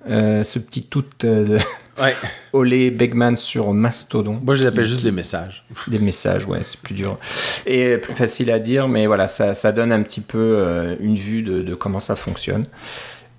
euh, 0.09 0.43
ce 0.43 0.57
petit 0.59 0.83
tout 0.83 1.05
euh, 1.23 1.59
ouais. 2.01 2.15
Olé 2.53 2.89
Begman 2.89 3.35
sur 3.35 3.71
Mastodon. 3.73 4.39
Moi, 4.43 4.55
je 4.55 4.63
les 4.63 4.67
appelle 4.67 4.85
juste 4.85 5.03
des 5.03 5.11
messages. 5.11 5.63
Des 5.87 5.99
messages, 6.05 6.45
ouais, 6.45 6.59
c'est 6.63 6.79
plus 6.79 6.95
dur. 6.95 7.19
Et 7.65 7.97
plus 7.97 8.15
facile 8.15 8.51
à 8.51 8.59
dire, 8.59 8.87
mais 8.87 9.05
voilà, 9.05 9.27
ça, 9.27 9.53
ça 9.53 9.71
donne 9.71 9.91
un 9.91 10.01
petit 10.01 10.21
peu 10.21 10.37
euh, 10.39 10.95
une 10.99 11.15
vue 11.15 11.43
de, 11.43 11.61
de, 11.61 11.75
comment 11.75 11.99
ça 11.99 12.15
fonctionne. 12.15 12.65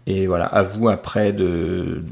Et 0.07 0.27
voilà, 0.27 0.46
à 0.46 0.62
vous 0.62 0.88
après 0.88 1.33
de 1.33 2.03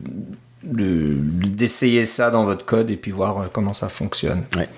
d'essayer 0.62 2.04
ça 2.04 2.30
dans 2.30 2.44
votre 2.44 2.66
code 2.66 2.90
et 2.90 2.96
puis 2.96 3.10
voir 3.10 3.48
comment 3.50 3.72
ça 3.72 3.88
fonctionne. 3.88 4.44
Ouais. 4.54 4.68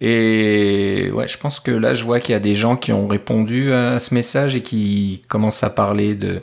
Et 0.00 1.10
ouais, 1.12 1.28
je 1.28 1.38
pense 1.38 1.60
que 1.60 1.70
là, 1.70 1.92
je 1.92 2.04
vois 2.04 2.20
qu'il 2.20 2.32
y 2.32 2.36
a 2.36 2.40
des 2.40 2.54
gens 2.54 2.76
qui 2.76 2.92
ont 2.92 3.06
répondu 3.06 3.72
à 3.72 3.98
ce 3.98 4.14
message 4.14 4.56
et 4.56 4.62
qui 4.62 5.22
commencent 5.28 5.62
à 5.62 5.70
parler 5.70 6.14
de 6.14 6.40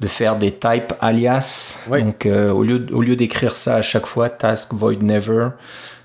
de 0.00 0.06
faire 0.06 0.36
des 0.36 0.50
types 0.50 0.94
alias. 1.00 1.78
Donc, 1.88 2.26
euh, 2.26 2.50
au 2.50 2.62
lieu, 2.62 2.86
au 2.90 3.02
lieu 3.02 3.16
d'écrire 3.16 3.54
ça 3.54 3.76
à 3.76 3.82
chaque 3.82 4.06
fois, 4.06 4.30
task 4.30 4.72
void 4.72 5.02
never, 5.02 5.50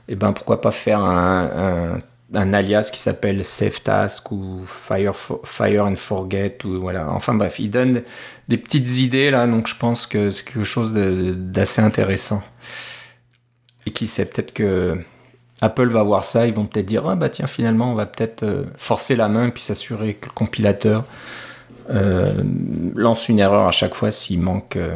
et 0.08 0.14
eh 0.14 0.16
ben 0.16 0.34
pourquoi 0.34 0.62
pas 0.62 0.72
faire 0.72 1.00
un, 1.00 2.00
un, 2.34 2.54
alias 2.54 2.92
qui 2.94 3.00
s'appelle 3.00 3.44
save 3.44 3.82
task 3.82 4.32
ou 4.32 4.62
fire, 4.66 5.16
fire 5.16 5.86
and 5.86 5.96
forget 5.96 6.58
ou 6.64 6.80
voilà. 6.80 7.10
Enfin 7.10 7.34
bref, 7.34 7.58
il 7.58 7.72
donne 7.72 8.04
des 8.48 8.58
petites 8.58 9.00
idées 9.00 9.32
là, 9.32 9.48
donc 9.48 9.68
je 9.68 9.76
pense 9.76 10.06
que 10.06 10.30
c'est 10.30 10.46
quelque 10.46 10.64
chose 10.64 10.94
d'assez 10.94 11.82
intéressant. 11.82 12.44
Et 13.88 13.92
qui 13.92 14.06
sait, 14.06 14.26
peut-être 14.26 14.54
que 14.54 15.00
Apple 15.62 15.88
va 15.88 16.04
voir 16.04 16.24
ça, 16.24 16.46
ils 16.46 16.54
vont 16.54 16.66
peut-être 16.66 16.86
dire 16.86 17.08
ah 17.08 17.16
bah 17.16 17.30
tiens 17.30 17.48
finalement 17.48 17.92
on 17.92 17.96
va 17.96 18.06
peut-être 18.06 18.44
euh, 18.44 18.66
forcer 18.78 19.16
la 19.16 19.30
main 19.30 19.50
puis 19.50 19.64
s'assurer 19.64 20.16
que 20.16 20.28
le 20.28 20.34
compilateur 20.34 21.06
lance 21.88 23.30
une 23.30 23.40
erreur 23.40 23.68
à 23.68 23.72
chaque 23.72 23.94
fois 23.94 24.12
s'il 24.12 24.42
manque 24.42 24.76
euh, 24.76 24.96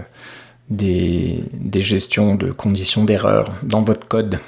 des, 0.69 1.43
des, 1.53 1.81
gestions 1.81 2.35
de 2.35 2.51
conditions 2.51 3.03
d'erreur 3.03 3.53
dans 3.63 3.81
votre 3.81 4.07
code. 4.07 4.39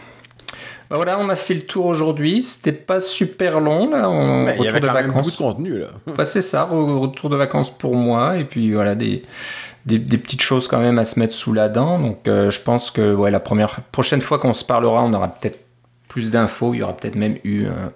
Bah 0.90 0.98
voilà, 0.98 1.18
on 1.20 1.30
a 1.30 1.36
fait 1.36 1.54
le 1.54 1.62
tour 1.62 1.86
aujourd'hui. 1.86 2.44
C'était 2.44 2.74
pas 2.74 3.00
super 3.00 3.60
long 3.60 3.90
là. 3.90 4.10
On, 4.10 4.48
il 4.50 4.64
y 4.64 4.68
avait 4.68 4.80
de 4.80 4.88
quand 4.88 4.94
vacances. 4.94 5.14
Même 5.14 5.18
beaucoup 5.18 5.32
de 5.32 5.38
contenu 5.38 5.80
là. 5.80 5.88
Bah, 6.16 6.26
c'est 6.26 6.42
ça, 6.42 6.64
retour 6.64 7.30
de 7.30 7.36
vacances 7.36 7.76
pour 7.76 7.96
moi 7.96 8.38
et 8.38 8.44
puis 8.44 8.74
voilà 8.74 8.96
des, 8.96 9.22
des, 9.86 10.00
petites 10.18 10.42
choses 10.42 10.68
quand 10.68 10.80
même 10.80 11.00
à 11.00 11.04
se 11.04 11.20
mettre 11.20 11.34
sous 11.34 11.54
la 11.54 11.70
dent. 11.70 11.98
Donc 12.00 12.28
euh, 12.28 12.50
je 12.50 12.62
pense 12.62 12.92
que 12.92 13.14
ouais, 13.14 13.32
la 13.32 13.40
première 13.40 13.82
prochaine 13.92 14.22
fois 14.22 14.38
qu'on 14.38 14.54
se 14.54 14.66
parlera, 14.66 15.04
on 15.04 15.14
aura 15.14 15.30
peut-être 15.30 15.60
plus 16.08 16.30
d'infos. 16.30 16.74
Il 16.74 16.80
y 16.80 16.84
aura 16.84 16.96
peut-être 16.96 17.16
même 17.16 17.38
eu 17.44 17.68
un 17.68 17.92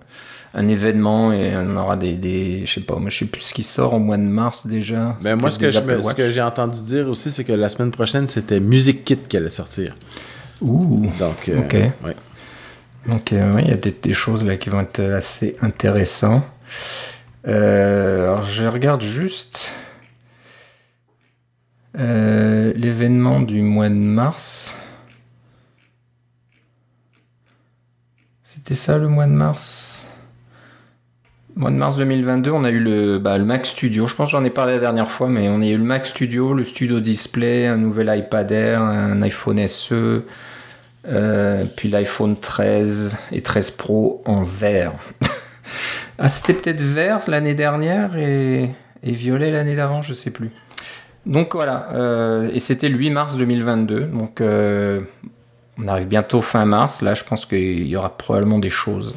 événement 0.67 1.33
et 1.33 1.53
on 1.57 1.75
aura 1.75 1.97
des, 1.97 2.13
des, 2.13 2.65
je 2.65 2.73
sais 2.73 2.81
pas 2.81 2.95
moi 2.95 3.09
je 3.09 3.19
sais 3.19 3.25
plus 3.25 3.41
ce 3.41 3.53
qui 3.53 3.63
sort 3.63 3.93
au 3.93 3.99
mois 3.99 4.17
de 4.17 4.23
mars 4.23 4.67
déjà. 4.67 5.17
Mais 5.23 5.35
moi 5.35 5.51
ce 5.51 5.59
que, 5.59 5.69
ce 5.69 6.13
que 6.13 6.31
j'ai 6.31 6.41
entendu 6.41 6.79
dire 6.79 7.09
aussi 7.09 7.31
c'est 7.31 7.43
que 7.43 7.53
la 7.53 7.67
semaine 7.69 7.91
prochaine 7.91 8.27
c'était 8.27 8.59
Music 8.59 9.03
Kit 9.03 9.17
qui 9.17 9.37
allait 9.37 9.49
sortir. 9.49 9.95
Ouh. 10.61 11.11
Donc 11.19 11.49
euh, 11.49 11.59
ok. 11.59 11.73
ouais. 12.05 12.15
donc 13.07 13.33
euh, 13.33 13.59
il 13.61 13.67
y 13.67 13.73
a 13.73 13.77
peut-être 13.77 14.03
des 14.03 14.13
choses 14.13 14.45
là 14.45 14.55
qui 14.55 14.69
vont 14.69 14.79
être 14.79 15.01
assez 15.01 15.57
intéressantes. 15.61 16.43
Euh, 17.47 18.23
alors 18.23 18.41
je 18.43 18.65
regarde 18.65 19.01
juste 19.01 19.73
l'événement 21.97 23.41
du 23.41 23.61
mois 23.61 23.89
de 23.89 23.99
mars. 23.99 24.77
C'était 28.43 28.73
ça 28.73 28.97
le 28.97 29.07
mois 29.07 29.27
de 29.27 29.31
mars? 29.31 30.07
Mois 31.55 31.71
de 31.71 31.75
mars 31.75 31.95
2022, 31.97 32.51
on 32.51 32.63
a 32.63 32.69
eu 32.69 32.79
le, 32.79 33.19
bah, 33.19 33.37
le 33.37 33.45
Mac 33.45 33.65
Studio. 33.65 34.07
Je 34.07 34.15
pense 34.15 34.29
j'en 34.29 34.43
ai 34.43 34.49
parlé 34.49 34.73
la 34.73 34.79
dernière 34.79 35.09
fois, 35.09 35.29
mais 35.29 35.47
on 35.47 35.61
a 35.61 35.65
eu 35.65 35.77
le 35.77 35.83
Mac 35.83 36.05
Studio, 36.05 36.53
le 36.53 36.63
Studio 36.63 36.99
Display, 36.99 37.67
un 37.67 37.77
nouvel 37.77 38.11
iPad 38.17 38.51
Air, 38.51 38.81
un 38.81 39.21
iPhone 39.21 39.65
SE, 39.67 40.23
euh, 41.07 41.63
puis 41.75 41.89
l'iPhone 41.89 42.35
13 42.35 43.17
et 43.31 43.41
13 43.41 43.71
Pro 43.71 44.21
en 44.25 44.41
vert. 44.41 44.93
ah, 46.19 46.27
c'était 46.27 46.53
peut-être 46.53 46.81
vert 46.81 47.21
l'année 47.27 47.53
dernière 47.53 48.17
et, 48.17 48.69
et 49.03 49.11
violet 49.11 49.51
l'année 49.51 49.75
d'avant, 49.75 50.01
je 50.01 50.13
sais 50.13 50.31
plus. 50.31 50.49
Donc 51.25 51.55
voilà, 51.55 51.89
euh, 51.93 52.49
et 52.53 52.59
c'était 52.59 52.89
le 52.89 52.97
8 52.97 53.09
mars 53.11 53.37
2022. 53.37 54.01
Donc 54.01 54.41
euh, 54.41 55.01
on 55.81 55.87
arrive 55.87 56.07
bientôt 56.07 56.41
fin 56.41 56.65
mars. 56.65 57.01
Là, 57.01 57.13
je 57.13 57.23
pense 57.23 57.45
qu'il 57.45 57.87
y 57.87 57.95
aura 57.95 58.15
probablement 58.15 58.59
des 58.59 58.69
choses 58.69 59.15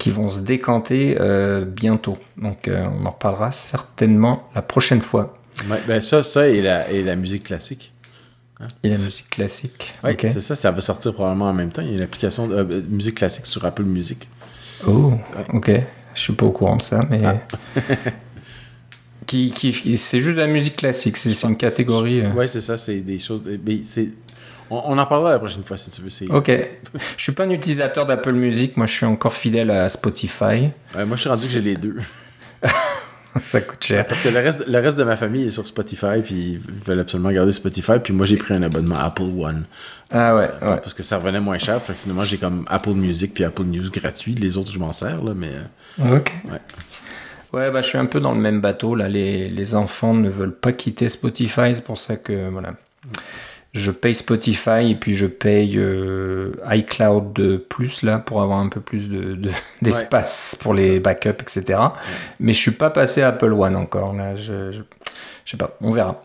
qui 0.00 0.10
vont 0.10 0.30
se 0.30 0.40
décanter 0.40 1.18
euh, 1.20 1.64
bientôt. 1.64 2.16
Donc 2.38 2.66
euh, 2.66 2.86
on 2.98 3.04
en 3.04 3.10
reparlera 3.10 3.52
certainement 3.52 4.48
la 4.54 4.62
prochaine 4.62 5.02
fois. 5.02 5.38
ben 5.86 6.00
ça, 6.00 6.22
ça 6.22 6.48
et 6.48 6.62
la, 6.62 6.90
et 6.90 7.04
la 7.04 7.16
musique 7.16 7.44
classique. 7.44 7.92
Hein? 8.58 8.66
Et 8.82 8.88
la 8.88 8.96
musique 8.96 9.28
classique. 9.28 9.92
Oui, 10.02 10.16
c'est 10.20 10.40
ça, 10.40 10.56
ça 10.56 10.70
va 10.70 10.80
sortir 10.80 11.12
probablement 11.12 11.50
en 11.50 11.52
même 11.52 11.70
temps. 11.70 11.82
Il 11.82 11.88
y 11.88 11.92
a 11.92 11.96
une 11.96 12.02
application 12.02 12.48
de 12.48 12.54
euh, 12.56 12.82
musique 12.88 13.16
classique 13.16 13.44
sur 13.44 13.62
Apple 13.66 13.84
Music. 13.84 14.26
Oh, 14.88 15.12
ok. 15.52 15.70
Je 16.14 16.20
suis 16.20 16.32
pas 16.32 16.46
au 16.46 16.50
courant 16.50 16.76
de 16.76 16.82
ça, 16.82 17.04
mais. 17.10 17.20
Ah. 17.22 17.36
qui, 19.26 19.50
qui, 19.52 19.98
c'est 19.98 20.20
juste 20.20 20.38
la 20.38 20.46
musique 20.46 20.76
classique, 20.76 21.18
c'est 21.18 21.46
une 21.46 21.58
catégorie. 21.58 22.22
Oui, 22.34 22.48
c'est 22.48 22.62
ça, 22.62 22.78
c'est 22.78 23.00
des 23.00 23.18
choses. 23.18 23.42
c'est 23.84 24.08
on, 24.70 24.98
en 24.98 25.06
parlera 25.06 25.32
la 25.32 25.38
prochaine 25.38 25.64
fois 25.64 25.76
si 25.76 25.90
tu 25.90 26.02
veux. 26.02 26.34
Ok. 26.34 26.50
je 27.16 27.22
suis 27.22 27.32
pas 27.32 27.44
un 27.44 27.50
utilisateur 27.50 28.06
d'Apple 28.06 28.32
Music. 28.32 28.76
Moi, 28.76 28.86
je 28.86 28.94
suis 28.94 29.06
encore 29.06 29.34
fidèle 29.34 29.70
à 29.70 29.88
Spotify. 29.88 30.70
moi, 30.94 31.06
je 31.12 31.16
suis 31.16 31.28
rendu 31.28 31.42
que 31.42 31.48
j'ai 31.48 31.60
les 31.60 31.76
deux. 31.76 31.96
ça 33.46 33.60
coûte 33.60 33.82
cher. 33.82 34.06
Parce 34.06 34.20
que 34.20 34.28
le 34.28 34.38
reste, 34.38 34.66
le 34.66 34.78
reste 34.78 34.98
de 34.98 35.04
ma 35.04 35.16
famille 35.16 35.46
est 35.46 35.50
sur 35.50 35.66
Spotify, 35.66 36.20
puis 36.22 36.52
ils 36.52 36.58
veulent 36.58 37.00
absolument 37.00 37.30
garder 37.30 37.52
Spotify, 37.52 37.98
puis 38.02 38.12
moi 38.12 38.26
j'ai 38.26 38.36
pris 38.36 38.54
un 38.54 38.62
abonnement 38.62 38.96
Apple 38.96 39.22
One. 39.22 39.64
Ah 40.12 40.34
ouais, 40.34 40.50
ouais. 40.62 40.76
Parce 40.76 40.94
que 40.94 41.02
ça 41.02 41.18
revenait 41.18 41.40
moins 41.40 41.58
cher, 41.58 41.80
fait 41.82 41.92
que 41.92 42.00
finalement 42.00 42.24
j'ai 42.24 42.38
comme 42.38 42.64
Apple 42.68 42.94
Music 42.94 43.34
puis 43.34 43.44
Apple 43.44 43.64
News 43.64 43.90
gratuit. 43.90 44.34
Les 44.34 44.56
autres, 44.56 44.72
je 44.72 44.78
m'en 44.78 44.92
sers, 44.92 45.22
là, 45.22 45.32
mais. 45.34 45.50
Euh, 46.00 46.16
ok. 46.16 46.32
Ouais. 46.46 46.60
Ouais, 47.52 47.70
bah, 47.70 47.82
je 47.82 47.88
suis 47.88 47.98
un 47.98 48.06
peu 48.06 48.20
dans 48.20 48.32
le 48.32 48.40
même 48.40 48.60
bateau, 48.60 48.94
là. 48.94 49.08
Les, 49.08 49.48
les 49.48 49.74
enfants 49.74 50.14
ne 50.14 50.28
veulent 50.28 50.54
pas 50.54 50.72
quitter 50.72 51.08
Spotify, 51.08 51.74
c'est 51.74 51.84
pour 51.84 51.98
ça 51.98 52.16
que, 52.16 52.48
voilà 52.50 52.74
je 53.72 53.90
paye 53.90 54.14
Spotify 54.14 54.90
et 54.90 54.94
puis 54.96 55.14
je 55.14 55.26
paye 55.26 55.78
euh, 55.78 56.52
iCloud 56.70 57.32
de 57.32 57.56
plus 57.56 58.02
là 58.02 58.18
pour 58.18 58.42
avoir 58.42 58.58
un 58.58 58.68
peu 58.68 58.80
plus 58.80 59.08
de, 59.08 59.38
d'espace 59.82 60.56
pour 60.60 60.74
les 60.74 60.98
backups, 60.98 61.42
etc. 61.42 61.78
Mais 62.40 62.52
je 62.52 62.58
suis 62.58 62.72
pas 62.72 62.90
passé 62.90 63.22
à 63.22 63.28
Apple 63.28 63.52
One 63.52 63.76
encore. 63.76 64.12
Là, 64.12 64.34
je, 64.34 64.72
je, 64.72 64.82
sais 65.44 65.56
pas, 65.56 65.76
on 65.80 65.90
verra. 65.90 66.20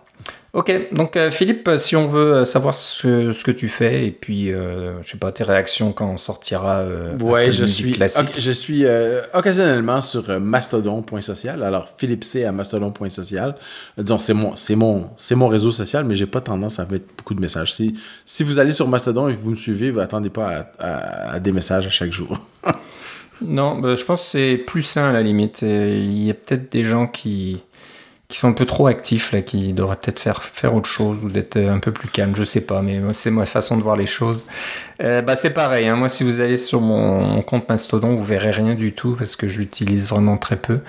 Ok, 0.56 0.72
donc 0.94 1.18
euh, 1.18 1.32
Philippe, 1.32 1.70
si 1.80 1.98
on 1.98 2.08
veut 2.08 2.34
euh, 2.34 2.46
savoir 2.46 2.74
ce, 2.74 3.34
ce, 3.34 3.44
que 3.44 3.52
tu 3.52 3.68
fais 3.68 4.08
et 4.08 4.12
puis, 4.12 4.54
euh, 4.54 5.04
je 5.04 5.12
sais 5.12 5.18
pas, 5.18 5.34
tes 5.34 5.44
réactions 5.44 5.92
quand 5.92 6.10
on 6.10 6.16
sortira. 6.16 6.76
Euh, 6.78 7.18
ouais, 7.18 7.52
je 7.52 7.66
suis, 7.66 7.94
okay, 7.94 8.40
je 8.40 8.52
suis 8.54 8.86
occasionnellement 9.34 10.00
sur 10.00 10.40
mastodon.social. 10.40 11.62
Alors, 11.62 11.90
Philippe 11.98 12.24
C 12.24 12.46
à 12.46 12.54
mastodon.social. 12.54 13.58
Disons, 13.98 14.18
c'est 14.18 14.34
mon, 14.34 14.56
c'est 14.56 14.78
mon, 14.78 15.10
c'est 15.18 15.36
mon 15.36 15.50
réseau 15.50 15.74
social, 15.74 16.06
mais 16.06 16.16
j'ai 16.16 16.26
pas 16.26 16.40
tendance 16.40 16.80
à 16.80 16.86
mettre 16.86 17.08
beaucoup 17.18 17.34
de 17.34 17.42
messages. 17.42 17.74
Si, 17.74 18.00
si 18.24 18.46
vous 18.46 18.58
allez 18.58 18.72
sur 18.72 18.88
Mastodon 18.88 19.28
et 19.28 19.36
que 19.36 19.42
vous 19.42 19.52
me 19.52 19.56
suivez, 19.58 19.92
vous 19.92 20.00
attendez 20.00 20.30
pas 20.30 20.70
à, 20.80 21.34
à, 21.34 21.40
des 21.42 21.52
messages 21.52 21.86
à 21.86 21.90
chaque 21.90 22.14
jour. 22.14 22.40
non, 23.42 23.78
bah, 23.78 23.96
je 23.96 24.06
pense 24.06 24.22
que 24.22 24.28
c'est 24.28 24.56
plus 24.56 24.84
sain 24.84 25.10
à 25.10 25.12
la 25.12 25.22
limite. 25.22 25.64
Il 25.64 26.24
y 26.24 26.32
a 26.32 26.34
peut-être 26.34 26.72
des 26.72 26.86
gens 26.86 27.08
qui 27.08 27.62
qui 28.28 28.40
sont 28.40 28.50
un 28.50 28.54
peu 28.54 28.66
trop 28.66 28.88
actifs 28.88 29.32
là, 29.32 29.42
qui 29.42 29.74
devraient 29.74 29.98
peut-être 29.98 30.20
faire 30.20 30.44
faire 30.44 30.74
autre 30.74 30.90
chose 30.90 31.24
ou 31.24 31.30
d'être 31.30 31.58
un 31.58 31.80
peu 31.80 31.92
plus 31.92 32.08
calme. 32.08 32.36
Je 32.36 32.44
sais 32.44 32.62
pas, 32.62 32.82
mais 32.82 33.00
c'est 33.14 33.30
ma 33.30 33.46
façon 33.46 33.78
de 33.78 33.84
voir 33.84 33.96
les 33.96 34.08
choses. 34.08 34.46
Euh, 35.02 35.22
bah 35.22 35.36
c'est 35.36 35.54
pareil. 35.54 35.88
Hein. 35.88 35.96
Moi, 35.96 36.10
si 36.10 36.24
vous 36.24 36.42
allez 36.42 36.58
sur 36.58 36.82
mon, 36.82 37.42
compte 37.44 37.70
Mastodon, 37.70 38.16
vous 38.16 38.24
verrez 38.24 38.52
rien 38.52 38.74
du 38.74 38.94
tout 38.94 39.16
parce 39.16 39.36
que 39.36 39.48
je 39.48 39.60
l'utilise 39.60 40.08
vraiment 40.08 40.38
très 40.38 40.56
peu. 40.56 40.80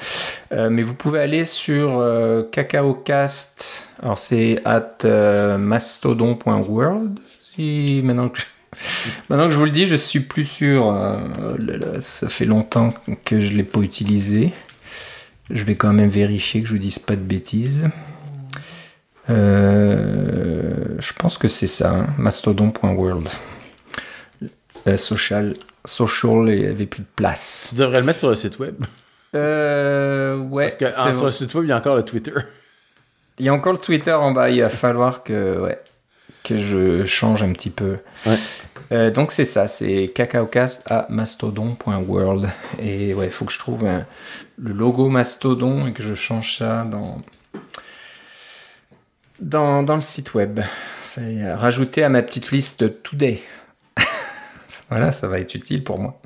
Euh, 0.53 0.70
mais 0.70 0.82
vous 0.82 0.95
pouvez 0.95 1.20
aller 1.20 1.45
sur 1.45 1.99
euh, 1.99 2.43
CacaoCast. 2.51 3.87
Alors 4.03 4.18
c'est 4.18 4.61
at 4.64 4.99
euh, 5.05 5.59
mastodon.world. 5.59 7.18
Si 7.55 8.01
maintenant 8.03 8.28
que 8.28 8.41
je... 8.41 8.45
Maintenant 9.28 9.47
que 9.47 9.53
je 9.53 9.59
vous 9.59 9.64
le 9.64 9.70
dis, 9.70 9.87
je 9.87 9.95
suis 9.95 10.20
plus 10.20 10.45
sûr. 10.45 10.91
Euh, 10.91 12.01
ça 12.01 12.28
fait 12.28 12.45
longtemps 12.45 12.93
que 13.24 13.41
je 13.41 13.53
l'ai 13.53 13.62
pas 13.62 13.80
utilisé. 13.80 14.53
Je 15.51 15.64
vais 15.64 15.74
quand 15.74 15.92
même 15.92 16.09
vérifier 16.09 16.62
que 16.62 16.68
je 16.68 16.72
vous 16.72 16.78
dise 16.78 16.99
pas 16.99 17.14
de 17.14 17.20
bêtises. 17.20 17.88
Euh, 19.30 20.97
je 20.99 21.12
pense 21.12 21.38
que 21.38 21.49
c'est 21.49 21.66
ça, 21.66 21.90
hein, 21.90 22.07
mastodon.world. 22.18 23.28
Euh, 24.86 24.97
social, 24.97 25.55
social, 25.84 26.49
il 26.49 26.61
n'y 26.61 26.66
avait 26.66 26.86
plus 26.86 27.03
de 27.03 27.09
place. 27.16 27.68
Tu 27.70 27.76
devrais 27.76 28.01
le 28.01 28.07
mettre 28.07 28.20
sur 28.20 28.28
le 28.28 28.34
site 28.34 28.59
web. 28.59 28.74
Euh, 29.34 30.38
ouais. 30.38 30.64
Parce 30.64 30.76
que 30.76 30.84
ah, 30.84 31.12
sur 31.12 31.26
le 31.26 31.30
site 31.32 31.55
web, 31.55 31.64
il 31.64 31.68
y 31.68 31.72
a 31.72 31.76
encore 31.76 31.97
le 31.97 32.05
Twitter. 32.05 32.34
Il 33.38 33.47
y 33.47 33.49
a 33.49 33.53
encore 33.53 33.72
le 33.72 33.78
Twitter 33.78 34.12
en 34.12 34.32
bas. 34.32 34.51
Il 34.51 34.61
va 34.62 34.68
falloir 34.68 35.22
que, 35.22 35.61
ouais, 35.61 35.78
que 36.44 36.57
je 36.57 37.05
change 37.05 37.42
un 37.42 37.53
petit 37.53 37.70
peu. 37.70 37.99
Ouais. 38.26 38.36
Euh, 38.92 39.11
donc 39.11 39.32
c'est 39.32 39.44
ça, 39.44 39.66
c'est 39.66 40.12
cacaocast 40.14 40.84
à 40.90 41.07
mastodon.world. 41.11 42.49
Et 42.78 43.14
ouais, 43.14 43.26
il 43.26 43.30
faut 43.30 43.44
que 43.44 43.53
je 43.53 43.59
trouve 43.59 43.84
un, 43.84 44.07
le 44.59 44.72
logo 44.72 45.09
Mastodon 45.09 45.86
et 45.86 45.92
que 45.92 46.02
je 46.02 46.14
change 46.14 46.57
ça 46.57 46.84
dans, 46.84 47.20
dans, 49.40 49.82
dans 49.82 49.94
le 49.94 50.00
site 50.00 50.34
web. 50.34 50.61
C'est 51.02 51.52
rajouté 51.52 52.02
à 52.02 52.09
ma 52.09 52.22
petite 52.22 52.50
liste 52.50 53.02
Today. 53.02 53.42
voilà, 54.90 55.12
ça 55.12 55.28
va 55.28 55.40
être 55.40 55.54
utile 55.54 55.84
pour 55.84 55.98
moi. 55.98 56.20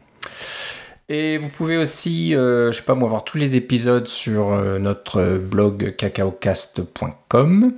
Et 1.09 1.39
vous 1.39 1.49
pouvez 1.49 1.77
aussi, 1.77 2.37
euh, 2.37 2.71
je 2.71 2.79
sais 2.79 2.85
pas 2.85 2.95
moi, 2.95 3.09
voir 3.09 3.25
tous 3.25 3.37
les 3.37 3.57
épisodes 3.57 4.07
sur 4.07 4.53
euh, 4.53 4.79
notre 4.79 5.39
blog 5.39 5.97
cacaocast.com. 5.97 7.73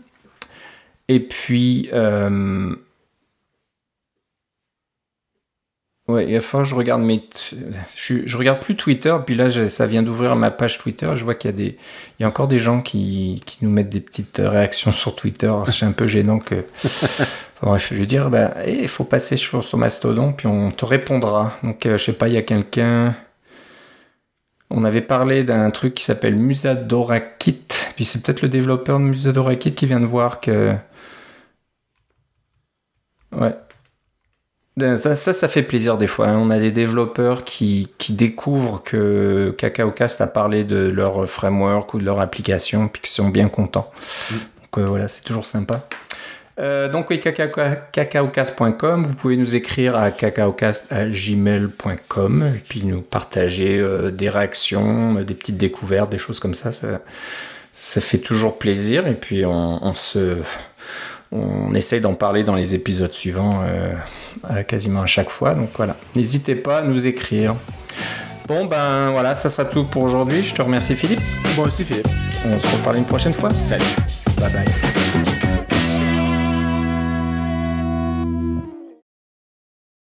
Et 1.09 1.21
puis, 1.21 1.89
euh, 1.95 2.75
Ouais, 6.13 6.29
et 6.29 6.37
enfin, 6.37 6.63
je 6.63 6.75
regarde 6.75 7.01
mes. 7.01 7.23
Je, 7.97 8.17
je, 8.27 8.37
regarde 8.37 8.61
plus 8.61 8.77
Twitter, 8.77 9.17
puis 9.25 9.35
là, 9.35 9.49
ça 9.69 9.87
vient 9.87 10.03
d'ouvrir 10.03 10.37
ma 10.37 10.51
page 10.51 10.79
Twitter. 10.79 11.11
Je 11.15 11.25
vois 11.25 11.35
qu'il 11.35 11.51
y 11.51 11.55
a 11.55 11.57
des. 11.57 11.79
Il 12.19 12.23
y 12.23 12.25
a 12.25 12.29
encore 12.29 12.49
des 12.49 12.59
gens 12.59 12.83
qui, 12.83 13.43
qui 13.47 13.65
nous 13.65 13.71
mettent 13.71 13.89
des 13.89 14.01
petites 14.01 14.43
réactions 14.45 14.93
sur 14.93 15.17
Twitter. 15.17 15.51
C'est 15.67 15.87
un 15.87 15.93
peu 15.93 16.07
gênant 16.07 16.39
que. 16.39 16.67
Bref, 17.63 17.93
je 17.95 17.99
veux 17.99 18.07
dire, 18.07 18.29
ben, 18.29 18.53
il 18.67 18.89
faut 18.89 19.05
passer 19.05 19.39
sur, 19.39 19.65
sur, 19.65 19.79
Mastodon, 19.79 20.35
puis 20.35 20.49
on 20.49 20.71
te 20.71 20.85
répondra. 20.85 21.57
Donc, 21.63 21.87
euh, 21.87 21.97
je 21.97 22.05
sais 22.05 22.13
pas, 22.13 22.29
il 22.29 22.35
y 22.35 22.39
a 22.39 22.43
quelqu'un. 22.43 23.15
On 24.69 24.85
avait 24.85 25.01
parlé 25.01 25.45
d'un 25.45 25.71
truc 25.71 25.95
qui 25.95 26.05
s'appelle 26.05 26.37
Musadorakit. 26.37 27.93
Puis 27.97 28.05
c'est 28.05 28.23
peut-être 28.23 28.43
le 28.43 28.49
développeur 28.51 28.99
de 28.99 29.05
Musadorakit 29.05 29.73
qui 29.73 29.87
vient 29.87 30.01
de 30.01 30.07
voir 30.07 30.41
que. 30.41 30.75
Ouais, 33.35 33.55
ça, 34.79 35.15
ça, 35.15 35.33
ça, 35.33 35.49
fait 35.49 35.63
plaisir 35.63 35.97
des 35.99 36.07
fois. 36.07 36.29
Hein. 36.29 36.39
On 36.39 36.51
a 36.51 36.59
des 36.59 36.71
développeurs 36.71 37.45
qui, 37.45 37.91
qui 37.99 38.13
découvrent 38.13 38.83
que 38.83 39.55
CacaoCast 39.59 40.21
a 40.21 40.27
parlé 40.27 40.65
de 40.65 40.77
leur 40.77 41.29
framework 41.29 41.95
ou 41.95 41.99
de 41.99 42.05
leur 42.05 42.21
application, 42.21 42.89
puis 42.89 43.03
qui 43.03 43.13
sont 43.13 43.29
bien 43.29 43.49
contents. 43.49 43.91
Mm. 44.31 44.35
Donc 44.35 44.79
euh, 44.79 44.85
voilà, 44.87 45.09
c'est 45.09 45.23
toujours 45.23 45.45
sympa. 45.45 45.87
Euh, 46.59 46.89
donc 46.89 47.11
oui, 47.11 47.21
cacaocast.com, 47.21 49.07
vous 49.07 49.15
pouvez 49.15 49.39
nous 49.39 49.57
écrire 49.57 49.97
à 49.97 50.11
cacaocast.gmail.com 50.11 52.51
et 52.55 52.61
puis 52.69 52.85
nous 52.85 53.01
partager 53.01 53.79
euh, 53.79 54.11
des 54.11 54.29
réactions, 54.29 55.15
des 55.15 55.35
petites 55.35 55.57
découvertes, 55.57 56.11
des 56.11 56.19
choses 56.19 56.41
comme 56.41 56.55
ça. 56.55 56.73
Ça, 56.73 57.01
ça 57.73 58.03
fait 58.03 58.19
toujours 58.19 58.59
plaisir 58.59 59.07
et 59.07 59.15
puis 59.15 59.47
on, 59.47 59.83
on 59.83 59.95
se 59.95 60.37
on 61.33 61.75
essaye 61.75 62.01
d'en 62.01 62.15
parler 62.15 62.45
dans 62.45 62.55
les 62.55 62.75
épisodes 62.75 63.13
suivants 63.13 63.63
euh, 63.67 64.63
quasiment 64.63 65.03
à 65.03 65.07
chaque 65.07 65.31
fois. 65.31 65.55
Donc 65.55 65.71
voilà, 65.77 65.97
n'hésitez 66.15 66.55
pas 66.55 66.79
à 66.79 66.83
nous 66.83 67.07
écrire. 67.07 67.55
Bon 68.47 68.67
ben 68.67 69.11
voilà, 69.13 69.35
ça 69.35 69.49
sera 69.49 69.65
tout 69.65 69.85
pour 69.85 70.03
aujourd'hui. 70.03 70.43
Je 70.43 70.55
te 70.55 70.63
remercie 70.63 70.95
Philippe. 70.95 71.23
Moi 71.57 71.67
aussi 71.67 71.85
Philippe. 71.85 72.09
On 72.47 72.59
se 72.59 72.69
reparle 72.77 72.99
une 72.99 73.05
prochaine 73.05 73.33
fois. 73.33 73.51
Salut. 73.51 73.85
Bye 74.39 74.53
bye. 74.53 75.32